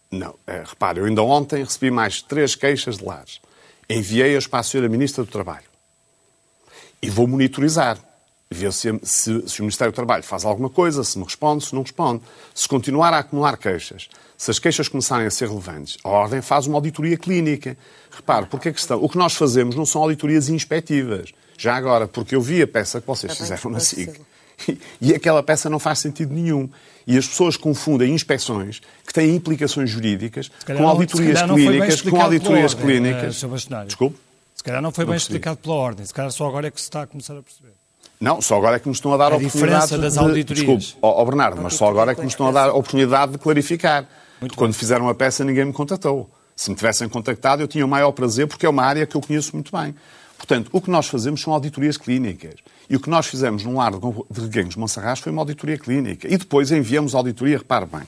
Não, 0.10 0.34
é, 0.48 0.64
repare, 0.66 1.00
eu 1.00 1.06
ainda 1.06 1.22
ontem 1.22 1.64
recebi 1.64 1.92
mais 1.92 2.20
três 2.22 2.56
queixas 2.56 2.98
de 2.98 3.06
lares. 3.06 3.40
Enviei-as 3.88 4.48
para 4.48 4.60
a 4.60 4.64
Sra. 4.64 4.90
Ministra 4.90 5.24
do 5.24 5.30
Trabalho. 5.32 5.66
E 7.00 7.10
vou 7.12 7.28
monitorizar. 7.28 7.98
Ver 8.54 8.74
se, 8.74 8.90
se- 9.04 9.48
se 9.48 9.60
o 9.62 9.64
Ministério 9.64 9.94
do 9.94 9.96
Trabalho 9.96 10.24
faz 10.24 10.44
alguma 10.44 10.70
coisa, 10.70 11.04
se 11.06 11.18
me 11.18 11.24
responde, 11.24 11.64
se 11.66 11.74
não 11.74 11.84
responde. 11.84 12.22
Se 12.54 12.68
continuar 12.68 13.14
a 13.14 13.20
acumular 13.20 13.56
queixas, 13.56 14.10
se 14.38 14.52
as 14.52 14.60
queixas 14.60 14.90
começarem 14.90 15.26
a 15.26 15.32
ser 15.32 15.48
relevantes, 15.48 15.98
a 16.04 16.10
Ordem 16.10 16.42
faz 16.42 16.68
uma 16.68 16.76
auditoria 16.76 17.16
clínica. 17.18 17.78
Repare, 18.10 18.48
porque 18.48 18.68
a 18.70 18.74
questão, 18.74 19.02
o 19.02 19.08
que 19.08 19.18
nós 19.18 19.36
fazemos 19.36 19.76
não 19.76 19.86
são 19.86 20.02
auditorias 20.02 20.50
inspectivas. 20.50 21.32
Já 21.58 21.76
agora, 21.76 22.08
porque 22.08 22.36
eu 22.36 22.42
vi 22.42 22.62
a 22.62 22.68
peça 22.68 23.00
que 23.02 23.08
vocês 23.08 23.32
Está 23.32 23.44
bem 23.46 23.54
fizeram 23.58 23.72
na 23.72 23.80
SIG. 23.80 24.02
esclarecido. 24.10 24.32
E 25.02 25.14
aquela 25.16 25.42
peça 25.42 25.70
não 25.70 25.80
faz 25.80 26.00
sentido 26.00 26.34
nenhum. 26.34 26.70
E 27.08 27.18
as 27.18 27.28
pessoas 27.28 27.58
confundem 27.58 28.14
inspeções 28.14 28.80
que 29.06 29.12
têm 29.14 29.36
implicações 29.36 29.90
jurídicas 29.90 30.52
calhar 30.66 30.82
com 30.84 30.88
auditorias 30.88 31.42
clínicas, 31.42 32.02
com 32.02 32.22
auditorias 32.22 32.74
ordem, 32.74 32.90
eh, 32.98 33.00
clínicas. 33.00 33.44
Desculpe? 33.88 34.18
Se 34.56 34.64
calhar 34.64 34.82
não 34.82 34.92
foi 34.92 35.04
Não 35.06 35.10
bem 35.10 35.16
percebi. 35.16 35.34
explicado 35.38 35.58
pela 35.58 35.76
Ordem, 35.76 36.06
se 36.06 36.14
calhar 36.14 36.32
só 36.32 36.48
agora 36.48 36.68
é 36.68 36.72
que 36.72 36.80
se 36.80 36.84
está 36.86 37.02
a 37.02 37.08
começar 37.08 37.36
a 37.36 37.42
perceber. 37.42 37.74
Não, 38.20 38.40
só 38.40 38.56
agora 38.58 38.76
é 38.76 38.80
que 38.80 38.88
nos 38.88 38.98
estão 38.98 39.12
a 39.12 39.18
dar 39.18 39.32
A 39.32 39.34
a 39.34 39.38
oportunidade 39.38 39.86
diferença 39.86 39.98
das 39.98 40.14
de... 40.14 40.20
auditorias. 40.20 40.66
Desculpe, 40.84 40.98
ó, 41.02 41.26
Bernardo, 41.26 41.60
mas 41.60 41.74
só 41.74 41.90
agora 41.90 42.12
é 42.12 42.16
que 42.16 42.22
nos 42.22 42.34
estão 42.34 42.48
a 42.48 42.52
dar 42.52 42.70
a 42.70 42.74
oportunidade 42.74 43.32
de 43.32 43.38
clarificar. 43.40 44.06
Quando 44.56 44.74
fizeram 44.76 45.10
a 45.10 45.16
peça, 45.16 45.44
ninguém 45.44 45.66
me 45.66 45.74
contatou. 45.74 46.30
Se 46.56 46.70
me 46.70 46.76
tivessem 46.76 47.10
contactado, 47.10 47.64
eu 47.64 47.68
tinha 47.68 47.84
o 47.84 47.90
maior 47.90 48.12
prazer, 48.12 48.46
porque 48.46 48.68
é 48.68 48.70
uma 48.70 48.84
área 48.84 49.08
que 49.08 49.18
eu 49.18 49.22
conheço 49.22 49.54
muito 49.54 49.76
bem. 49.76 49.96
Portanto, 50.42 50.70
o 50.74 50.82
que 50.82 50.90
nós 50.90 51.08
fazemos 51.08 51.40
são 51.40 51.54
auditorias 51.54 51.98
clínicas. 51.98 52.56
E 52.90 52.96
o 52.96 53.00
que 53.00 53.12
nós 53.12 53.28
fizemos 53.28 53.64
num 53.64 53.78
lar 53.78 53.92
de 53.92 54.42
Reguengos 54.42 54.76
Monserrat 54.76 55.22
foi 55.22 55.32
uma 55.32 55.44
auditoria 55.44 55.78
clínica. 55.78 56.28
E 56.28 56.36
depois 56.36 56.72
enviamos 56.72 57.14
a 57.14 57.20
auditoria, 57.20 57.60
repare 57.60 57.86
bem, 57.86 58.02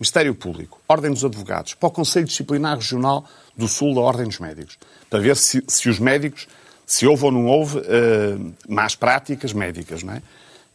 Ministério 0.00 0.34
Público, 0.34 0.80
Ordem 0.88 1.12
dos 1.12 1.24
Advogados, 1.24 1.74
para 1.74 1.86
o 1.86 1.92
Conselho 1.92 2.26
Disciplinar 2.26 2.76
Regional 2.76 3.24
do 3.56 3.68
Sul 3.68 3.94
da 3.94 4.00
Ordem 4.00 4.26
dos 4.26 4.40
Médicos, 4.40 4.76
para 5.08 5.20
ver 5.20 5.36
se, 5.36 5.62
se 5.68 5.88
os 5.88 6.00
médicos, 6.00 6.48
se 6.84 7.06
houve 7.06 7.26
ou 7.26 7.30
não 7.30 7.46
houve 7.46 7.78
eh, 7.78 8.36
más 8.68 8.96
práticas 8.96 9.52
médicas, 9.52 10.02
não 10.02 10.14
é? 10.14 10.22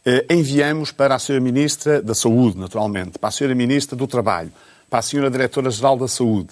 Eh, 0.06 0.26
enviamos 0.30 0.90
para 0.90 1.14
a 1.14 1.18
Sra. 1.18 1.38
Ministra 1.38 2.00
da 2.00 2.14
Saúde, 2.14 2.58
naturalmente, 2.58 3.18
para 3.18 3.28
a 3.28 3.32
Sra. 3.32 3.54
Ministra 3.54 3.94
do 3.94 4.06
Trabalho, 4.06 4.52
para 4.88 5.00
a 5.00 5.02
Sra. 5.02 5.30
Diretora-Geral 5.30 5.98
da 5.98 6.08
Saúde, 6.08 6.48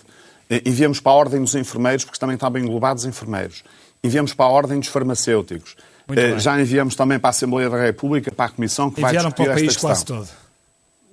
Eh, 0.53 0.63
enviamos 0.67 1.01
para 1.01 1.13
a 1.13 1.15
Ordem 1.15 1.41
dos 1.41 1.55
Enfermeiros, 1.55 2.05
porque 2.05 2.19
também 2.19 2.35
estavam 2.35 2.61
englobados 2.61 3.07
enfermeiros, 3.07 3.65
enviamos 4.05 4.35
para 4.35 4.47
a 4.47 4.49
Ordem 4.49 4.81
dos 4.81 4.89
Farmacêuticos, 4.89 5.77
bem. 6.09 6.39
já 6.41 6.61
enviamos 6.61 6.97
também 6.97 7.19
para 7.19 7.29
a 7.29 7.31
Assembleia 7.31 7.71
da 7.71 7.81
República, 7.81 8.33
para 8.33 8.47
a 8.47 8.49
Comissão 8.49 8.91
que 8.91 9.01
vai 9.01 9.11
Enviaram 9.11 9.29
discutir 9.29 9.45
para 9.47 9.53
o 9.53 9.57
país 9.59 9.69
esta 9.71 9.81
quase 9.81 10.01
questão. 10.05 10.17
todo. 10.19 10.43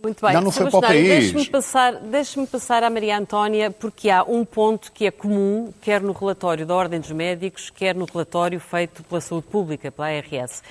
Muito 0.01 0.25
bem. 0.25 0.33
Não, 0.33 0.41
não 0.41 0.51
foi 0.51 0.69
para 0.71 0.77
o 0.77 0.81
país. 0.81 1.07
Deixe-me 1.33 1.45
passar, 1.49 1.93
deixe 1.99 2.47
passar 2.47 2.83
à 2.83 2.89
Maria 2.89 3.17
Antónia, 3.17 3.69
porque 3.69 4.09
há 4.09 4.23
um 4.23 4.45
ponto 4.45 4.91
que 4.93 5.05
é 5.05 5.11
comum, 5.11 5.71
quer 5.81 6.01
no 6.01 6.13
relatório 6.13 6.65
da 6.65 6.73
Ordem 6.73 6.99
dos 7.01 7.11
Médicos, 7.11 7.69
quer 7.69 7.93
no 7.93 8.05
relatório 8.05 8.59
feito 8.61 9.03
pela 9.03 9.19
Saúde 9.19 9.47
Pública, 9.47 9.91
pela 9.91 10.07
ARS, 10.07 10.63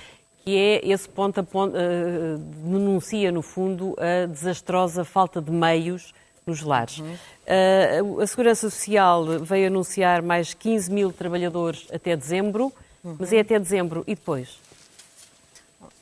que 0.43 0.57
é 0.57 0.81
esse 0.83 1.07
ponto, 1.07 1.39
apon- 1.41 1.71
eh, 1.75 2.37
denuncia, 2.65 3.31
no 3.31 3.43
fundo, 3.43 3.95
a 3.99 4.25
desastrosa 4.25 5.05
falta 5.05 5.39
de 5.39 5.51
meios 5.51 6.11
nos 6.49 6.61
lares. 6.61 7.01
Eh, 7.45 7.99
a 8.21 8.27
Segurança 8.27 8.69
Social 8.69 9.25
veio 9.39 9.67
anunciar 9.67 10.21
mais 10.21 10.53
15 10.53 10.91
mil 10.91 11.13
trabalhadores 11.13 11.87
até 11.93 12.15
dezembro, 12.15 12.73
mas 13.03 13.31
é 13.31 13.39
até 13.39 13.57
dezembro. 13.59 14.03
E 14.05 14.15
depois? 14.15 14.59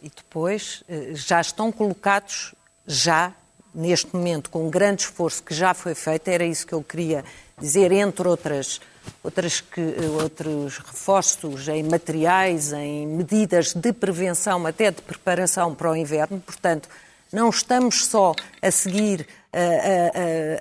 E 0.01 0.09
depois 0.09 0.83
eh, 0.89 1.11
já 1.13 1.41
estão 1.41 1.71
colocados, 1.71 2.53
já 2.85 3.33
neste 3.73 4.15
momento, 4.15 4.49
com 4.49 4.67
um 4.67 4.69
grande 4.69 5.03
esforço 5.03 5.43
que 5.43 5.53
já 5.53 5.73
foi 5.73 5.93
feito, 5.93 6.27
era 6.27 6.43
isso 6.43 6.65
que 6.65 6.73
eu 6.73 6.83
queria 6.83 7.23
dizer, 7.59 7.91
entre 7.91 8.27
outras, 8.27 8.81
outras 9.23 9.61
que, 9.61 9.81
eh, 9.81 10.09
outros 10.21 10.79
reforços 10.79 11.67
em 11.67 11.83
materiais, 11.83 12.73
em 12.73 13.05
medidas 13.05 13.73
de 13.73 13.93
prevenção, 13.93 14.65
até 14.65 14.91
de 14.91 15.01
preparação 15.01 15.75
para 15.75 15.91
o 15.91 15.95
inverno. 15.95 16.39
Portanto, 16.39 16.89
não 17.31 17.49
estamos 17.49 18.05
só 18.05 18.33
a 18.61 18.71
seguir 18.71 19.27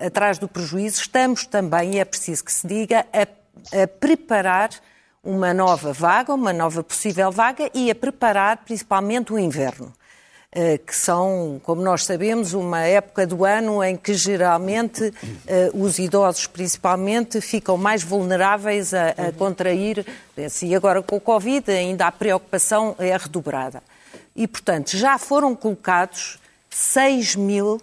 atrás 0.04 0.38
do 0.38 0.48
prejuízo, 0.48 1.00
estamos 1.00 1.46
também, 1.46 1.94
e 1.94 1.98
é 1.98 2.04
preciso 2.04 2.44
que 2.44 2.52
se 2.52 2.66
diga, 2.66 3.06
a, 3.12 3.82
a 3.82 3.86
preparar 3.86 4.70
uma 5.26 5.52
nova 5.52 5.92
vaga, 5.92 6.32
uma 6.32 6.52
nova 6.52 6.84
possível 6.84 7.32
vaga 7.32 7.68
e 7.74 7.90
a 7.90 7.94
preparar 7.94 8.58
principalmente 8.58 9.32
o 9.32 9.38
inverno, 9.38 9.92
eh, 10.52 10.78
que 10.78 10.94
são, 10.94 11.60
como 11.64 11.82
nós 11.82 12.04
sabemos, 12.04 12.54
uma 12.54 12.82
época 12.82 13.26
do 13.26 13.44
ano 13.44 13.82
em 13.82 13.96
que 13.96 14.14
geralmente 14.14 15.12
eh, 15.46 15.70
os 15.74 15.98
idosos 15.98 16.46
principalmente 16.46 17.40
ficam 17.40 17.76
mais 17.76 18.04
vulneráveis 18.04 18.94
a, 18.94 19.08
a 19.08 19.32
contrair, 19.32 20.06
e 20.62 20.74
agora 20.74 21.02
com 21.02 21.16
o 21.16 21.20
Covid 21.20 21.68
ainda 21.72 22.06
a 22.06 22.12
preocupação 22.12 22.94
é 22.98 23.16
redobrada. 23.16 23.82
E, 24.34 24.46
portanto, 24.46 24.96
já 24.96 25.18
foram 25.18 25.56
colocados 25.56 26.38
6 26.70 27.34
mil 27.34 27.80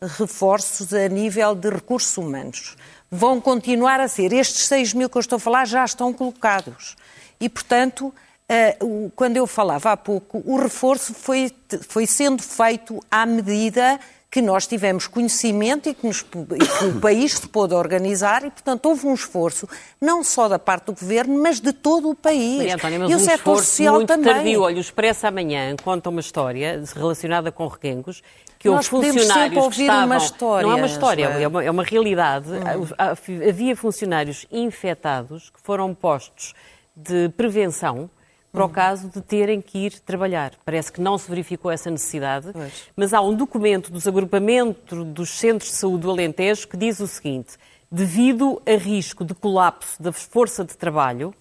reforços 0.00 0.92
a 0.92 1.08
nível 1.08 1.54
de 1.54 1.70
recursos 1.70 2.16
humanos. 2.16 2.76
Vão 3.10 3.40
continuar 3.40 4.00
a 4.00 4.08
ser. 4.08 4.32
Estes 4.32 4.66
6 4.66 4.92
mil 4.94 5.08
que 5.08 5.16
eu 5.16 5.20
estou 5.20 5.36
a 5.36 5.40
falar 5.40 5.64
já 5.66 5.84
estão 5.84 6.12
colocados. 6.12 6.96
E, 7.40 7.48
portanto, 7.48 8.12
eh, 8.48 8.76
o- 8.82 9.10
quando 9.14 9.36
eu 9.36 9.46
falava 9.46 9.92
há 9.92 9.96
pouco, 9.96 10.42
o 10.44 10.56
reforço 10.56 11.14
foi, 11.14 11.50
foi 11.88 12.06
sendo 12.06 12.42
feito 12.42 13.00
à 13.10 13.24
medida 13.24 13.98
que 14.28 14.42
nós 14.42 14.66
tivemos 14.66 15.06
conhecimento 15.06 15.88
e 15.88 15.94
que, 15.94 16.06
nos- 16.06 16.20
e 16.20 16.58
que 16.78 16.84
o 16.86 17.00
país 17.00 17.34
se 17.34 17.48
pôde 17.48 17.72
organizar 17.74 18.44
e, 18.44 18.50
portanto, 18.50 18.84
houve 18.86 19.06
um 19.06 19.14
esforço, 19.14 19.66
não 20.00 20.22
só 20.22 20.46
da 20.48 20.58
parte 20.58 20.86
do 20.86 20.92
Governo, 20.92 21.40
mas 21.42 21.58
de 21.60 21.72
todo 21.72 22.10
o 22.10 22.14
país. 22.14 22.58
Maria 22.58 22.74
Antónia, 22.74 22.98
mas 22.98 23.10
e 23.10 23.14
o 23.14 23.16
um 23.16 23.20
setor 23.20 23.34
esforço 23.36 23.70
social 23.70 23.94
muito 23.94 24.08
também. 24.08 24.34
tardio. 24.34 24.60
Olha, 24.62 24.76
o 24.76 24.80
Expresso 24.80 25.26
amanhã 25.26 25.74
conta 25.82 26.10
uma 26.10 26.20
história 26.20 26.82
relacionada 26.94 27.50
com 27.52 27.66
requengos 27.68 28.22
que 28.58 28.68
houve 28.68 28.84
funcionários 28.84 29.62
ouvir 29.64 29.76
que 29.76 29.82
estavam... 29.82 30.04
uma 30.06 30.16
história, 30.16 30.66
Não 30.66 30.72
é 30.72 30.76
uma 30.76 30.86
história, 30.86 31.24
é 31.24 31.48
uma, 31.48 31.64
é 31.64 31.70
uma 31.70 31.82
realidade. 31.82 32.48
Hum. 32.50 33.48
Havia 33.48 33.76
funcionários 33.76 34.46
infectados 34.50 35.50
que 35.50 35.60
foram 35.62 35.94
postos 35.94 36.54
de 36.94 37.28
prevenção 37.30 38.08
para 38.52 38.64
Hum. 38.64 38.68
o 38.68 38.70
caso 38.70 39.08
de 39.08 39.20
terem 39.20 39.60
que 39.60 39.78
ir 39.86 40.00
trabalhar. 40.00 40.52
Parece 40.64 40.90
que 40.90 41.00
não 41.00 41.18
se 41.18 41.28
verificou 41.28 41.70
essa 41.70 41.90
necessidade, 41.90 42.48
Pois. 42.52 42.72
mas 42.96 43.12
há 43.12 43.20
um 43.20 43.34
documento 43.34 43.92
dos 43.92 44.08
agrupamentos 44.08 45.04
dos 45.08 45.28
centros 45.30 45.70
de 45.70 45.76
saúde 45.76 46.02
do 46.04 46.10
Alentejo 46.10 46.66
que 46.66 46.76
diz 46.76 46.98
o 47.00 47.06
seguinte: 47.06 47.58
devido 47.92 48.62
a 48.66 48.76
risco 48.76 49.24
de 49.24 49.34
colapso 49.34 50.02
da 50.02 50.10
força 50.10 50.64
de 50.64 50.74
trabalho, 50.74 51.34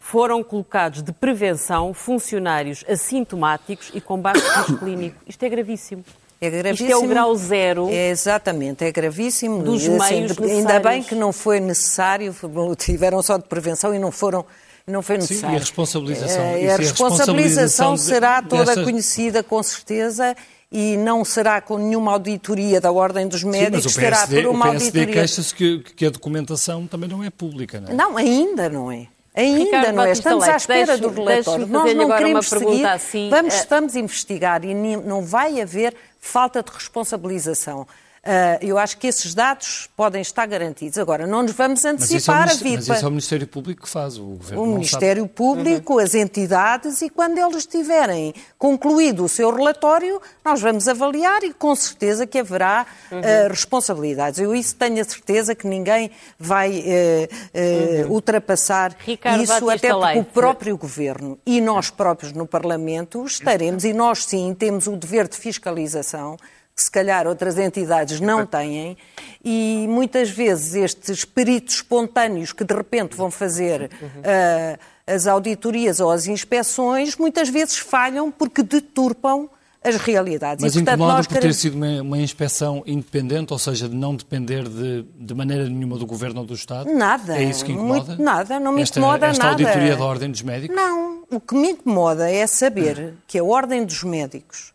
foram 0.00 0.42
colocados 0.42 1.02
de 1.02 1.12
prevenção 1.12 1.92
funcionários 1.92 2.82
assintomáticos 2.88 3.90
e 3.92 4.00
com 4.00 4.18
baixo 4.18 4.40
risco 4.56 4.78
clínico. 4.80 5.20
Isto 5.26 5.42
é 5.42 5.48
gravíssimo. 5.50 6.02
É 6.40 6.50
gravíssimo. 6.50 6.88
Isto 6.88 7.02
é 7.02 7.04
o 7.04 7.08
grau 7.08 7.34
zero. 7.36 7.88
É, 7.90 8.10
exatamente, 8.10 8.84
é 8.84 8.92
gravíssimo. 8.92 9.62
Dos 9.62 9.82
E, 9.84 9.90
assim, 9.90 10.14
meios 10.14 10.36
de- 10.36 10.44
Ainda 10.44 10.78
bem 10.78 11.02
que 11.02 11.14
não 11.14 11.32
foi 11.32 11.58
necessário, 11.60 12.34
tiveram 12.78 13.20
só 13.22 13.36
de 13.36 13.44
prevenção 13.44 13.94
e 13.94 13.98
não 13.98 14.12
foram. 14.12 14.44
Não 14.86 15.02
foi 15.02 15.16
Sim, 15.16 15.22
necessário. 15.34 15.54
e 15.54 15.56
a 15.56 15.60
responsabilização? 15.60 16.42
Eh, 16.42 16.64
E 16.64 16.70
a 16.70 16.76
responsabilização 16.76 17.96
será 17.96 18.40
toda 18.40 18.64
dessas- 18.66 18.84
conhecida, 18.84 19.42
com 19.42 19.62
certeza, 19.62 20.34
e 20.72 20.96
não 20.96 21.24
será 21.26 21.60
com 21.60 21.76
nenhuma 21.76 22.12
auditoria 22.12 22.80
da 22.80 22.90
Ordem 22.90 23.26
dos 23.28 23.40
Sim, 23.42 23.50
Médicos, 23.50 23.84
mas 23.84 23.86
o 23.86 23.90
será 23.90 24.16
PSD, 24.18 24.42
por 24.42 24.50
uma 24.50 24.66
o 24.66 24.70
PSD 24.70 24.86
auditoria. 25.00 25.14
queixa-se 25.20 25.54
que, 25.54 25.78
que 25.94 26.06
a 26.06 26.10
documentação 26.10 26.86
também 26.86 27.08
não 27.08 27.22
é 27.22 27.28
pública, 27.30 27.80
não 27.80 27.90
é? 27.90 27.94
Não, 27.94 28.16
ainda 28.16 28.68
não 28.70 28.90
é. 28.90 29.06
Ainda 29.38 29.58
Ricardo 29.64 29.92
não 29.92 30.02
é. 30.02 30.06
Batista 30.08 30.28
Estamos 30.28 30.44
à 30.44 30.46
Leite, 30.48 30.60
espera 30.60 30.86
deixe-me- 30.86 31.08
do 31.14 31.22
relatório. 31.24 31.66
Nós 31.66 31.94
não 31.94 32.08
queremos 32.08 32.46
seguir. 32.48 32.86
assim, 32.86 33.30
Vamos, 33.30 33.54
eh, 33.54 33.66
vamos 33.70 33.96
investigar 33.96 34.64
e 34.64 34.74
não 34.74 35.22
vai 35.22 35.60
haver 35.60 35.94
falta 36.20 36.62
de 36.62 36.70
responsabilização. 36.72 37.86
Ah, 38.24 38.58
eu 38.60 38.76
acho 38.78 38.98
que 38.98 39.06
esses 39.06 39.34
dados 39.34 39.88
podem 39.96 40.20
estar 40.20 40.46
garantidos. 40.46 40.98
Agora, 40.98 41.26
não 41.26 41.42
nos 41.42 41.52
vamos 41.52 41.82
Mas 41.82 41.84
é 41.84 41.88
o 41.88 41.92
antecipar 41.92 42.36
a 42.36 42.46
Ministério, 42.46 42.64
vir 42.64 42.76
mas 42.76 42.86
para 42.86 42.96
isso 42.96 43.04
é 43.04 43.08
o 43.08 43.10
Ministério 43.10 43.46
Público 43.46 43.82
que 43.82 43.88
faz, 43.88 44.18
o 44.18 44.24
Governo 44.24 44.62
o 44.62 44.66
não 44.66 44.74
Ministério 44.74 45.22
sabe. 45.22 45.34
Público, 45.34 45.98
as 45.98 46.14
entidades, 46.14 47.02
e 47.02 47.10
quando 47.10 47.38
eles 47.38 47.66
tiverem 47.66 48.34
concluído 48.58 49.24
o 49.24 49.28
seu 49.28 49.54
relatório, 49.54 50.20
nós 50.44 50.60
vamos 50.60 50.88
avaliar 50.88 51.42
e 51.42 51.52
com 51.52 51.74
certeza 51.74 52.26
que 52.26 52.38
haverá 52.38 52.86
eh, 53.10 53.48
responsabilidades. 53.48 54.40
Eu 54.40 54.54
isso 54.54 54.74
tenho 54.74 55.00
a 55.00 55.04
certeza 55.04 55.54
que 55.54 55.66
ninguém 55.66 56.10
vai 56.38 56.82
eh, 56.84 57.28
eh, 57.54 58.06
ultrapassar 58.08 58.94
Ricardo 58.98 59.42
isso, 59.42 59.52
Batista 59.52 59.74
até 59.74 59.88
porque 59.88 60.04
o 60.04 60.14
Leite. 60.14 60.32
próprio 60.32 60.76
Governo 60.76 61.38
e 61.46 61.60
nós 61.60 61.90
próprios 61.90 62.32
no 62.32 62.46
Parlamento 62.46 63.24
estaremos, 63.24 63.84
e 63.84 63.92
nós 63.92 64.24
sim 64.24 64.54
temos 64.58 64.86
o 64.86 64.96
dever 64.96 65.28
de 65.28 65.36
fiscalização, 65.36 66.36
que 66.78 66.84
se 66.84 66.90
calhar 66.90 67.26
outras 67.26 67.58
entidades 67.58 68.20
não 68.20 68.46
têm, 68.46 68.96
e 69.44 69.84
muitas 69.88 70.30
vezes 70.30 70.74
estes 70.76 71.24
peritos 71.24 71.74
espontâneos 71.74 72.52
que 72.52 72.62
de 72.62 72.72
repente 72.72 73.16
vão 73.16 73.32
fazer 73.32 73.90
ah, 74.24 74.78
as 75.04 75.26
auditorias 75.26 75.98
ou 75.98 76.08
as 76.12 76.28
inspeções, 76.28 77.16
muitas 77.16 77.48
vezes 77.48 77.76
falham 77.78 78.30
porque 78.30 78.62
deturpam 78.62 79.50
as 79.82 79.96
realidades. 79.96 80.62
Mas 80.62 80.74
e, 80.74 80.78
portanto, 80.78 80.94
incomoda 80.96 81.16
nós 81.16 81.26
por 81.26 81.38
ter 81.38 81.52
sido 81.54 81.74
uma, 81.74 82.02
uma 82.02 82.18
inspeção 82.18 82.82
independente, 82.86 83.52
ou 83.52 83.58
seja, 83.58 83.88
de 83.88 83.96
não 83.96 84.14
depender 84.14 84.68
de, 84.68 85.04
de 85.18 85.34
maneira 85.34 85.64
nenhuma 85.68 85.96
do 85.98 86.06
Governo 86.06 86.40
ou 86.40 86.46
do 86.46 86.54
Estado? 86.54 86.92
Nada. 86.92 87.36
É 87.38 87.42
isso 87.42 87.64
que 87.64 87.72
incomoda? 87.72 88.04
Muito- 88.04 88.22
nada, 88.22 88.60
não 88.60 88.72
me 88.72 88.82
esta, 88.82 89.00
incomoda 89.00 89.26
esta 89.26 89.44
nada. 89.44 89.64
auditoria 89.64 89.96
da 89.96 90.04
Ordem 90.04 90.30
dos 90.30 90.42
Médicos? 90.42 90.76
Não, 90.76 91.24
o 91.30 91.40
que 91.40 91.54
me 91.56 91.70
incomoda 91.70 92.30
é 92.30 92.46
saber 92.46 93.14
que 93.26 93.38
a 93.38 93.44
Ordem 93.44 93.84
dos 93.84 94.02
Médicos, 94.04 94.72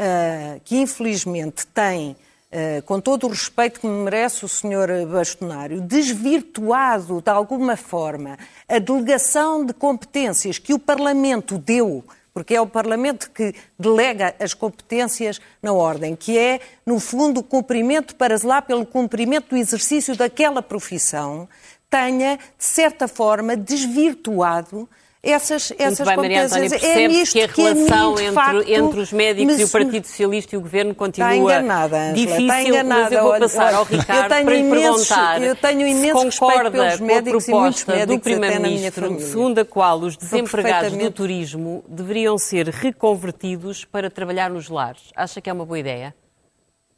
ah, 0.00 0.58
que 0.64 0.78
infelizmente 0.78 1.66
tem, 1.66 2.16
ah, 2.50 2.80
com 2.86 2.98
todo 2.98 3.26
o 3.26 3.28
respeito 3.28 3.80
que 3.80 3.86
me 3.86 4.02
merece 4.04 4.46
o 4.46 4.48
Sr. 4.48 5.06
Bastonário, 5.06 5.82
desvirtuado 5.82 7.20
de 7.20 7.30
alguma 7.30 7.76
forma 7.76 8.38
a 8.66 8.78
delegação 8.78 9.66
de 9.66 9.74
competências 9.74 10.58
que 10.58 10.72
o 10.72 10.78
Parlamento 10.78 11.58
deu 11.58 12.02
porque 12.32 12.54
é 12.54 12.60
o 12.60 12.66
Parlamento 12.66 13.30
que 13.30 13.54
delega 13.78 14.34
as 14.38 14.54
competências 14.54 15.40
na 15.60 15.72
ordem, 15.72 16.14
que 16.14 16.38
é, 16.38 16.60
no 16.86 17.00
fundo, 17.00 17.40
o 17.40 17.42
cumprimento, 17.42 18.14
para 18.14 18.36
zelar 18.36 18.62
pelo 18.62 18.86
cumprimento 18.86 19.50
do 19.50 19.56
exercício 19.56 20.16
daquela 20.16 20.62
profissão, 20.62 21.48
tenha, 21.88 22.36
de 22.36 22.64
certa 22.64 23.08
forma, 23.08 23.56
desvirtuado 23.56 24.88
essas, 25.22 25.70
essas 25.78 25.98
Muito 26.06 26.08
bem, 26.08 26.16
Maria 26.16 26.42
competências. 26.48 26.52
Antónia, 26.52 26.70
percebe 26.80 27.08
nisto 27.08 27.32
que 27.32 27.42
a 27.42 27.48
que 27.48 27.66
a 27.66 27.74
mim, 27.74 27.80
relação 27.86 28.14
de 28.14 28.22
entre, 28.22 28.34
facto, 28.34 28.70
entre 28.70 29.00
os 29.00 29.12
médicos 29.12 29.56
me 29.56 29.60
e 29.62 29.64
o 29.64 29.68
Partido 29.68 30.06
Socialista 30.06 30.54
e 30.54 30.58
o 30.58 30.60
Governo 30.62 30.94
continua 30.94 31.36
enganada, 31.36 32.12
difícil, 32.14 32.40
está 32.40 32.62
enganada. 32.62 33.02
mas 33.02 33.12
eu 33.12 33.22
vou 33.22 33.38
passar 33.38 33.66
olha, 33.66 33.76
ao 33.76 33.82
eu 33.82 33.98
Ricardo 33.98 34.28
tenho 34.30 34.44
para 34.46 34.54
lhe 34.54 34.60
imensos- 34.60 35.08
perguntar 35.08 35.42
eu 35.42 35.56
tenho 35.56 35.80
imenso 35.86 36.18
se 36.18 36.24
respeito 36.24 36.38
concorda 36.40 36.70
pelos 36.70 36.96
com 36.96 37.04
a 37.04 37.06
médicos 37.06 37.48
e 37.48 37.50
muitos 37.50 37.84
proposta 37.84 38.06
do 38.06 38.18
Primeiro-Ministro, 38.20 39.20
segundo 39.20 39.58
a 39.58 39.64
qual 39.64 39.98
os 40.00 40.16
desempregados 40.16 40.96
do 40.96 41.10
turismo 41.10 41.84
deveriam 41.86 42.38
ser 42.38 42.68
reconvertidos 42.68 43.84
para 43.84 44.10
trabalhar 44.10 44.48
nos 44.50 44.68
lares. 44.68 45.02
Acha 45.14 45.40
que 45.40 45.50
é 45.50 45.52
uma 45.52 45.66
boa 45.66 45.78
ideia? 45.78 46.14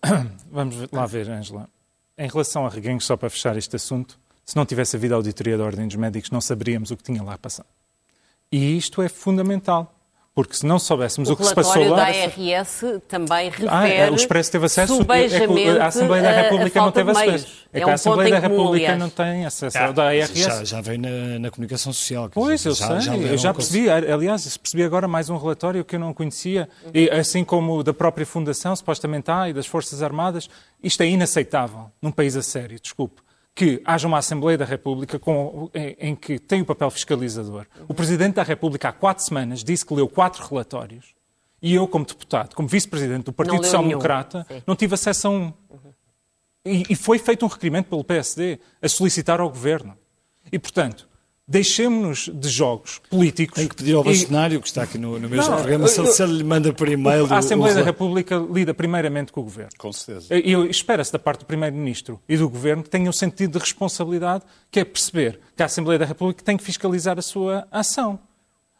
Vamos 0.50 0.76
lá 0.92 1.06
ver, 1.06 1.28
Ângela. 1.28 1.68
Em 2.16 2.28
relação 2.28 2.66
a 2.66 2.68
reganhos, 2.68 3.04
só 3.04 3.16
para 3.16 3.30
fechar 3.30 3.56
este 3.56 3.74
assunto, 3.76 4.18
se 4.44 4.54
não 4.54 4.64
tivesse 4.66 4.96
havido 4.96 5.14
a 5.14 5.16
auditoria 5.16 5.56
da 5.58 5.64
Ordem 5.64 5.86
dos 5.86 5.96
Médicos, 5.96 6.30
não 6.30 6.40
saberíamos 6.40 6.90
o 6.90 6.96
que 6.96 7.02
tinha 7.02 7.22
lá 7.22 7.36
passado. 7.38 7.66
E 8.53 8.76
isto 8.76 9.00
é 9.00 9.09
fundamental, 9.09 9.94
porque 10.34 10.55
se 10.55 10.64
não 10.66 10.78
soubéssemos 10.78 11.28
o, 11.30 11.32
O 11.32 11.36
que 11.36 11.44
se 11.44 11.55
passou 11.55 11.82
relatório 11.82 11.90
lá... 11.90 12.28
da 12.28 12.59
ARS 12.59 12.84
também 13.09 13.48
refere 13.50 13.68
Ah, 13.70 13.88
é, 13.88 14.11
o 14.11 14.14
Expresso 14.14 14.53
teve 14.53 14.66
acesso, 14.66 14.92
é 14.92 14.96
que 14.96 15.03
subejamente 15.03 15.78
a 15.78 15.86
Assembleia 15.86 16.22
da 16.22 16.30
República 16.42 16.80
não 16.80 16.92
teve 16.92 17.11
acesso. 17.11 17.46
É 17.72 17.78
É 17.78 17.80
que 17.80 17.86
um 17.86 17.90
a 17.90 17.94
Assembleia 17.94 18.30
da 18.30 18.40
comum, 18.42 18.57
República 18.57 18.96
não 18.96 19.09
tem 19.11 19.46
acesso 19.46 19.78
Ah, 19.78 19.86
ao 19.86 19.92
da 19.94 20.09
ARS. 20.09 20.32
já, 20.34 20.64
já 20.64 20.80
veio 20.82 21.00
na, 21.00 21.38
na 21.38 21.50
comunicação 21.50 21.92
social. 21.92 22.30
Pois, 22.32 22.64
eu 22.64 22.74
já, 22.74 22.88
sei, 22.88 23.00
já 23.00 23.16
eu 23.16 23.38
já 23.38 23.55
percebi. 23.55 23.88
Aliás, 23.90 24.57
percebi 24.57 24.82
agora 24.84 25.09
mais 25.09 25.30
um 25.30 25.36
relatório 25.38 25.84
que 25.84 25.96
eu 25.96 26.00
não 26.00 26.12
conhecia, 26.12 26.68
e 26.92 27.11
assim 27.11 27.44
como 27.44 27.78
o 27.78 27.82
da 27.82 27.94
própria 27.94 28.26
Fundação, 28.26 28.76
supostamente 28.76 29.30
há, 29.30 29.48
e 29.48 29.53
das 29.53 29.66
Forças 29.66 30.03
Armadas. 30.03 30.48
Isto 30.82 31.03
é 31.03 31.07
inaceitável 31.07 31.90
num 32.00 32.11
país 32.11 32.36
a 32.36 32.42
sério, 32.42 32.78
desculpe. 32.80 33.22
Que 33.55 33.82
haja 33.84 34.09
uma 34.09 34.18
Assembleia 34.18 34.57
da 34.57 34.64
República 34.64 35.18
com- 35.18 35.70
em, 35.74 35.96
em 36.00 36.16
que 36.16 36.38
tem 36.38 36.62
o 36.62 36.64
papel 36.64 36.90
fiscalizador. 36.90 37.66
O 37.86 37.92
Presidente 37.92 38.34
da 38.36 38.42
República, 38.42 38.88
há 38.88 38.92
quatro 38.92 39.22
semanas, 39.24 39.62
disse 39.62 39.84
que 39.84 39.92
leu 39.92 40.09
quatro 40.09 40.46
relatórios. 40.48 41.14
E 41.61 41.74
eu, 41.74 41.86
como 41.86 42.05
deputado, 42.05 42.55
como 42.55 42.66
Vice-Presidente 42.66 43.24
do 43.24 43.32
Partido 43.32 43.62
Social. 43.62 43.82
Democrata, 43.86 44.46
Sim. 44.48 44.62
não 44.66 44.74
tive 44.74 44.94
acesso 44.94 45.28
a 45.28 45.30
um. 45.30 45.53
E, 46.64 46.84
e 46.90 46.96
foi 46.96 47.18
feito 47.18 47.44
um 47.44 47.48
requerimento 47.48 47.86
pelo 47.88 48.03
PSD 48.03 48.59
a 48.80 48.88
solicitar 48.88 49.40
ao 49.40 49.48
Governo. 49.48 49.96
E, 50.50 50.59
portanto, 50.59 51.09
deixemos-nos 51.53 52.30
de 52.32 52.48
jogos 52.48 52.98
políticos. 53.11 53.57
Tem 53.57 53.68
que 53.68 53.74
pedir 53.76 53.94
ao 53.94 54.00
e- 54.03 54.05
bastonário, 54.07 54.61
que 54.61 54.66
está 54.66 54.82
aqui 54.84 54.96
no, 54.96 55.18
no 55.18 55.28
mesmo 55.28 55.50
Não, 55.50 55.57
programa, 55.59 55.86
se, 55.86 55.98
eu- 56.00 56.07
se 56.07 56.22
ele 56.22 56.32
lhe 56.38 56.44
manda 56.44 56.72
por 56.72 56.88
e-mail. 56.88 57.26
A 57.30 57.36
Assembleia 57.38 57.74
o, 57.74 57.78
da 57.78 57.84
República 57.84 58.36
lida 58.50 58.72
primeiramente 58.72 59.30
com 59.30 59.40
o 59.40 59.44
Governo. 59.44 59.70
Com 59.76 59.92
certeza. 59.92 60.34
E 60.34 60.50
eu- 60.50 60.64
espera-se 60.64 61.12
da 61.12 61.18
parte 61.18 61.40
do 61.40 61.46
Primeiro-Ministro 61.46 62.18
e 62.26 62.36
do 62.38 62.48
Governo 62.48 62.82
que 62.82 62.88
tenham 62.88 63.11
um 63.11 63.12
sentido 63.12 63.53
de 63.53 63.59
responsabilidade, 63.59 64.44
que 64.70 64.80
é 64.80 64.84
perceber 64.84 65.38
que 65.55 65.62
a 65.62 65.66
Assembleia 65.66 65.98
da 65.98 66.07
República 66.07 66.42
tem 66.42 66.57
que 66.57 66.64
fiscalizar 66.64 67.18
a 67.18 67.22
sua 67.22 67.68
ação. 67.70 68.18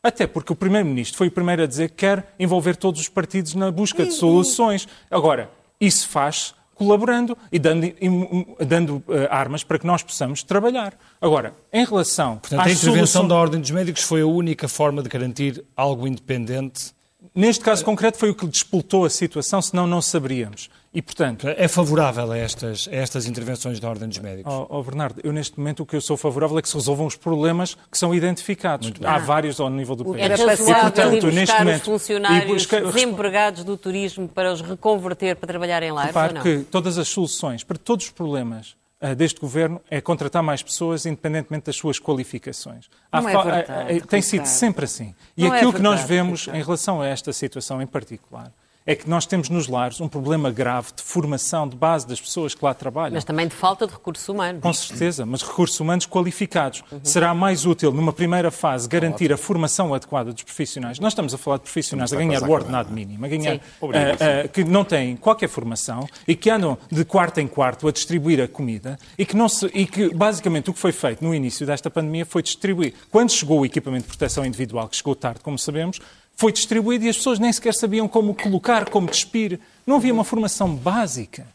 Até 0.03 0.27
porque 0.27 0.53
o 0.53 0.57
Primeiro-Ministro 0.57 1.19
foi 1.19 1.29
o 1.29 1.31
primeiro 1.31 1.63
a 1.63 1.67
dizer 1.67 1.91
que 1.91 1.97
quer 1.97 2.35
envolver 2.39 2.75
todos 2.77 3.01
os 3.01 3.09
partidos 3.09 3.55
na 3.55 3.71
busca 3.71 4.05
de 4.05 4.13
soluções. 4.13 4.89
Agora, 5.11 5.49
isso 5.81 6.09
faz 6.09 6.55
colaborando 6.83 7.37
e 7.51 7.59
dando, 7.59 7.85
im- 8.01 8.47
dando, 8.67 9.03
eh, 9.09 9.29
armas 9.31 9.63
para 9.65 9.79
que 9.79 9.87
nós 9.87 10.03
possamos 10.03 10.43
trabalhar. 10.43 10.95
Agora, 11.21 11.55
em 11.73 11.85
relação 11.85 12.39
Portanto, 12.39 12.61
a 12.61 12.71
intervenção 12.71 13.07
soluções- 13.07 13.29
da 13.29 13.35
Ordem 13.37 13.61
dos 13.61 13.71
Médicos 13.71 14.03
foi 14.03 14.23
a 14.23 14.27
única 14.27 14.69
forma 14.69 15.03
de 15.03 15.09
garantir 15.09 15.65
algo 15.77 16.07
independente. 16.07 16.93
Neste 17.35 17.65
caso 17.65 17.85
concreto 17.85 18.19
foi 18.19 18.31
o 18.31 18.35
que 18.35 18.47
despoltou 18.47 19.05
a 19.05 19.11
situação, 19.11 19.63
senão 19.63 19.87
não 19.87 20.03
saberíamos. 20.03 20.69
E, 20.95 21.01
portanto, 21.01 21.49
É 21.57 21.67
favorável 21.69 22.31
a 22.33 22.37
estas, 22.37 22.87
a 22.87 22.95
estas 22.95 23.27
intervenções 23.27 23.81
da 23.81 23.89
Ordem 23.89 24.07
dos 24.09 24.19
Médicos. 24.19 24.53
Oh, 24.53 24.67
oh, 24.69 24.83
Bernardo, 24.83 25.21
eu 25.25 25.33
neste 25.33 25.59
momento 25.59 25.83
o 25.83 25.87
que 25.87 25.97
eu 25.97 26.01
sou 26.03 26.19
favorável 26.19 26.59
é 26.59 26.63
que 26.63 26.69
se 26.69 26.75
resolvam 26.75 27.07
os 27.07 27.17
problemas 27.17 27.77
que 27.91 27.97
são 27.97 28.15
identificados. 28.15 28.93
Há 29.03 29.17
vários 29.19 29.59
ao 29.59 29.71
nível 29.71 29.97
do 29.97 30.05
país. 30.05 30.19
É 30.21 30.25
Era 30.25 30.37
passado. 30.37 30.69
ir 30.69 30.81
portanto, 30.83 31.27
neste 31.29 31.41
buscar 31.41 31.55
os 31.61 31.65
momento- 31.65 31.85
funcionários 31.85 32.45
e 32.51 32.53
buscar- 32.55 32.83
desempregados 32.83 33.65
do 33.65 33.77
turismo 33.79 34.29
para 34.29 34.53
os 34.53 34.61
reconverter 34.61 35.35
para 35.37 35.47
trabalhar 35.47 35.83
em 35.83 35.93
lares 35.93 36.15
ou 36.15 36.21
Repare 36.23 36.35
não? 36.35 36.43
que 36.43 36.59
todas 36.71 36.99
as 36.99 37.09
soluções 37.09 37.65
para 37.65 37.79
todos 37.79 38.05
os 38.07 38.11
problemas 38.13 38.77
ah, 39.01 39.15
deste 39.15 39.41
governo 39.41 39.81
é 39.91 39.99
contratar 40.01 40.43
mais 40.43 40.63
pessoas 40.63 41.07
independentemente 41.07 41.65
das 41.67 41.77
suas 41.77 41.99
qualificações. 41.99 42.85
Há 43.11 43.21
Não 43.23 43.29
é 43.29 43.33
fa- 43.33 43.43
verdade, 43.43 43.67
ah, 43.71 43.87
ah, 44.05 44.07
tem 44.07 44.21
sido 44.21 44.45
sempre 44.45 44.85
assim. 44.85 45.15
E 45.37 45.45
Não 45.45 45.55
é 45.55 45.57
aquilo 45.57 45.73
que 45.73 45.81
nós 45.83 46.01
verdade, 46.01 46.09
vemos 46.23 46.49
em 46.49 46.63
relação 46.63 47.01
a 47.01 47.07
esta 47.09 47.33
situação 47.33 47.81
em 47.81 47.87
particular 47.87 48.53
é 48.87 48.95
que 48.95 49.09
nós 49.09 49.27
temos 49.27 49.49
nos 49.49 49.69
lares 49.69 50.01
um 50.01 50.09
problema 50.09 50.51
grave 50.51 50.89
de 50.97 51.03
formação 51.03 51.69
de 51.69 51.77
base 51.77 52.07
das 52.07 52.21
pessoas 52.21 52.55
que 52.55 52.65
lá 52.65 52.75
trabalham. 52.75 53.15
Mas 53.15 53.25
também 53.25 53.47
de 53.47 53.55
falta 53.55 53.87
de 53.87 53.93
recursos 53.93 54.29
humanos. 54.29 54.63
Com 54.63 54.73
certeza, 54.73 55.25
mas 55.25 55.43
recursos 55.43 55.79
humanos 55.79 56.07
qualificados. 56.07 56.83
Será 57.03 57.35
mais 57.35 57.65
útil, 57.65 57.93
numa 57.93 58.13
primeira 58.13 58.51
fase, 58.51 58.89
garantir 58.89 59.33
a 59.33 59.37
formação 59.37 59.95
adequada 59.95 60.33
dos 60.33 60.43
profissionais. 60.43 60.99
Nós 60.99 61.13
estamos 61.13 61.33
a 61.33 61.39
falar 61.39 61.59
de 61.59 61.63
profissionais 61.63 62.13
a 62.13 62.17
ganhar 62.17 62.43
o 62.43 62.47
a 62.47 62.49
ordenado 62.49 62.93
mínimo, 62.93 63.25
a 63.25 63.29
ganhar, 63.29 63.57
ah, 63.57 64.45
ah, 64.45 64.49
que 64.49 64.65
não 64.65 64.85
têm 64.85 65.17
qualquer 65.17 65.49
formação 65.49 66.07
e 66.27 66.35
que 66.35 66.51
andam 66.51 66.77
de 66.91 67.05
quarto 67.05 67.39
em 67.39 67.47
quarto 67.47 67.87
a 67.87 67.93
distribuir 67.93 68.41
a 68.41 68.49
comida 68.49 68.99
e 69.17 69.25
que, 69.25 69.37
não 69.37 69.49
se, 69.49 69.67
e 69.67 69.87
que 69.87 70.13
basicamente 70.15 70.71
o 70.71 70.75
que 70.75 70.79
foi 70.79 70.93
feito 70.93 71.25
no 71.25 71.35
início 71.35 71.67
desta 71.67 71.91
pandemia 71.91 72.27
foi 72.27 72.43
distribuir. 72.43 72.95
Quando 73.11 73.31
chegou 73.31 73.61
o 73.61 73.67
equipamento 73.67 74.05
de 74.05 74.09
proteção 74.09 74.45
individual, 74.45 74.89
que 74.89 74.97
chegou 74.97 75.15
tarde, 75.15 75.41
como 75.41 75.59
sabemos, 75.59 76.01
foi 76.43 76.51
distribuído 76.53 77.05
e 77.05 77.09
as 77.09 77.17
pessoas 77.17 77.39
nem 77.39 77.53
sequer 77.53 77.73
sabiam 77.73 78.09
como 78.09 78.35
colocar, 78.35 78.91
como 78.91 79.07
despir. 79.09 79.61
Não 79.87 79.95
havia 79.97 80.13
uma 80.13 80.25
formação 80.25 80.75
básica. 80.75 81.47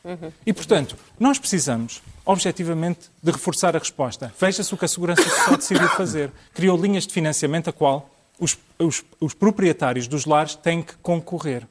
E, 0.46 0.54
portanto, 0.54 0.96
nós 1.20 1.38
precisamos, 1.38 2.02
objetivamente, 2.26 3.02
de 3.22 3.30
reforçar 3.32 3.76
a 3.76 3.80
resposta. 3.80 4.34
Veja-se 4.40 4.74
o 4.74 4.78
que 4.78 4.86
a 4.86 4.88
Segurança 4.88 5.24
Social 5.24 5.58
decidiu 5.58 5.90
fazer. 5.90 6.32
Criou 6.54 6.78
linhas 6.82 7.06
de 7.06 7.14
financiamento 7.14 7.70
a 7.70 7.74
qual 7.74 8.10
os, 8.40 8.58
os- 8.80 9.04
os 9.20 9.34
proprietários 9.34 10.08
dos 10.08 10.26
lares 10.26 10.56
têm 10.56 10.82
que 10.82 10.94
concorrer. 11.02 11.68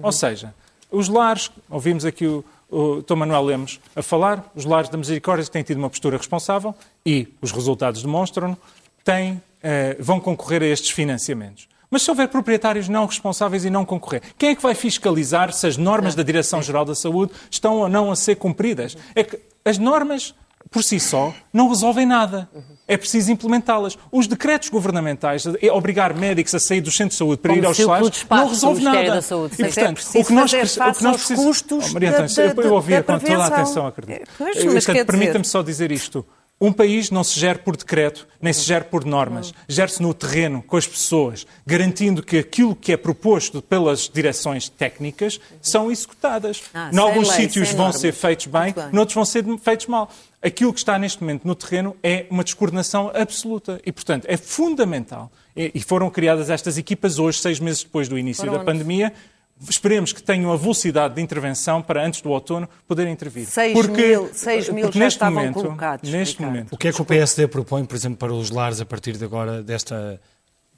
Ou 0.00 0.12
seja, 0.12 0.54
Os 0.92 1.08
lares, 1.08 1.50
ouvimos 1.68 2.04
aqui 2.04 2.26
o, 2.26 2.44
o. 2.70 3.16
Manuel 3.16 3.42
Lemos 3.44 3.80
a 3.96 4.02
falar, 4.02 4.48
os 4.54 4.64
lares 4.64 4.88
da 4.90 4.96
Misericórdia 4.98 5.44
têm 5.46 5.62
tido 5.64 5.78
uma 5.78 5.90
postura 5.90 6.16
responsável 6.16 6.72
e 7.04 7.28
os 7.42 7.50
resultados 7.52 8.02
demonstram 8.02 8.56
têm, 9.04 9.40
eh, 9.62 9.96
vão 10.00 10.18
concorrer 10.20 10.62
a 10.62 10.66
estes 10.66 10.90
financiamentos. 10.90 11.68
Mas 11.90 12.02
se 12.02 12.10
houver 12.10 12.28
proprietários 12.28 12.88
não 12.88 13.04
responsáveis 13.04 13.64
e 13.64 13.70
não 13.70 13.84
concorrer, 13.84 14.22
quem 14.38 14.50
é 14.50 14.54
que 14.54 14.62
vai 14.62 14.74
fiscalizar 14.74 15.52
se 15.52 15.66
as 15.66 15.76
normas 15.76 16.14
da 16.14 16.22
Direção-Geral 16.22 16.84
da 16.84 16.94
Saúde 16.94 17.32
estão 17.50 17.78
ou 17.78 17.88
não 17.88 18.12
a 18.12 18.16
ser 18.16 18.36
cumpridas? 18.36 18.96
É 19.14 19.24
que 19.24 19.38
as 19.64 19.76
normas, 19.76 20.34
por 20.70 20.84
si 20.84 21.00
só, 21.00 21.34
não 21.52 21.68
resolvem 21.68 22.06
nada. 22.06 22.48
É 22.86 22.96
preciso 22.96 23.30
implementá-las. 23.30 23.98
Os 24.10 24.26
decretos 24.26 24.68
governamentais, 24.68 25.44
obrigar 25.72 26.14
médicos 26.14 26.54
a 26.54 26.60
sair 26.60 26.80
do 26.80 26.90
centro 26.90 27.10
de 27.10 27.16
saúde 27.16 27.40
para 27.40 27.50
Como 27.50 27.62
ir 27.62 27.66
aos 27.66 27.76
salários, 27.76 28.26
não 28.28 28.48
resolve 28.48 28.82
nada. 28.82 29.14
Da 29.14 29.22
saúde. 29.22 29.54
E, 29.54 29.64
portanto, 29.64 30.02
é 30.14 30.18
o 30.18 30.24
que 30.24 30.32
nós, 30.32 30.52
o 30.52 30.94
que 30.94 31.02
nós 31.04 31.16
precisamos... 31.16 31.44
custos 31.44 31.86
oh, 31.88 31.92
Maria, 31.92 32.10
da, 32.12 32.26
eu, 32.42 32.62
eu 32.62 32.74
ouvia 32.74 33.02
com 33.02 33.18
toda 33.18 33.44
a 33.44 33.46
atenção, 33.46 33.86
acredito. 33.86 34.28
É, 34.40 35.04
Permita-me 35.04 35.44
só 35.44 35.62
dizer 35.62 35.90
isto. 35.92 36.24
Um 36.60 36.72
país 36.74 37.10
não 37.10 37.24
se 37.24 37.40
gera 37.40 37.58
por 37.58 37.74
decreto, 37.74 38.28
nem 38.38 38.52
se 38.52 38.60
gera 38.62 38.84
por 38.84 39.06
normas. 39.06 39.54
Gera-se 39.66 40.02
no 40.02 40.12
terreno, 40.12 40.62
com 40.62 40.76
as 40.76 40.86
pessoas, 40.86 41.46
garantindo 41.66 42.22
que 42.22 42.36
aquilo 42.36 42.76
que 42.76 42.92
é 42.92 42.98
proposto 42.98 43.62
pelas 43.62 44.10
direções 44.12 44.68
técnicas 44.68 45.40
são 45.62 45.90
executadas. 45.90 46.62
Ah, 46.74 46.90
em 46.92 46.98
alguns 46.98 47.28
lei, 47.28 47.36
sítios 47.38 47.72
vão 47.72 47.90
ser 47.92 48.12
feitos 48.12 48.46
bem, 48.46 48.74
bem, 48.74 48.90
noutros 48.92 49.14
vão 49.14 49.24
ser 49.24 49.42
feitos 49.58 49.86
mal. 49.86 50.10
Aquilo 50.42 50.70
que 50.72 50.80
está 50.80 50.98
neste 50.98 51.22
momento 51.22 51.46
no 51.46 51.54
terreno 51.54 51.96
é 52.02 52.26
uma 52.30 52.44
descoordenação 52.44 53.10
absoluta. 53.14 53.80
E, 53.84 53.90
portanto, 53.90 54.26
é 54.28 54.36
fundamental. 54.36 55.32
E 55.56 55.80
foram 55.80 56.10
criadas 56.10 56.50
estas 56.50 56.76
equipas 56.76 57.18
hoje, 57.18 57.38
seis 57.38 57.58
meses 57.58 57.82
depois 57.82 58.06
do 58.06 58.18
início 58.18 58.50
da 58.50 58.58
pandemia, 58.58 59.14
Esperemos 59.68 60.12
que 60.12 60.22
tenham 60.22 60.52
a 60.52 60.56
velocidade 60.56 61.14
de 61.14 61.20
intervenção 61.20 61.82
para, 61.82 62.04
antes 62.04 62.22
do 62.22 62.30
outono, 62.30 62.68
poderem 62.88 63.12
intervir. 63.12 63.46
6 63.46 63.72
porque, 63.74 64.06
mil, 64.08 64.30
6 64.32 64.68
mil 64.70 64.84
porque 64.84 64.98
já 64.98 65.04
neste 65.04 65.16
estavam 65.16 65.34
momento, 65.34 65.54
colocados. 65.54 66.10
Neste 66.10 66.42
momento, 66.42 66.72
o 66.72 66.78
que 66.78 66.88
é 66.88 66.92
que 66.92 67.02
o 67.02 67.04
PSD 67.04 67.46
propõe, 67.48 67.84
por 67.84 67.94
exemplo, 67.94 68.16
para 68.16 68.32
os 68.32 68.50
lares 68.50 68.80
a 68.80 68.86
partir 68.86 69.16
de 69.16 69.24
agora, 69.24 69.62
desta, 69.62 70.20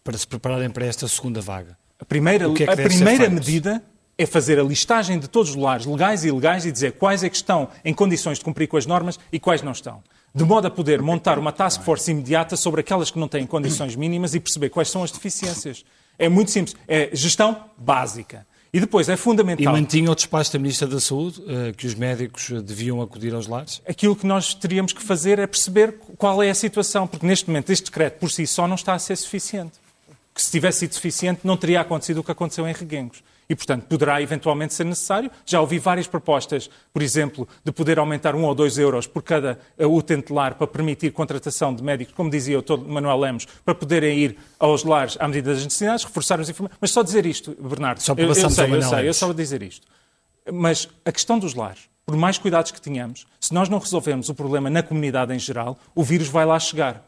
para 0.03 0.18
se 0.18 0.26
prepararem 0.26 0.70
para 0.70 0.85
esta 0.85 1.07
segunda 1.07 1.41
vaga? 1.41 1.76
A 2.01 2.05
primeira, 2.05 2.47
é 2.47 2.72
a 2.72 2.76
primeira 2.76 3.30
medida 3.30 3.83
é 4.18 4.26
fazer 4.26 4.59
a 4.59 4.62
listagem 4.62 5.18
de 5.18 5.28
todos 5.28 5.51
os 5.51 5.57
lares, 5.57 5.87
legais 5.87 6.24
e 6.24 6.28
ilegais, 6.28 6.66
e 6.66 6.72
dizer 6.72 6.93
quais 6.93 7.24
é 7.24 7.28
que 7.28 7.37
estão 7.37 7.68
em 7.85 7.95
condições 7.95 8.39
de 8.39 8.45
cumprir 8.45 8.66
com 8.66 8.76
as 8.76 8.87
normas 8.87 9.18
e 9.33 9.39
quais 9.39 9.62
não 9.62 9.72
estão. 9.72 10.03
De 10.35 10.45
modo 10.45 10.66
a 10.66 10.70
poder 10.70 11.03
montar 11.03 11.39
uma 11.39 11.53
task 11.53 11.83
force 11.83 12.11
imediata 12.11 12.57
sobre 12.57 12.80
aquelas 12.80 13.11
que 13.11 13.18
não 13.18 13.28
têm 13.28 13.47
condições 13.47 13.95
mínimas 13.97 14.35
e 14.35 14.41
perceber 14.41 14.70
quais 14.70 14.91
são 14.91 15.03
as 15.03 15.11
deficiências. 15.11 15.85
É 16.18 16.28
muito 16.28 16.51
simples. 16.51 16.74
É 16.89 17.11
gestão 17.12 17.64
básica. 17.76 18.47
E 18.73 18.81
depois 18.81 19.09
é 19.09 19.16
fundamental. 19.16 19.62
E 19.62 19.81
mantinha 19.81 20.11
o 20.11 20.14
despacho 20.14 20.53
da 20.53 20.59
Ministra 20.59 20.89
da 20.89 20.99
Saúde 20.99 21.41
uh, 21.43 21.75
que 21.77 21.87
os 21.87 21.95
médicos 21.95 22.51
deviam 22.62 23.03
acudir 23.03 23.35
aos 23.35 23.47
lares? 23.47 23.83
Aquilo 23.87 24.16
que 24.16 24.27
nós 24.27 24.55
teríamos 24.55 24.95
que 24.95 25.03
fazer 25.03 25.39
é 25.39 25.47
perceber 25.47 25.95
qual 26.16 26.43
é 26.43 26.49
a 26.49 26.55
situação, 26.55 27.07
porque 27.07 27.27
neste 27.27 27.49
momento 27.49 27.70
este 27.70 27.85
decreto 27.85 28.18
por 28.18 28.31
si 28.31 28.47
só 28.47 28.66
não 28.66 28.75
está 28.75 28.95
a 28.95 28.99
ser 28.99 29.16
suficiente. 29.16 29.73
Que 30.35 30.41
se 30.41 30.51
tivesse 30.51 30.81
sido 30.81 30.95
suficiente 30.95 31.41
não 31.45 31.59
teria 31.59 31.83
acontecido 31.83 32.18
o 32.18 32.25
que 32.25 32.33
aconteceu 32.33 32.66
em 32.66 32.73
Reguengos 32.73 33.23
e, 33.53 33.55
portanto, 33.55 33.84
poderá 33.84 34.22
eventualmente 34.22 34.72
ser 34.72 34.84
necessário. 34.84 35.30
Já 35.44 35.61
ouvi 35.61 35.78
várias 35.78 36.07
propostas, 36.07 36.70
por 36.90 37.03
exemplo, 37.03 37.46
de 37.62 37.70
poder 37.70 37.98
aumentar 37.98 38.34
um 38.34 38.44
ou 38.44 38.55
dois 38.55 38.78
euros 38.78 39.07
por 39.07 39.22
cada 39.22 39.59
utente 39.78 40.32
lar 40.32 40.55
para 40.55 40.66
permitir 40.66 41.12
contratação 41.12 41.74
de 41.74 41.82
médicos, 41.82 42.14
como 42.14 42.30
dizia 42.30 42.59
o. 42.59 42.62
Manuel 42.78 43.18
Lemos, 43.18 43.46
para 43.62 43.74
poderem 43.74 44.18
ir 44.18 44.38
aos 44.59 44.84
lares 44.84 45.18
à 45.20 45.28
medida 45.28 45.53
das 45.53 45.62
necessidades, 45.62 46.03
reforçar 46.03 46.40
os 46.40 46.48
informações. 46.48 46.78
Mas 46.80 46.90
só 46.92 47.03
dizer 47.03 47.26
isto, 47.26 47.55
Bernardo, 47.61 48.00
só 48.00 48.14
para 48.14 48.24
eu, 48.24 48.28
eu 48.28 48.34
sei, 48.34 48.74
eu 48.74 48.82
sei, 48.82 49.09
eu 49.11 49.14
só 49.14 49.26
vou 49.26 49.34
dizer 49.34 49.62
isto. 49.62 49.86
Mas 50.50 50.88
a 51.05 51.12
questão 51.12 51.38
dos 51.38 51.53
lares, 51.53 51.90
por 52.07 52.16
mais 52.16 52.38
cuidados 52.38 52.70
que 52.70 52.80
tenhamos, 52.80 53.26
se 53.38 53.53
nós 53.53 53.68
não 53.68 53.78
resolvermos 53.78 54.30
o 54.30 54.34
problema 54.34 54.70
na 54.70 54.82
comunidade 54.82 55.34
em 55.34 55.38
geral, 55.38 55.78
o 55.94 56.03
vírus 56.03 56.28
vai 56.28 56.46
lá 56.46 56.59
chegar. 56.59 57.07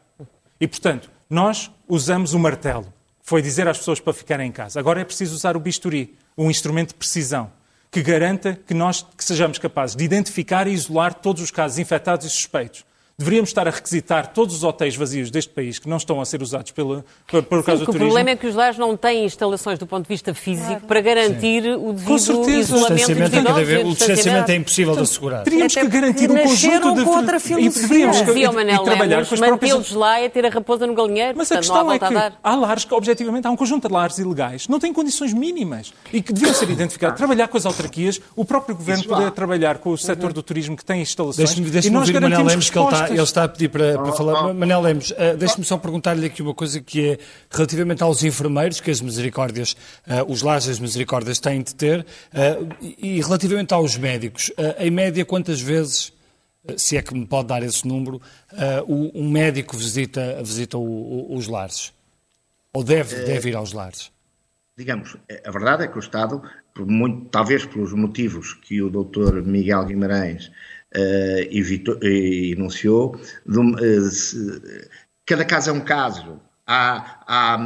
E, 0.61 0.67
portanto, 0.67 1.09
nós 1.27 1.71
usamos 1.89 2.35
o 2.35 2.39
martelo. 2.39 2.93
Foi 3.19 3.41
dizer 3.41 3.67
às 3.67 3.79
pessoas 3.79 3.99
para 3.99 4.13
ficarem 4.13 4.47
em 4.47 4.51
casa. 4.51 4.79
Agora 4.79 5.01
é 5.01 5.03
preciso 5.03 5.33
usar 5.33 5.57
o 5.57 5.59
bisturi 5.59 6.15
um 6.37 6.49
instrumento 6.49 6.89
de 6.89 6.95
precisão 6.95 7.51
que 7.91 8.01
garanta 8.01 8.59
que 8.67 8.73
nós 8.73 9.05
que 9.17 9.23
sejamos 9.23 9.57
capazes 9.57 9.95
de 9.95 10.03
identificar 10.03 10.67
e 10.67 10.71
isolar 10.71 11.13
todos 11.13 11.41
os 11.41 11.51
casos 11.51 11.79
infectados 11.79 12.25
e 12.25 12.29
suspeitos 12.29 12.85
Deveríamos 13.17 13.49
estar 13.49 13.65
a 13.65 13.71
requisitar 13.71 14.33
todos 14.33 14.53
os 14.53 14.63
hotéis 14.65 14.93
vazios 14.93 15.31
deste 15.31 15.49
país 15.53 15.79
que 15.79 15.87
não 15.87 15.95
estão 15.95 16.19
a 16.19 16.25
ser 16.25 16.41
usados 16.41 16.71
pela, 16.71 17.05
por, 17.25 17.43
por 17.43 17.59
Sim, 17.59 17.65
causa 17.65 17.79
do 17.79 17.85
turismo. 17.85 18.07
O 18.07 18.09
problema 18.09 18.29
é 18.31 18.35
que 18.35 18.45
os 18.45 18.53
lares 18.53 18.77
não 18.77 18.97
têm 18.97 19.23
instalações 19.23 19.79
do 19.79 19.87
ponto 19.87 20.03
de 20.03 20.09
vista 20.09 20.33
físico 20.33 20.67
claro. 20.67 20.85
para 20.85 20.99
garantir 20.99 21.63
Sim. 21.63 21.75
o 21.75 21.93
devido 21.93 22.49
isolamento 22.49 23.87
O 23.87 23.93
distanciamento 23.93 24.51
é 24.51 24.55
impossível 24.55 24.95
de 24.97 25.01
assegurar. 25.03 25.45
Teríamos 25.45 25.73
que 25.73 25.87
garantir 25.87 26.29
um 26.29 26.37
conjunto 26.37 26.93
de... 26.93 27.03
Com 27.05 27.09
outra 27.11 27.37
e 27.37 27.69
deveríamos 27.69 28.21
que, 28.21 28.31
e, 28.31 28.51
Manel 28.51 28.81
e 28.81 28.83
trabalhar 28.83 29.15
Lemos, 29.15 29.29
com 29.29 29.35
as 29.35 29.39
próprias... 29.39 29.91
lá 29.91 30.19
é 30.19 30.27
ter 30.27 30.45
a 30.45 30.49
raposa 30.49 30.85
no 30.85 30.93
galinheiro. 30.93 31.37
Mas 31.37 31.49
a 31.53 31.57
questão 31.57 31.89
é 31.89 31.97
que 31.97 32.05
há 32.43 32.55
lares 32.55 32.83
que, 32.83 32.93
objetivamente, 32.93 33.47
há 33.47 33.51
um 33.51 33.55
conjunto 33.55 33.87
de 33.87 33.93
lares 33.93 34.17
ilegais 34.17 34.67
não 34.67 34.77
têm 34.77 34.91
condições 34.91 35.31
mínimas 35.31 35.93
e 36.11 36.21
que 36.21 36.33
deviam 36.33 36.53
ser 36.53 36.69
identificados. 36.69 37.17
Trabalhar 37.17 37.47
com 37.47 37.57
as 37.57 37.65
autarquias, 37.65 38.19
o 38.35 38.43
próprio 38.43 38.75
governo 38.75 39.05
poder 39.05 39.31
trabalhar 39.31 39.77
com 39.77 39.91
o 39.91 39.97
setor 39.97 40.33
do 40.33 40.43
turismo 40.43 40.75
que 40.75 40.83
tem 40.83 41.01
instalações 41.01 41.55
e 41.85 41.89
nós 41.89 42.09
garantimos 42.09 42.55
respostas. 42.55 43.04
Ele 43.04 43.04
está 43.04 43.04
a 43.43 43.47
pedir 43.47 43.69
para 43.69 43.85
para, 43.93 44.03
para 44.03 44.13
falar. 44.13 44.53
Manel 44.53 44.81
Lemos, 44.81 45.11
uh, 45.11 45.37
deixe-me 45.37 45.65
só 45.65 45.77
perguntar-lhe 45.77 46.25
aqui 46.25 46.41
uma 46.41 46.53
coisa 46.53 46.81
que 46.81 47.11
é 47.11 47.17
relativamente 47.49 48.03
aos 48.03 48.23
enfermeiros 48.23 48.79
que 48.79 48.91
as 48.91 49.01
misericórdias, 49.01 49.75
uh, 50.07 50.31
os 50.31 50.41
lares 50.41 50.65
das 50.65 50.79
misericórdias 50.79 51.39
têm 51.39 51.61
de 51.61 51.75
ter, 51.75 52.01
uh, 52.01 52.75
e 52.81 53.21
relativamente 53.21 53.73
aos 53.73 53.97
médicos. 53.97 54.51
em 54.79 54.91
média, 54.91 55.25
quantas 55.25 55.61
vezes, 55.61 56.13
se 56.77 56.97
é 56.97 57.01
que 57.01 57.13
me 57.13 57.25
pode 57.25 57.47
dar 57.47 57.63
esse 57.63 57.87
número, 57.87 58.21
um 58.87 59.29
médico 59.29 59.75
visita, 59.77 60.41
visita 60.43 60.77
o, 60.77 60.81
o, 60.81 61.35
os 61.35 61.47
lares? 61.47 61.93
Ou 62.73 62.83
deve, 62.83 63.15
deve 63.25 63.49
ir 63.49 63.55
aos 63.55 63.73
lares? 63.73 64.11
Digamos, 64.77 65.15
a 65.45 65.51
verdade 65.51 65.83
é 65.83 65.87
que 65.87 65.97
o 65.97 65.99
Estado, 65.99 66.41
muito, 66.77 67.29
talvez 67.29 67.65
pelos 67.65 67.93
motivos 67.93 68.53
que 68.53 68.81
o 68.81 68.89
doutor 68.89 69.41
Miguel 69.43 69.85
Guimarães 69.85 70.51
uh, 70.95 71.47
evitou, 71.51 71.97
enunciou. 72.01 73.19
De, 73.45 73.59
uh, 73.59 74.89
cada 75.25 75.45
caso 75.45 75.69
é 75.69 75.73
um 75.73 75.81
caso. 75.81 76.39
Há, 76.67 77.23
há, 77.27 77.59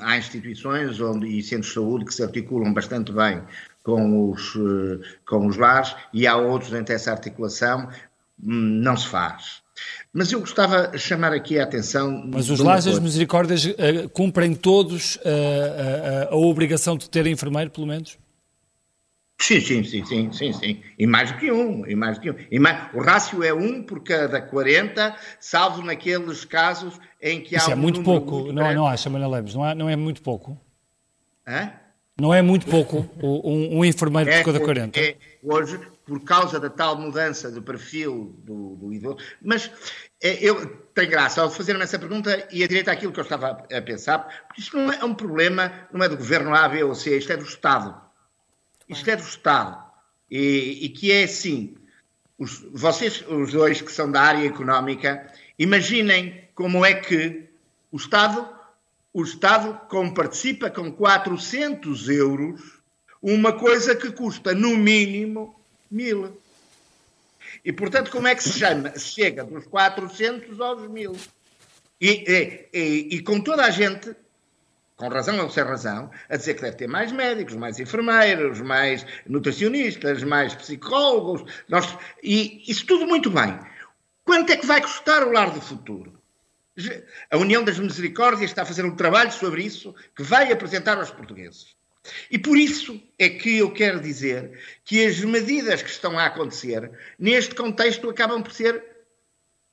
há, 0.00 0.16
instituições 0.16 0.98
onde, 1.00 1.26
e 1.26 1.42
centros 1.42 1.68
de 1.68 1.74
saúde 1.74 2.04
que 2.06 2.14
se 2.14 2.22
articulam 2.22 2.72
bastante 2.72 3.12
bem 3.12 3.42
com 3.82 4.30
os, 4.30 4.54
uh, 4.54 5.00
com 5.26 5.46
os 5.46 5.56
lares 5.56 5.94
e 6.12 6.26
há 6.26 6.36
outros 6.36 6.72
em 6.72 6.82
que 6.82 6.92
essa 6.92 7.10
articulação 7.10 7.88
um, 8.42 8.54
não 8.54 8.96
se 8.96 9.08
faz. 9.08 9.66
Mas 10.12 10.32
eu 10.32 10.40
gostava 10.40 10.88
de 10.88 10.98
chamar 10.98 11.32
aqui 11.32 11.58
a 11.58 11.64
atenção. 11.64 12.24
Mas 12.32 12.48
os 12.48 12.60
lares 12.60 12.86
das 12.86 12.98
misericórdias 12.98 13.66
uh, 13.66 14.08
cumprem 14.12 14.54
todos 14.54 15.16
uh, 15.16 15.20
uh, 15.20 16.34
a 16.34 16.36
obrigação 16.36 16.96
de 16.96 17.10
ter 17.10 17.26
enfermeiro, 17.26 17.70
pelo 17.70 17.86
menos? 17.86 18.18
Sim, 19.38 19.60
sim, 19.60 19.84
sim, 19.84 20.04
sim, 20.04 20.32
sim, 20.32 20.52
sim. 20.52 20.82
E 20.98 21.06
mais 21.06 21.30
do 21.30 21.38
que 21.38 21.52
um, 21.52 21.86
e 21.86 21.94
mais 21.94 22.18
do 22.18 22.22
que 22.22 22.30
um. 22.30 22.36
E 22.50 22.58
mais... 22.58 22.94
O 22.94 23.00
rácio 23.00 23.44
é 23.44 23.52
um 23.52 23.82
por 23.82 24.02
cada 24.02 24.40
40, 24.40 25.14
salvo 25.38 25.82
naqueles 25.82 26.44
casos 26.44 26.98
em 27.20 27.42
que 27.42 27.54
Isso 27.54 27.68
há 27.68 27.72
é 27.72 27.76
um 27.76 27.78
muito 27.78 28.02
pouco, 28.02 28.36
muito 28.36 28.52
não, 28.52 28.72
não 28.72 28.86
acha, 28.86 29.10
Manuel 29.10 29.30
Lemos? 29.30 29.54
Não 29.54 29.66
é, 29.66 29.74
não 29.74 29.90
é 29.90 29.96
muito 29.96 30.22
pouco? 30.22 30.58
Hã? 31.46 31.70
Não 32.18 32.32
é 32.32 32.40
muito 32.40 32.66
pouco 32.66 33.06
um, 33.22 33.78
um 33.78 33.84
enfermeiro 33.84 34.30
é, 34.30 34.38
por 34.38 34.46
cada 34.46 34.60
40? 34.64 34.98
É, 34.98 35.16
hoje, 35.42 35.78
por 36.06 36.24
causa 36.24 36.58
da 36.58 36.70
tal 36.70 36.96
mudança 36.96 37.52
de 37.52 37.60
perfil 37.60 38.34
do, 38.42 38.74
do 38.76 38.92
idoso. 38.94 39.18
Mas 39.42 39.70
é, 40.22 40.42
eu 40.42 40.66
tenho 40.94 41.10
graça 41.10 41.42
ao 41.42 41.50
fazer-me 41.50 41.82
essa 41.82 41.98
pergunta 41.98 42.48
e 42.50 42.64
a 42.64 42.66
direita 42.66 42.90
àquilo 42.90 43.12
que 43.12 43.20
eu 43.20 43.24
estava 43.24 43.66
a 43.70 43.82
pensar, 43.82 44.46
porque 44.46 44.62
isto 44.62 44.78
não 44.78 44.90
é 44.90 45.04
um 45.04 45.14
problema, 45.14 45.70
não 45.92 46.02
é 46.02 46.08
do 46.08 46.16
governo 46.16 46.54
A, 46.54 46.66
B 46.66 46.82
ou 46.84 46.94
C, 46.94 47.18
isto 47.18 47.32
é 47.32 47.36
do 47.36 47.44
Estado. 47.44 48.05
Isto 48.88 49.10
é 49.10 49.16
do 49.16 49.22
Estado. 49.22 49.84
E, 50.30 50.84
e 50.84 50.88
que 50.88 51.12
é 51.12 51.24
assim: 51.24 51.76
os, 52.38 52.64
vocês, 52.72 53.24
os 53.28 53.52
dois 53.52 53.80
que 53.80 53.92
são 53.92 54.10
da 54.10 54.20
área 54.20 54.46
económica, 54.46 55.32
imaginem 55.58 56.48
como 56.54 56.84
é 56.84 56.94
que 56.94 57.44
o 57.90 57.96
Estado, 57.96 58.48
o 59.12 59.22
Estado 59.22 59.80
como 59.88 60.14
participa 60.14 60.70
com 60.70 60.92
400 60.92 62.08
euros 62.08 62.76
uma 63.22 63.52
coisa 63.52 63.94
que 63.94 64.10
custa 64.12 64.54
no 64.54 64.76
mínimo 64.76 65.58
mil. 65.90 66.40
E, 67.64 67.72
portanto, 67.72 68.10
como 68.10 68.28
é 68.28 68.34
que 68.34 68.42
se 68.42 68.58
chama? 68.58 68.96
Chega 68.98 69.44
dos 69.44 69.66
400 69.66 70.60
aos 70.60 70.88
mil. 70.88 71.16
E, 72.00 72.10
e, 72.10 72.68
e, 72.72 73.16
e 73.16 73.22
com 73.22 73.40
toda 73.40 73.64
a 73.64 73.70
gente 73.70 74.14
com 74.96 75.08
razão 75.08 75.38
ou 75.42 75.50
sem 75.50 75.62
razão, 75.62 76.10
a 76.28 76.36
dizer 76.36 76.54
que 76.54 76.62
deve 76.62 76.76
ter 76.76 76.86
mais 76.86 77.12
médicos, 77.12 77.54
mais 77.54 77.78
enfermeiros, 77.78 78.60
mais 78.60 79.04
nutricionistas, 79.26 80.22
mais 80.22 80.54
psicólogos, 80.54 81.44
nós, 81.68 81.96
e 82.22 82.64
isso 82.66 82.86
tudo 82.86 83.06
muito 83.06 83.30
bem. 83.30 83.58
Quanto 84.24 84.50
é 84.50 84.56
que 84.56 84.66
vai 84.66 84.80
custar 84.80 85.22
o 85.26 85.30
lar 85.30 85.50
do 85.50 85.60
futuro? 85.60 86.16
A 87.30 87.36
União 87.36 87.62
das 87.62 87.78
Misericórdias 87.78 88.50
está 88.50 88.62
a 88.62 88.66
fazer 88.66 88.84
um 88.84 88.96
trabalho 88.96 89.32
sobre 89.32 89.62
isso 89.62 89.94
que 90.14 90.22
vai 90.22 90.50
apresentar 90.50 90.98
aos 90.98 91.10
portugueses. 91.10 91.76
E 92.30 92.38
por 92.38 92.56
isso 92.56 93.00
é 93.18 93.28
que 93.28 93.58
eu 93.58 93.72
quero 93.72 94.00
dizer 94.00 94.58
que 94.84 95.04
as 95.04 95.20
medidas 95.20 95.82
que 95.82 95.90
estão 95.90 96.18
a 96.18 96.26
acontecer 96.26 96.90
neste 97.18 97.54
contexto 97.54 98.08
acabam 98.08 98.42
por 98.42 98.52
ser 98.52 98.82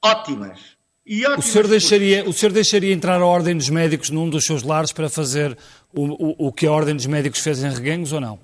ótimas. 0.03 0.77
E 1.05 1.27
o, 1.27 1.41
senhor 1.41 1.67
deixaria, 1.67 2.27
o 2.27 2.31
senhor 2.31 2.53
deixaria 2.53 2.93
entrar 2.93 3.19
a 3.19 3.25
Ordem 3.25 3.57
dos 3.57 3.69
Médicos 3.69 4.09
num 4.09 4.29
dos 4.29 4.45
seus 4.45 4.63
lares 4.63 4.93
para 4.93 5.09
fazer 5.09 5.57
o, 5.93 6.05
o, 6.05 6.47
o 6.47 6.53
que 6.53 6.65
a 6.65 6.71
Ordem 6.71 6.95
dos 6.95 7.05
Médicos 7.05 7.39
fez 7.39 7.61
em 7.61 7.69
Reguengos 7.69 8.13
ou 8.13 8.21
não? 8.21 8.39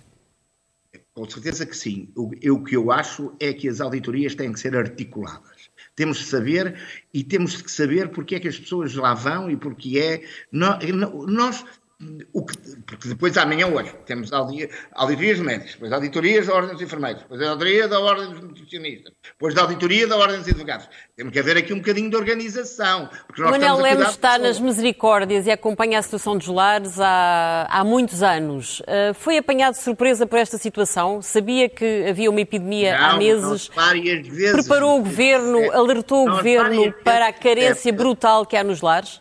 Com 1.13 1.29
certeza 1.29 1.65
que 1.65 1.75
sim. 1.75 2.09
O, 2.15 2.31
eu, 2.41 2.55
o 2.55 2.63
que 2.63 2.75
eu 2.75 2.91
acho 2.91 3.33
é 3.39 3.53
que 3.53 3.69
as 3.69 3.79
auditorias 3.79 4.35
têm 4.35 4.51
que 4.51 4.59
ser 4.59 4.75
articuladas. 4.75 5.69
Temos 5.95 6.17
de 6.17 6.25
saber 6.25 6.75
e 7.13 7.23
temos 7.23 7.61
que 7.61 7.71
saber 7.71 8.09
porque 8.09 8.35
é 8.35 8.39
que 8.39 8.47
as 8.47 8.59
pessoas 8.59 8.93
lá 8.95 9.13
vão 9.13 9.49
e 9.49 9.55
porque 9.55 9.97
é. 9.97 10.23
Nós, 10.51 11.65
que, 11.99 12.81
porque 12.87 13.09
depois 13.09 13.37
amanhã 13.37 13.67
hoje 13.67 13.93
temos 14.05 14.31
auditorias 14.31 15.39
médicas, 15.39 15.73
depois 15.73 15.91
auditorias 15.91 16.47
da 16.47 16.53
Ordem 16.53 16.71
dos 16.71 16.81
Enfermeiros, 16.81 17.23
depois 17.23 17.41
a 17.41 17.49
auditoria 17.49 17.87
da 17.89 17.99
Ordem 17.99 18.29
dos 18.29 18.41
Nutricionistas, 18.41 19.13
depois 19.21 19.53
da 19.53 19.61
auditoria 19.63 20.07
da 20.07 20.15
Ordem 20.15 20.39
dos 20.39 20.47
Advogados. 20.47 20.87
Temos 21.17 21.33
que 21.33 21.39
haver 21.39 21.57
aqui 21.57 21.73
um 21.73 21.79
bocadinho 21.79 22.09
de 22.09 22.15
organização. 22.15 23.09
Porque 23.27 23.41
nós 23.41 23.51
Manuel 23.51 23.81
Lemos 23.81 24.09
está 24.11 24.37
nas 24.37 24.61
misericórdias 24.61 25.45
e 25.45 25.51
acompanha 25.51 25.99
a 25.99 26.01
situação 26.01 26.37
dos 26.37 26.47
lares 26.47 26.97
há, 27.01 27.67
há 27.69 27.83
muitos 27.83 28.23
anos. 28.23 28.79
Uh, 28.79 29.13
foi 29.13 29.37
apanhado 29.37 29.73
de 29.73 29.81
surpresa 29.81 30.25
por 30.25 30.39
esta 30.39 30.57
situação? 30.57 31.21
Sabia 31.21 31.67
que 31.67 32.05
havia 32.07 32.29
uma 32.29 32.39
epidemia 32.39 32.97
Não, 32.97 33.05
há 33.09 33.17
meses? 33.17 33.69
Várias 33.75 34.25
vezes. 34.25 34.53
Preparou 34.53 34.99
o 34.99 35.03
governo, 35.03 35.69
alertou 35.73 36.25
o 36.25 36.31
governo 36.31 36.93
para 37.03 37.27
a 37.27 37.33
carência 37.33 37.91
brutal 37.91 38.45
que 38.45 38.55
há 38.55 38.63
nos 38.63 38.79
lares? 38.79 39.19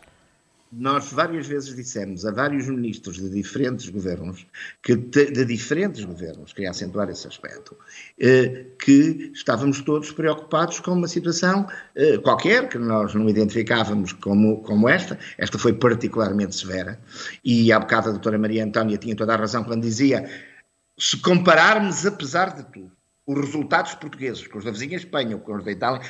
Nós 0.71 1.11
várias 1.11 1.47
vezes 1.47 1.75
dissemos 1.75 2.25
a 2.25 2.31
vários 2.31 2.67
ministros 2.67 3.17
de 3.17 3.29
diferentes 3.29 3.89
governos, 3.89 4.45
que 4.83 4.95
de 4.95 5.45
diferentes 5.45 6.03
governos, 6.03 6.53
queria 6.53 6.69
acentuar 6.69 7.09
esse 7.09 7.27
aspecto, 7.27 7.75
eh, 8.19 8.67
que 8.79 9.31
estávamos 9.33 9.81
todos 9.81 10.11
preocupados 10.11 10.79
com 10.79 10.91
uma 10.91 11.07
situação 11.07 11.67
eh, 11.95 12.17
qualquer, 12.19 12.69
que 12.69 12.77
nós 12.77 13.15
não 13.15 13.27
identificávamos 13.27 14.13
como, 14.13 14.61
como 14.61 14.87
esta, 14.87 15.17
esta 15.37 15.57
foi 15.57 15.73
particularmente 15.73 16.55
severa, 16.55 16.99
e 17.43 17.71
há 17.71 17.79
bocado 17.79 18.09
a 18.09 18.11
doutora 18.11 18.37
Maria 18.37 18.63
Antónia 18.63 18.97
tinha 18.97 19.15
toda 19.15 19.33
a 19.33 19.37
razão 19.37 19.63
quando 19.63 19.81
dizia, 19.81 20.29
se 20.99 21.17
compararmos 21.17 22.05
apesar 22.05 22.55
de 22.55 22.63
tudo, 22.71 22.91
os 23.25 23.39
resultados 23.39 23.93
portugueses 23.95 24.45
com 24.47 24.59
os 24.59 24.65
da 24.65 24.71
vizinha 24.71 24.97
Espanha 24.97 25.35
ou 25.35 25.41
com 25.41 25.55
os 25.55 25.63
da 25.63 25.71
Itália, 25.71 26.01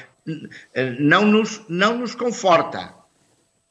eh, 0.73 0.97
não 0.99 1.25
nos, 1.25 1.61
não 1.69 1.97
nos 1.97 2.13
conforta 2.13 2.98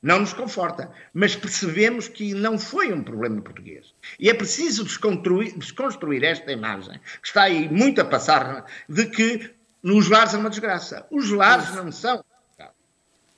não 0.02 0.20
nos 0.20 0.32
conforta, 0.32 0.90
mas 1.12 1.34
percebemos 1.34 2.08
que 2.08 2.32
não 2.34 2.58
foi 2.58 2.92
um 2.92 3.02
problema 3.02 3.42
português. 3.42 3.94
E 4.18 4.30
é 4.30 4.34
preciso 4.34 4.84
desconstruir, 4.84 6.24
esta 6.24 6.52
imagem, 6.52 7.00
que 7.20 7.26
está 7.26 7.42
aí 7.42 7.68
muito 7.68 8.00
a 8.00 8.04
passar, 8.04 8.64
de 8.88 9.06
que 9.06 9.54
nos 9.82 10.08
lares 10.08 10.34
é 10.34 10.38
uma 10.38 10.50
desgraça. 10.50 11.06
Os 11.10 11.30
lares 11.30 11.74
não 11.74 11.90
são. 11.90 12.24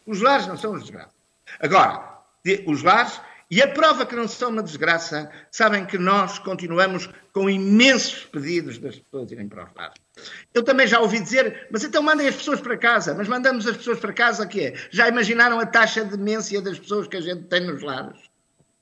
Os 0.07 0.21
lares 0.21 0.47
não 0.47 0.57
são 0.57 0.73
uma 0.73 0.81
desgraça. 0.81 1.15
Agora, 1.59 2.21
os 2.67 2.83
lares 2.83 3.21
e 3.51 3.61
a 3.61 3.67
prova 3.67 4.07
que 4.07 4.15
não 4.15 4.29
são 4.29 4.51
uma 4.51 4.63
desgraça, 4.63 5.29
sabem 5.51 5.85
que 5.85 5.99
nós 5.99 6.39
continuamos 6.39 7.11
com 7.33 7.51
imensos 7.51 8.25
pedidos 8.27 8.79
das 8.79 9.01
pessoas 9.01 9.33
irem 9.33 9.49
para 9.49 9.65
os 9.65 9.71
lares. 9.75 9.95
Eu 10.55 10.63
também 10.63 10.87
já 10.87 11.01
ouvi 11.01 11.19
dizer, 11.19 11.67
mas 11.71 11.83
então 11.83 12.01
mandem 12.01 12.29
as 12.29 12.37
pessoas 12.37 12.61
para 12.61 12.77
casa. 12.77 13.13
Mas 13.13 13.27
mandamos 13.27 13.67
as 13.67 13.77
pessoas 13.77 13.99
para 13.99 14.13
casa 14.13 14.47
que 14.47 14.67
é? 14.67 14.75
Já 14.91 15.09
imaginaram 15.09 15.59
a 15.59 15.67
taxa 15.67 16.05
de 16.05 16.17
demência 16.17 16.63
das 16.63 16.79
pessoas 16.79 17.09
que 17.09 17.17
a 17.17 17.21
gente 17.21 17.43
tem 17.45 17.67
nos 17.67 17.83
lares? 17.83 18.19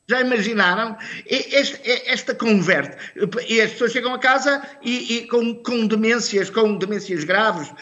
Já 0.06 0.20
imaginaram? 0.20 0.96
Esta, 1.26 1.78
esta 2.06 2.34
converte. 2.34 2.96
E 3.46 3.60
as 3.62 3.72
pessoas 3.72 3.92
chegam 3.92 4.12
a 4.12 4.18
casa 4.18 4.62
e, 4.82 5.16
e 5.16 5.26
com, 5.28 5.54
com, 5.62 5.86
demências, 5.86 6.50
com 6.50 6.76
demências 6.76 7.24
graves, 7.24 7.72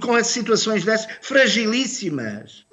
com 0.00 0.14
as 0.14 0.26
situações 0.26 0.84
dessas, 0.84 1.08
fragilíssimas. 1.22 2.64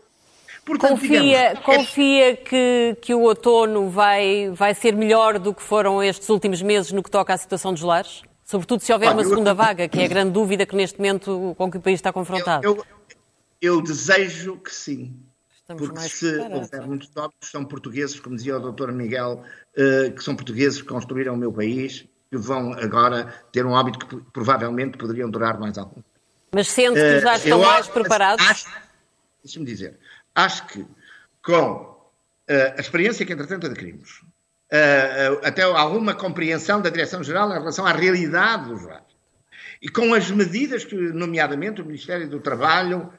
Portanto, 0.65 0.91
confia 0.91 1.21
digamos, 1.21 1.33
é- 1.33 1.55
confia 1.55 2.31
é... 2.31 2.35
que, 2.35 2.97
que 3.01 3.13
o 3.13 3.21
outono 3.21 3.89
vai, 3.89 4.49
vai 4.51 4.73
ser 4.73 4.95
melhor 4.95 5.39
do 5.39 5.53
que 5.53 5.61
foram 5.61 6.03
estes 6.03 6.29
últimos 6.29 6.61
meses 6.61 6.91
no 6.91 7.01
que 7.01 7.09
toca 7.09 7.33
à 7.33 7.37
situação 7.37 7.73
dos 7.73 7.81
lares? 7.81 8.21
Sobretudo 8.43 8.81
se 8.81 8.91
houver 8.91 9.07
Olha, 9.07 9.17
uma 9.17 9.23
segunda 9.23 9.51
eu... 9.51 9.55
vaga, 9.55 9.87
que 9.87 9.99
é 9.99 10.05
a 10.05 10.07
grande 10.07 10.31
dúvida 10.31 10.65
que 10.65 10.75
neste 10.75 10.99
momento 10.99 11.55
com 11.57 11.71
que 11.71 11.77
o 11.77 11.81
país 11.81 11.95
está 11.95 12.11
confrontado. 12.11 12.65
Eu, 12.65 12.75
eu, 12.75 12.85
eu 13.61 13.81
desejo 13.81 14.57
que 14.57 14.73
sim. 14.73 15.15
Estamos 15.55 15.87
porque 15.87 16.09
se 16.09 16.37
houver 16.37 16.81
muitos 16.81 17.07
tópicos, 17.09 17.49
são 17.49 17.63
portugueses, 17.63 18.19
como 18.19 18.35
dizia 18.35 18.57
o 18.57 18.71
Dr. 18.71 18.91
Miguel, 18.91 19.43
uh, 19.77 20.11
que 20.11 20.23
são 20.23 20.35
portugueses 20.35 20.81
que 20.81 20.87
construíram 20.87 21.33
o 21.33 21.37
meu 21.37 21.51
país, 21.51 22.05
que 22.29 22.37
vão 22.37 22.73
agora 22.73 23.33
ter 23.51 23.65
um 23.65 23.75
hábito 23.75 24.05
que 24.05 24.17
provavelmente 24.33 24.97
poderiam 24.97 25.29
durar 25.29 25.59
mais 25.59 25.77
algum. 25.77 26.01
Mas 26.51 26.67
sente 26.67 26.95
que 26.95 27.19
já 27.19 27.33
eh, 27.33 27.37
estão 27.37 27.59
mais 27.59 27.87
preparados? 27.87 28.65
Deixa-me 29.43 29.65
dizer, 29.65 29.97
Acho 30.35 30.67
que 30.67 30.85
com 31.43 31.71
uh, 31.71 32.77
a 32.77 32.79
experiência 32.79 33.25
que, 33.25 33.33
entretanto, 33.33 33.67
adquirimos, 33.67 34.21
uh, 34.71 35.33
uh, 35.33 35.39
até 35.43 35.63
alguma 35.63 36.13
compreensão 36.13 36.81
da 36.81 36.89
Direção-Geral 36.89 37.49
em 37.49 37.59
relação 37.59 37.85
à 37.85 37.91
realidade 37.91 38.69
dos 38.69 38.83
lares, 38.83 39.11
e 39.81 39.89
com 39.89 40.13
as 40.13 40.29
medidas 40.29 40.85
que, 40.85 40.95
nomeadamente, 40.95 41.81
o 41.81 41.85
Ministério 41.85 42.29
do 42.29 42.39
Trabalho 42.39 43.11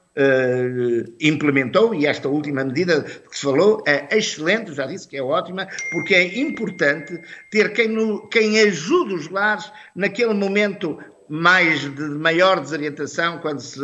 implementou, 1.19 1.95
e 1.95 2.05
esta 2.05 2.29
última 2.29 2.63
medida 2.63 3.03
que 3.03 3.35
se 3.35 3.45
falou 3.45 3.83
é 3.87 4.15
excelente, 4.15 4.75
já 4.75 4.85
disse 4.87 5.09
que 5.09 5.17
é 5.17 5.23
ótima, 5.23 5.67
porque 5.91 6.15
é 6.15 6.39
importante 6.39 7.19
ter 7.51 7.73
quem, 7.73 7.89
no, 7.89 8.29
quem 8.29 8.61
ajude 8.61 9.15
os 9.15 9.31
lares 9.31 9.73
naquele 9.97 10.35
momento 10.35 10.99
mais 11.31 11.81
de 11.81 12.03
maior 12.11 12.61
desorientação 12.61 13.39
quando 13.39 13.61
se, 13.61 13.81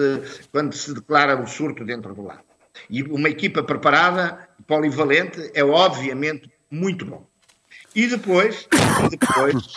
quando 0.52 0.74
se 0.74 0.92
declara 0.92 1.40
o 1.40 1.46
surto 1.46 1.82
dentro 1.82 2.14
do 2.14 2.22
lar. 2.22 2.44
E 2.88 3.02
uma 3.02 3.28
equipa 3.28 3.62
preparada, 3.62 4.48
polivalente, 4.66 5.50
é 5.54 5.64
obviamente 5.64 6.50
muito 6.70 7.04
bom. 7.04 7.26
E 7.94 8.06
depois, 8.06 8.68
e 9.04 9.08
depois 9.16 9.72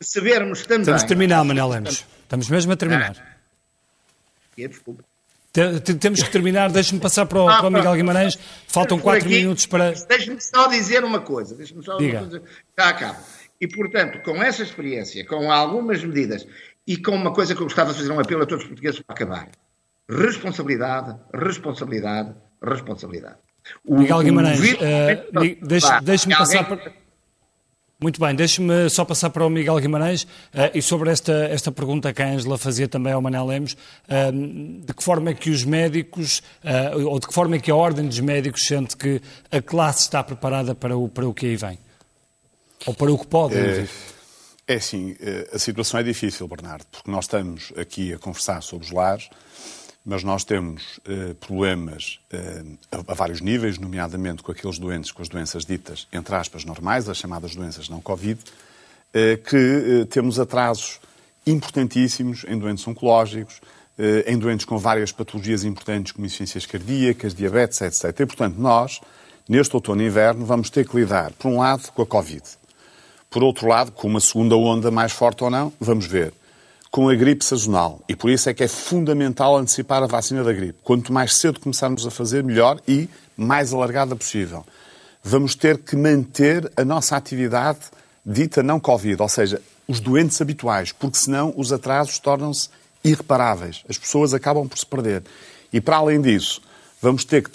sabermos 0.00 0.62
também. 0.62 0.82
Estamos 0.82 1.02
a 1.02 1.06
terminar, 1.06 1.44
Manel 1.44 1.68
Lemos. 1.68 2.06
Estamos 2.22 2.48
mesmo 2.48 2.72
a 2.72 2.76
terminar. 2.76 3.16
Ah, 3.16 4.68
desculpa. 4.68 5.04
Temos 5.52 6.22
que 6.22 6.30
terminar, 6.30 6.70
deixe-me 6.70 7.00
passar 7.00 7.26
para 7.26 7.42
o, 7.42 7.48
ah, 7.48 7.58
para 7.58 7.68
o 7.68 7.70
Miguel 7.70 7.94
Guimarães. 7.94 8.38
Faltam 8.66 8.98
quatro 8.98 9.28
minutos 9.28 9.66
para. 9.66 9.92
Deixe-me 9.92 10.40
só 10.40 10.68
dizer 10.68 11.02
uma 11.04 11.20
coisa. 11.20 11.54
Deixe-me 11.56 11.82
só 11.82 11.96
Diga. 11.96 12.20
uma 12.20 12.28
coisa. 12.28 12.44
Já 12.78 12.88
acabo. 12.88 13.18
E, 13.60 13.66
portanto, 13.66 14.22
com 14.22 14.40
essa 14.42 14.62
experiência, 14.62 15.26
com 15.26 15.50
algumas 15.50 16.04
medidas 16.04 16.46
e 16.86 16.96
com 16.96 17.12
uma 17.12 17.32
coisa 17.32 17.54
que 17.54 17.60
eu 17.60 17.66
gostava 17.66 17.92
de 17.92 17.98
fazer 17.98 18.12
um 18.12 18.20
apelo 18.20 18.42
a 18.42 18.46
todos 18.46 18.62
os 18.62 18.68
portugueses 18.68 19.00
para 19.00 19.14
acabar. 19.14 19.48
Responsabilidade, 20.08 21.16
responsabilidade, 21.34 22.34
responsabilidade. 22.62 23.36
O, 23.84 23.98
Miguel 23.98 24.22
Guimarães, 24.22 24.60
uh, 24.60 25.66
deixe-me 25.66 26.00
deixe 26.02 26.28
passar 26.28 26.64
para... 26.66 26.92
Muito 28.00 28.20
bem, 28.20 28.32
deixe-me 28.32 28.88
só 28.88 29.04
passar 29.04 29.28
para 29.30 29.44
o 29.44 29.50
Miguel 29.50 29.76
Guimarães 29.80 30.22
uh, 30.22 30.70
e 30.72 30.80
sobre 30.80 31.10
esta, 31.10 31.32
esta 31.32 31.72
pergunta 31.72 32.12
que 32.12 32.22
a 32.22 32.28
Ângela 32.28 32.56
fazia 32.56 32.86
também 32.86 33.12
ao 33.12 33.20
Manel 33.20 33.44
Lemos, 33.44 33.72
uh, 33.72 34.84
de 34.86 34.94
que 34.94 35.02
forma 35.02 35.30
é 35.30 35.34
que 35.34 35.50
os 35.50 35.64
médicos, 35.64 36.40
uh, 36.62 37.06
ou 37.08 37.18
de 37.18 37.26
que 37.26 37.34
forma 37.34 37.56
é 37.56 37.58
que 37.58 37.72
a 37.72 37.74
Ordem 37.74 38.06
dos 38.06 38.20
Médicos 38.20 38.64
sente 38.64 38.96
que 38.96 39.20
a 39.50 39.60
classe 39.60 40.02
está 40.02 40.22
preparada 40.22 40.76
para 40.76 40.96
o, 40.96 41.08
para 41.08 41.28
o 41.28 41.34
que 41.34 41.46
aí 41.46 41.56
vem? 41.56 41.76
Ou 42.86 42.94
para 42.94 43.10
o 43.10 43.18
que 43.18 43.26
pode? 43.26 43.56
É, 43.56 43.88
é 44.68 44.74
assim, 44.76 45.16
a 45.52 45.58
situação 45.58 45.98
é 45.98 46.04
difícil, 46.04 46.46
Bernardo, 46.46 46.86
porque 46.92 47.10
nós 47.10 47.24
estamos 47.24 47.72
aqui 47.76 48.14
a 48.14 48.18
conversar 48.18 48.62
sobre 48.62 48.86
os 48.86 48.92
lares, 48.92 49.28
mas 50.04 50.24
nós 50.24 50.44
temos 50.44 51.00
eh, 51.06 51.34
problemas 51.40 52.18
eh, 52.30 52.64
a, 52.90 53.12
a, 53.12 53.14
vários 53.14 53.40
níveis, 53.40 53.78
nomeadamente 53.78 54.42
com 54.42 54.50
aqueles 54.52 54.78
doentes, 54.78 55.12
com 55.12 55.22
as 55.22 55.28
doenças 55.28 55.64
ditas, 55.64 56.06
entre 56.12 56.34
aspas, 56.34 56.64
normais, 56.64 57.08
as 57.08 57.18
chamadas 57.18 57.54
doenças 57.54 57.88
não 57.88 58.00
Covid, 58.00 58.40
eh, 59.12 59.36
que 59.36 59.56
eh, 59.56 60.04
temos 60.04 60.38
atrasos 60.38 61.00
importantíssimos 61.46 62.44
em 62.46 62.58
doentes 62.58 62.86
oncológicos, 62.86 63.60
eh, 63.98 64.24
em 64.26 64.38
doentes 64.38 64.64
com 64.64 64.78
várias 64.78 65.10
patologias 65.10 65.64
importantes, 65.64 66.12
como 66.12 66.26
insuficiências 66.26 66.66
cardíacas, 66.66 67.34
diabetes, 67.34 67.80
etc. 67.80 68.20
E, 68.20 68.26
portanto, 68.26 68.56
nós, 68.58 69.00
neste 69.48 69.74
outono 69.74 70.02
e 70.02 70.06
inverno, 70.06 70.44
vamos 70.44 70.70
ter 70.70 70.86
que 70.86 70.96
lidar, 70.96 71.32
por 71.32 71.48
um 71.48 71.58
lado, 71.58 71.90
com 71.92 72.02
a 72.02 72.06
Covid. 72.06 72.42
Por 73.30 73.42
outro 73.42 73.66
lado, 73.66 73.92
com 73.92 74.06
uma 74.06 74.20
segunda 74.20 74.56
onda 74.56 74.90
mais 74.90 75.12
forte 75.12 75.42
ou 75.42 75.50
não, 75.50 75.72
vamos 75.80 76.06
ver 76.06 76.32
com 76.90 77.08
a 77.08 77.14
gripe 77.14 77.44
sazonal. 77.44 78.02
E 78.08 78.16
por 78.16 78.30
isso 78.30 78.48
é 78.48 78.54
que 78.54 78.64
é 78.64 78.68
fundamental 78.68 79.56
antecipar 79.56 80.02
a 80.02 80.06
vacina 80.06 80.42
da 80.42 80.52
gripe. 80.52 80.78
Quanto 80.82 81.12
mais 81.12 81.36
cedo 81.36 81.60
começarmos 81.60 82.06
a 82.06 82.10
fazer, 82.10 82.42
melhor 82.42 82.80
e 82.86 83.08
mais 83.36 83.72
alargada 83.72 84.16
possível. 84.16 84.64
Vamos 85.22 85.54
ter 85.54 85.78
que 85.78 85.96
manter 85.96 86.70
a 86.76 86.84
nossa 86.84 87.16
atividade 87.16 87.80
dita 88.24 88.62
não 88.62 88.80
Covid, 88.80 89.20
ou 89.20 89.28
seja, 89.28 89.60
os 89.86 90.00
doentes 90.00 90.40
habituais, 90.40 90.92
porque 90.92 91.18
senão 91.18 91.52
os 91.56 91.72
atrasos 91.72 92.18
tornam-se 92.18 92.68
irreparáveis. 93.02 93.82
As 93.88 93.96
pessoas 93.96 94.34
acabam 94.34 94.68
por 94.68 94.78
se 94.78 94.86
perder. 94.86 95.22
E 95.72 95.80
para 95.80 95.96
além 95.96 96.20
disso, 96.20 96.60
vamos 97.00 97.24
ter 97.24 97.42
que 97.42 97.50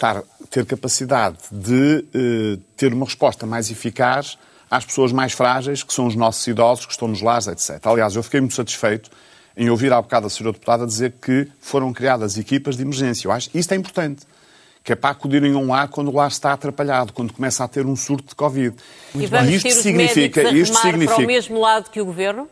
ter 0.50 0.66
capacidade 0.66 1.38
de 1.50 2.04
eh, 2.14 2.58
ter 2.76 2.92
uma 2.92 3.04
resposta 3.04 3.46
mais 3.46 3.70
eficaz 3.70 4.38
às 4.74 4.84
pessoas 4.84 5.12
mais 5.12 5.32
frágeis, 5.32 5.84
que 5.84 5.92
são 5.94 6.06
os 6.06 6.16
nossos 6.16 6.44
idosos, 6.46 6.84
que 6.84 6.92
estão 6.92 7.06
nos 7.06 7.22
lares, 7.22 7.46
etc. 7.46 7.78
Aliás, 7.86 8.16
eu 8.16 8.22
fiquei 8.24 8.40
muito 8.40 8.54
satisfeito 8.54 9.08
em 9.56 9.70
ouvir 9.70 9.92
há 9.92 10.02
bocado 10.02 10.26
a 10.26 10.30
senhora 10.30 10.52
deputada 10.52 10.84
dizer 10.84 11.14
que 11.22 11.48
foram 11.60 11.92
criadas 11.92 12.36
equipas 12.36 12.76
de 12.76 12.82
emergência. 12.82 13.28
Eu 13.28 13.32
acho 13.32 13.50
que 13.50 13.58
isto 13.58 13.72
é 13.72 13.76
importante 13.76 14.26
que 14.82 14.92
é 14.92 14.96
para 14.96 15.10
acudirem 15.10 15.54
a 15.54 15.56
um 15.56 15.68
lar 15.68 15.88
quando 15.88 16.08
o 16.08 16.14
lar 16.14 16.28
está 16.28 16.52
atrapalhado, 16.52 17.12
quando 17.12 17.32
começa 17.32 17.64
a 17.64 17.68
ter 17.68 17.86
um 17.86 17.96
surto 17.96 18.30
de 18.30 18.34
Covid. 18.34 18.76
E 19.14 19.26
vamos 19.26 19.54
isto 19.54 19.62
ter 19.62 19.68
os 19.70 19.74
significa, 19.76 20.42
médicos 20.42 20.44
a 20.44 20.52
isto 20.52 20.82
significa 20.82 21.14
para 21.14 21.24
o 21.24 21.26
mesmo 21.26 21.60
lado 21.60 21.90
que 21.90 22.00
o 22.00 22.04
Governo? 22.04 22.48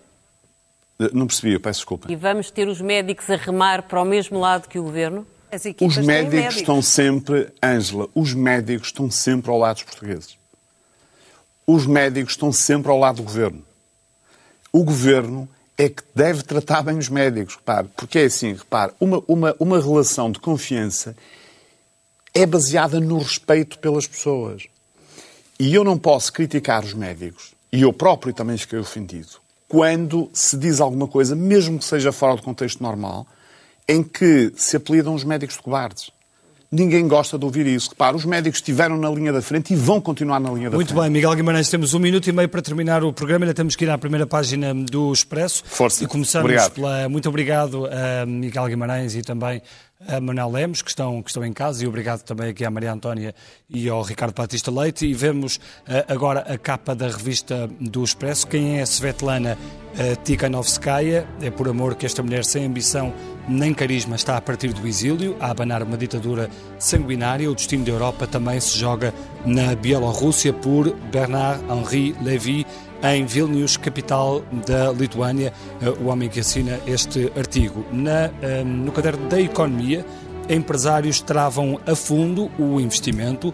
Eh, 0.99 1.11
não 1.13 1.27
percebi, 1.27 1.53
eu 1.53 1.61
peço 1.61 1.81
desculpa. 1.81 2.11
E 2.11 2.17
vamos 2.17 2.51
ter 2.51 2.69
os 2.69 2.81
médicos 2.81 3.29
a 3.29 3.37
remar 3.37 3.83
para 3.83 4.01
o 4.01 4.05
mesmo 4.05 4.39
lado 4.39 4.69
que 4.69 4.79
o 4.79 4.85
Governo? 4.85 5.27
Os 5.53 5.63
médicos, 5.99 6.07
médicos 6.07 6.57
estão 6.57 6.81
sempre, 6.81 7.49
Ângela, 7.63 8.09
os 8.15 8.33
médicos 8.33 8.89
estão 8.89 9.11
sempre 9.11 9.51
ao 9.51 9.59
lado 9.59 9.75
dos 9.75 9.83
portugueses. 9.83 10.42
Os 11.67 11.87
médicos 11.87 12.33
estão 12.33 12.53
sempre 12.53 12.91
ao 12.91 12.99
lado 12.99 13.17
do 13.17 13.23
Governo. 13.23 13.63
O 14.73 14.85
Governo 14.85 15.49
é 15.77 15.89
que 15.89 16.03
deve 16.15 16.43
tratar 16.43 16.83
bem 16.83 16.99
os 16.99 17.09
médicos, 17.09 17.57
repare, 17.57 17.89
porque 17.97 18.19
é 18.21 18.25
assim, 18.25 18.55
repare, 18.55 18.93
uma, 19.01 19.23
uma, 19.27 19.57
uma 19.59 19.81
relação 19.81 20.31
de 20.31 20.39
confiança 20.39 21.17
é 22.35 22.47
baseada 22.47 23.01
no 23.01 23.19
respeito 23.19 23.79
pelas 23.79 24.07
pessoas. 24.07 24.67
E 25.59 25.75
eu 25.75 25.85
não 25.85 25.99
posso 25.99 26.33
criticar 26.33 26.85
os 26.85 26.95
médicos, 26.95 27.55
e 27.73 27.83
eu 27.83 27.93
próprio 27.93 28.33
também 28.33 28.57
fiquei 28.57 28.79
ofendido, 28.79 29.41
quando 29.69 30.31
se 30.33 30.57
diz 30.57 30.81
alguma 30.81 31.07
coisa, 31.07 31.35
mesmo 31.35 31.79
que 31.79 31.85
seja 31.85 32.13
fora 32.13 32.37
do 32.37 32.43
contexto 32.43 32.83
normal, 32.83 33.27
em 33.89 34.03
que 34.03 34.53
se 34.57 34.77
apelidam 34.77 35.15
os 35.15 35.25
médicos 35.25 35.57
de 35.57 35.63
cobardes. 35.63 36.11
Ninguém 36.73 37.07
gosta 37.07 37.39
de 37.39 37.45
ouvir 37.45 37.67
isso. 37.67 37.91
Repara, 37.91 38.17
os 38.17 38.25
médicos 38.25 38.59
estiveram 38.59 38.97
na 38.97 39.11
linha 39.11 39.31
da 39.31 39.43
frente 39.43 39.75
e 39.75 39.77
vão 39.77 40.01
continuar 40.01 40.41
na 40.41 40.51
linha 40.51 40.71
da 40.71 40.77
Muito 40.77 40.89
frente. 40.89 40.97
Muito 40.97 41.03
bem, 41.03 41.11
Miguel 41.11 41.35
Guimarães, 41.35 41.69
temos 41.69 41.93
um 41.93 41.99
minuto 41.99 42.27
e 42.29 42.33
meio 42.33 42.49
para 42.49 42.63
terminar 42.63 43.05
o 43.05 43.13
programa. 43.13 43.45
Ainda 43.45 43.53
temos 43.53 43.77
que 43.77 43.85
ir 43.85 43.91
à 43.91 43.99
primeira 43.99 44.27
página 44.27 44.73
do 44.75 45.13
Expresso. 45.13 45.63
Força. 45.67 46.03
E 46.03 46.07
começamos 46.07 46.47
obrigado. 46.47 46.73
pela. 46.73 47.09
Muito 47.11 47.29
obrigado 47.29 47.87
a 47.87 48.25
Miguel 48.25 48.67
Guimarães 48.69 49.15
e 49.15 49.21
também 49.21 49.61
a 50.09 50.21
Manuel 50.21 50.51
Lemos, 50.51 50.83
que 50.83 50.91
estão, 50.91 51.23
que 51.23 51.31
estão 51.31 51.45
em 51.45 51.53
casa, 51.53 51.85
e 51.85 51.87
obrigado 51.87 52.23
também 52.23 52.51
aqui 52.51 52.65
à 52.65 52.71
Maria 52.71 52.93
Antónia 52.93 53.35
e 53.69 53.89
ao 53.89 54.03
Ricardo 54.03 54.35
Batista 54.35 54.71
Leite. 54.71 55.07
E 55.07 55.15
vemos 55.15 55.57
uh, 55.57 56.13
agora 56.13 56.41
a 56.41 56.59
capa 56.59 56.95
da 56.95 57.07
revista 57.09 57.69
do 57.81 58.03
Expresso. 58.03 58.47
Quem 58.47 58.79
é 58.79 58.83
a 58.83 58.87
Svetlana 58.87 59.57
uh, 59.57 60.17
Tikhanovskaya? 60.23 61.27
É 61.41 61.51
por 61.51 61.69
amor 61.69 61.95
que 61.95 62.07
esta 62.07 62.23
mulher 62.23 62.45
sem 62.45 62.67
ambição 62.67 63.13
nem 63.49 63.75
carisma 63.75 64.17
está 64.17 64.37
a 64.37 64.41
partir 64.41 64.73
do 64.73 64.87
exílio, 64.87 65.37
a 65.41 65.51
abanar 65.51 65.83
uma 65.83 65.97
ditadura 65.97 66.49
sanguinária. 66.79 67.51
O 67.51 67.55
destino 67.55 67.85
da 67.85 67.91
Europa 67.91 68.27
também 68.27 68.61
se 68.61 68.79
joga 68.79 69.13
na 69.45 69.75
Bielorrússia 69.75 70.53
por 70.53 70.95
Bernard-Henri 71.11 72.15
Lévy, 72.23 72.67
em 73.03 73.25
Vilnius, 73.27 73.77
capital 73.77 74.43
da 74.67 74.93
Lituânia, 74.93 75.53
eh, 75.81 75.89
o 75.89 76.07
homem 76.07 76.29
que 76.29 76.41
assina 76.41 76.79
este 76.87 77.33
artigo. 77.37 77.85
Na, 77.91 78.31
eh, 78.41 78.63
no 78.65 78.93
caderno 78.93 79.29
da 79.29 79.41
Economia, 79.41 80.05
empresários 80.49 81.21
travam 81.21 81.81
a 81.87 81.95
fundo 81.95 82.51
o 82.59 82.81
investimento. 82.81 83.53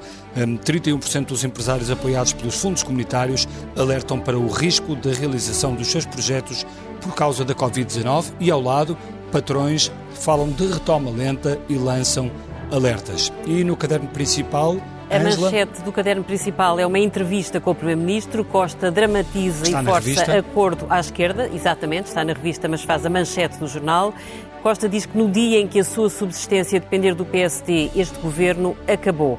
31% 0.65 1.23
eh, 1.23 1.25
dos 1.25 1.45
empresários 1.45 1.91
apoiados 1.91 2.33
pelos 2.33 2.61
fundos 2.61 2.83
comunitários 2.83 3.49
alertam 3.77 4.21
para 4.21 4.39
o 4.39 4.49
risco 4.49 4.95
da 4.95 5.13
realização 5.13 5.75
dos 5.75 5.89
seus 5.89 6.05
projetos 6.05 6.67
por 7.01 7.15
causa 7.15 7.45
da 7.45 7.55
Covid-19 7.55 8.33
e, 8.41 8.51
ao 8.51 8.61
lado, 8.61 8.97
patrões 9.33 9.91
falam 10.13 10.51
de 10.51 10.67
retoma 10.67 11.11
lenta 11.11 11.59
e 11.69 11.75
lançam 11.75 12.31
alertas. 12.71 13.33
E 13.47 13.65
no 13.65 13.77
caderno 13.77 14.09
principal, 14.09 14.77
a 15.11 15.17
Angela? 15.17 15.51
manchete 15.51 15.83
do 15.83 15.93
caderno 15.93 16.23
principal 16.23 16.79
é 16.79 16.87
uma 16.87 16.99
entrevista 16.99 17.61
com 17.61 17.71
o 17.71 17.75
Primeiro-Ministro. 17.75 18.45
Costa 18.45 18.91
dramatiza 18.91 19.65
está 19.65 19.83
e 19.83 19.85
força 19.85 20.39
acordo 20.39 20.87
à 20.89 21.01
esquerda. 21.01 21.49
Exatamente, 21.53 22.07
está 22.07 22.25
na 22.25 22.33
revista, 22.33 22.69
mas 22.69 22.83
faz 22.83 23.05
a 23.07 23.11
manchete 23.11 23.59
do 23.59 23.67
jornal. 23.67 24.13
Costa 24.63 24.89
diz 24.89 25.07
que 25.07 25.17
no 25.17 25.31
dia 25.31 25.61
em 25.61 25.67
que 25.67 25.79
a 25.79 25.85
sua 25.85 26.11
subsistência 26.11 26.81
depender 26.81 27.15
do 27.15 27.25
PSD, 27.25 27.91
este 27.95 28.19
governo 28.19 28.77
acabou. 28.87 29.39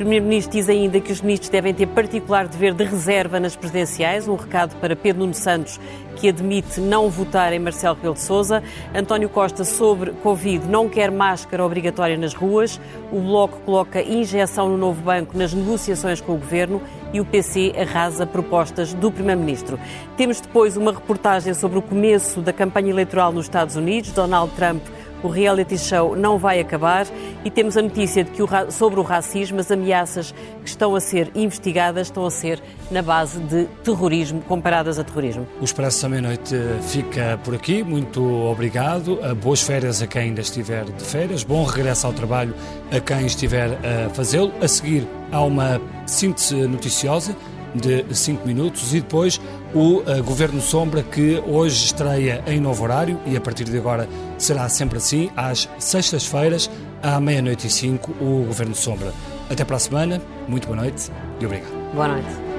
Primeiro-Ministro 0.00 0.52
diz 0.52 0.66
ainda 0.70 0.98
que 0.98 1.12
os 1.12 1.20
ministros 1.20 1.50
devem 1.50 1.74
ter 1.74 1.86
particular 1.86 2.48
dever 2.48 2.72
de 2.72 2.84
reserva 2.84 3.38
nas 3.38 3.54
presidenciais, 3.54 4.26
um 4.26 4.34
recado 4.34 4.74
para 4.76 4.96
Pedro 4.96 5.20
Nuno 5.20 5.34
Santos, 5.34 5.78
que 6.16 6.30
admite 6.30 6.80
não 6.80 7.10
votar 7.10 7.52
em 7.52 7.58
Marcelo 7.58 7.96
Rebelo 7.96 8.14
de 8.14 8.22
Sousa. 8.22 8.62
António 8.94 9.28
Costa, 9.28 9.62
sobre 9.62 10.12
Covid, 10.12 10.66
não 10.66 10.88
quer 10.88 11.10
máscara 11.10 11.62
obrigatória 11.62 12.16
nas 12.16 12.32
ruas. 12.32 12.80
O 13.12 13.20
Bloco 13.20 13.60
coloca 13.60 14.00
injeção 14.00 14.70
no 14.70 14.78
novo 14.78 15.02
banco 15.02 15.36
nas 15.36 15.52
negociações 15.52 16.18
com 16.18 16.32
o 16.32 16.38
Governo 16.38 16.80
e 17.12 17.20
o 17.20 17.24
PC 17.26 17.74
arrasa 17.78 18.26
propostas 18.26 18.94
do 18.94 19.12
Primeiro-Ministro. 19.12 19.78
Temos 20.16 20.40
depois 20.40 20.78
uma 20.78 20.92
reportagem 20.92 21.52
sobre 21.52 21.78
o 21.78 21.82
começo 21.82 22.40
da 22.40 22.54
campanha 22.54 22.88
eleitoral 22.88 23.32
nos 23.32 23.44
Estados 23.44 23.76
Unidos. 23.76 24.12
Donald 24.12 24.50
Trump 24.54 24.82
o 25.22 25.28
reality 25.28 25.78
show 25.78 26.16
não 26.16 26.38
vai 26.38 26.60
acabar 26.60 27.06
e 27.44 27.50
temos 27.50 27.76
a 27.76 27.82
notícia 27.82 28.24
de 28.24 28.30
que 28.30 28.42
o, 28.42 28.48
sobre 28.70 29.00
o 29.00 29.02
racismo, 29.02 29.60
as 29.60 29.70
ameaças 29.70 30.32
que 30.62 30.68
estão 30.68 30.94
a 30.94 31.00
ser 31.00 31.30
investigadas 31.34 32.08
estão 32.08 32.24
a 32.26 32.30
ser 32.30 32.62
na 32.90 33.02
base 33.02 33.38
de 33.40 33.66
terrorismo, 33.84 34.40
comparadas 34.42 34.98
a 34.98 35.04
terrorismo. 35.04 35.46
O 35.60 35.64
Expresso 35.64 36.02
da 36.02 36.08
Meia-Noite 36.08 36.56
fica 36.82 37.38
por 37.44 37.54
aqui. 37.54 37.82
Muito 37.82 38.22
obrigado. 38.46 39.18
Boas 39.42 39.62
férias 39.62 40.02
a 40.02 40.06
quem 40.06 40.22
ainda 40.22 40.40
estiver 40.40 40.84
de 40.84 41.04
férias. 41.04 41.44
Bom 41.44 41.64
regresso 41.64 42.06
ao 42.06 42.12
trabalho 42.12 42.54
a 42.90 43.00
quem 43.00 43.26
estiver 43.26 43.78
a 43.84 44.10
fazê-lo. 44.10 44.52
A 44.60 44.68
seguir, 44.68 45.06
há 45.32 45.42
uma 45.42 45.80
síntese 46.06 46.54
noticiosa 46.66 47.36
de 47.74 48.04
5 48.14 48.46
minutos 48.46 48.92
e 48.94 49.00
depois 49.00 49.40
o 49.74 49.98
uh, 49.98 50.22
Governo 50.24 50.60
Sombra 50.60 51.02
que 51.02 51.42
hoje 51.46 51.84
estreia 51.86 52.42
em 52.46 52.60
novo 52.60 52.82
horário 52.82 53.18
e 53.26 53.36
a 53.36 53.40
partir 53.40 53.64
de 53.64 53.76
agora 53.78 54.08
será 54.38 54.68
sempre 54.68 54.98
assim, 54.98 55.30
às 55.36 55.68
sextas-feiras, 55.78 56.70
à 57.02 57.20
meia-noite 57.20 57.66
e 57.66 57.70
cinco, 57.70 58.12
o 58.20 58.44
Governo 58.46 58.74
Sombra. 58.74 59.12
Até 59.48 59.64
para 59.64 59.76
a 59.76 59.80
semana, 59.80 60.20
muito 60.48 60.66
boa 60.66 60.80
noite 60.80 61.10
e 61.40 61.46
obrigado. 61.46 61.72
Boa 61.94 62.08
noite. 62.08 62.49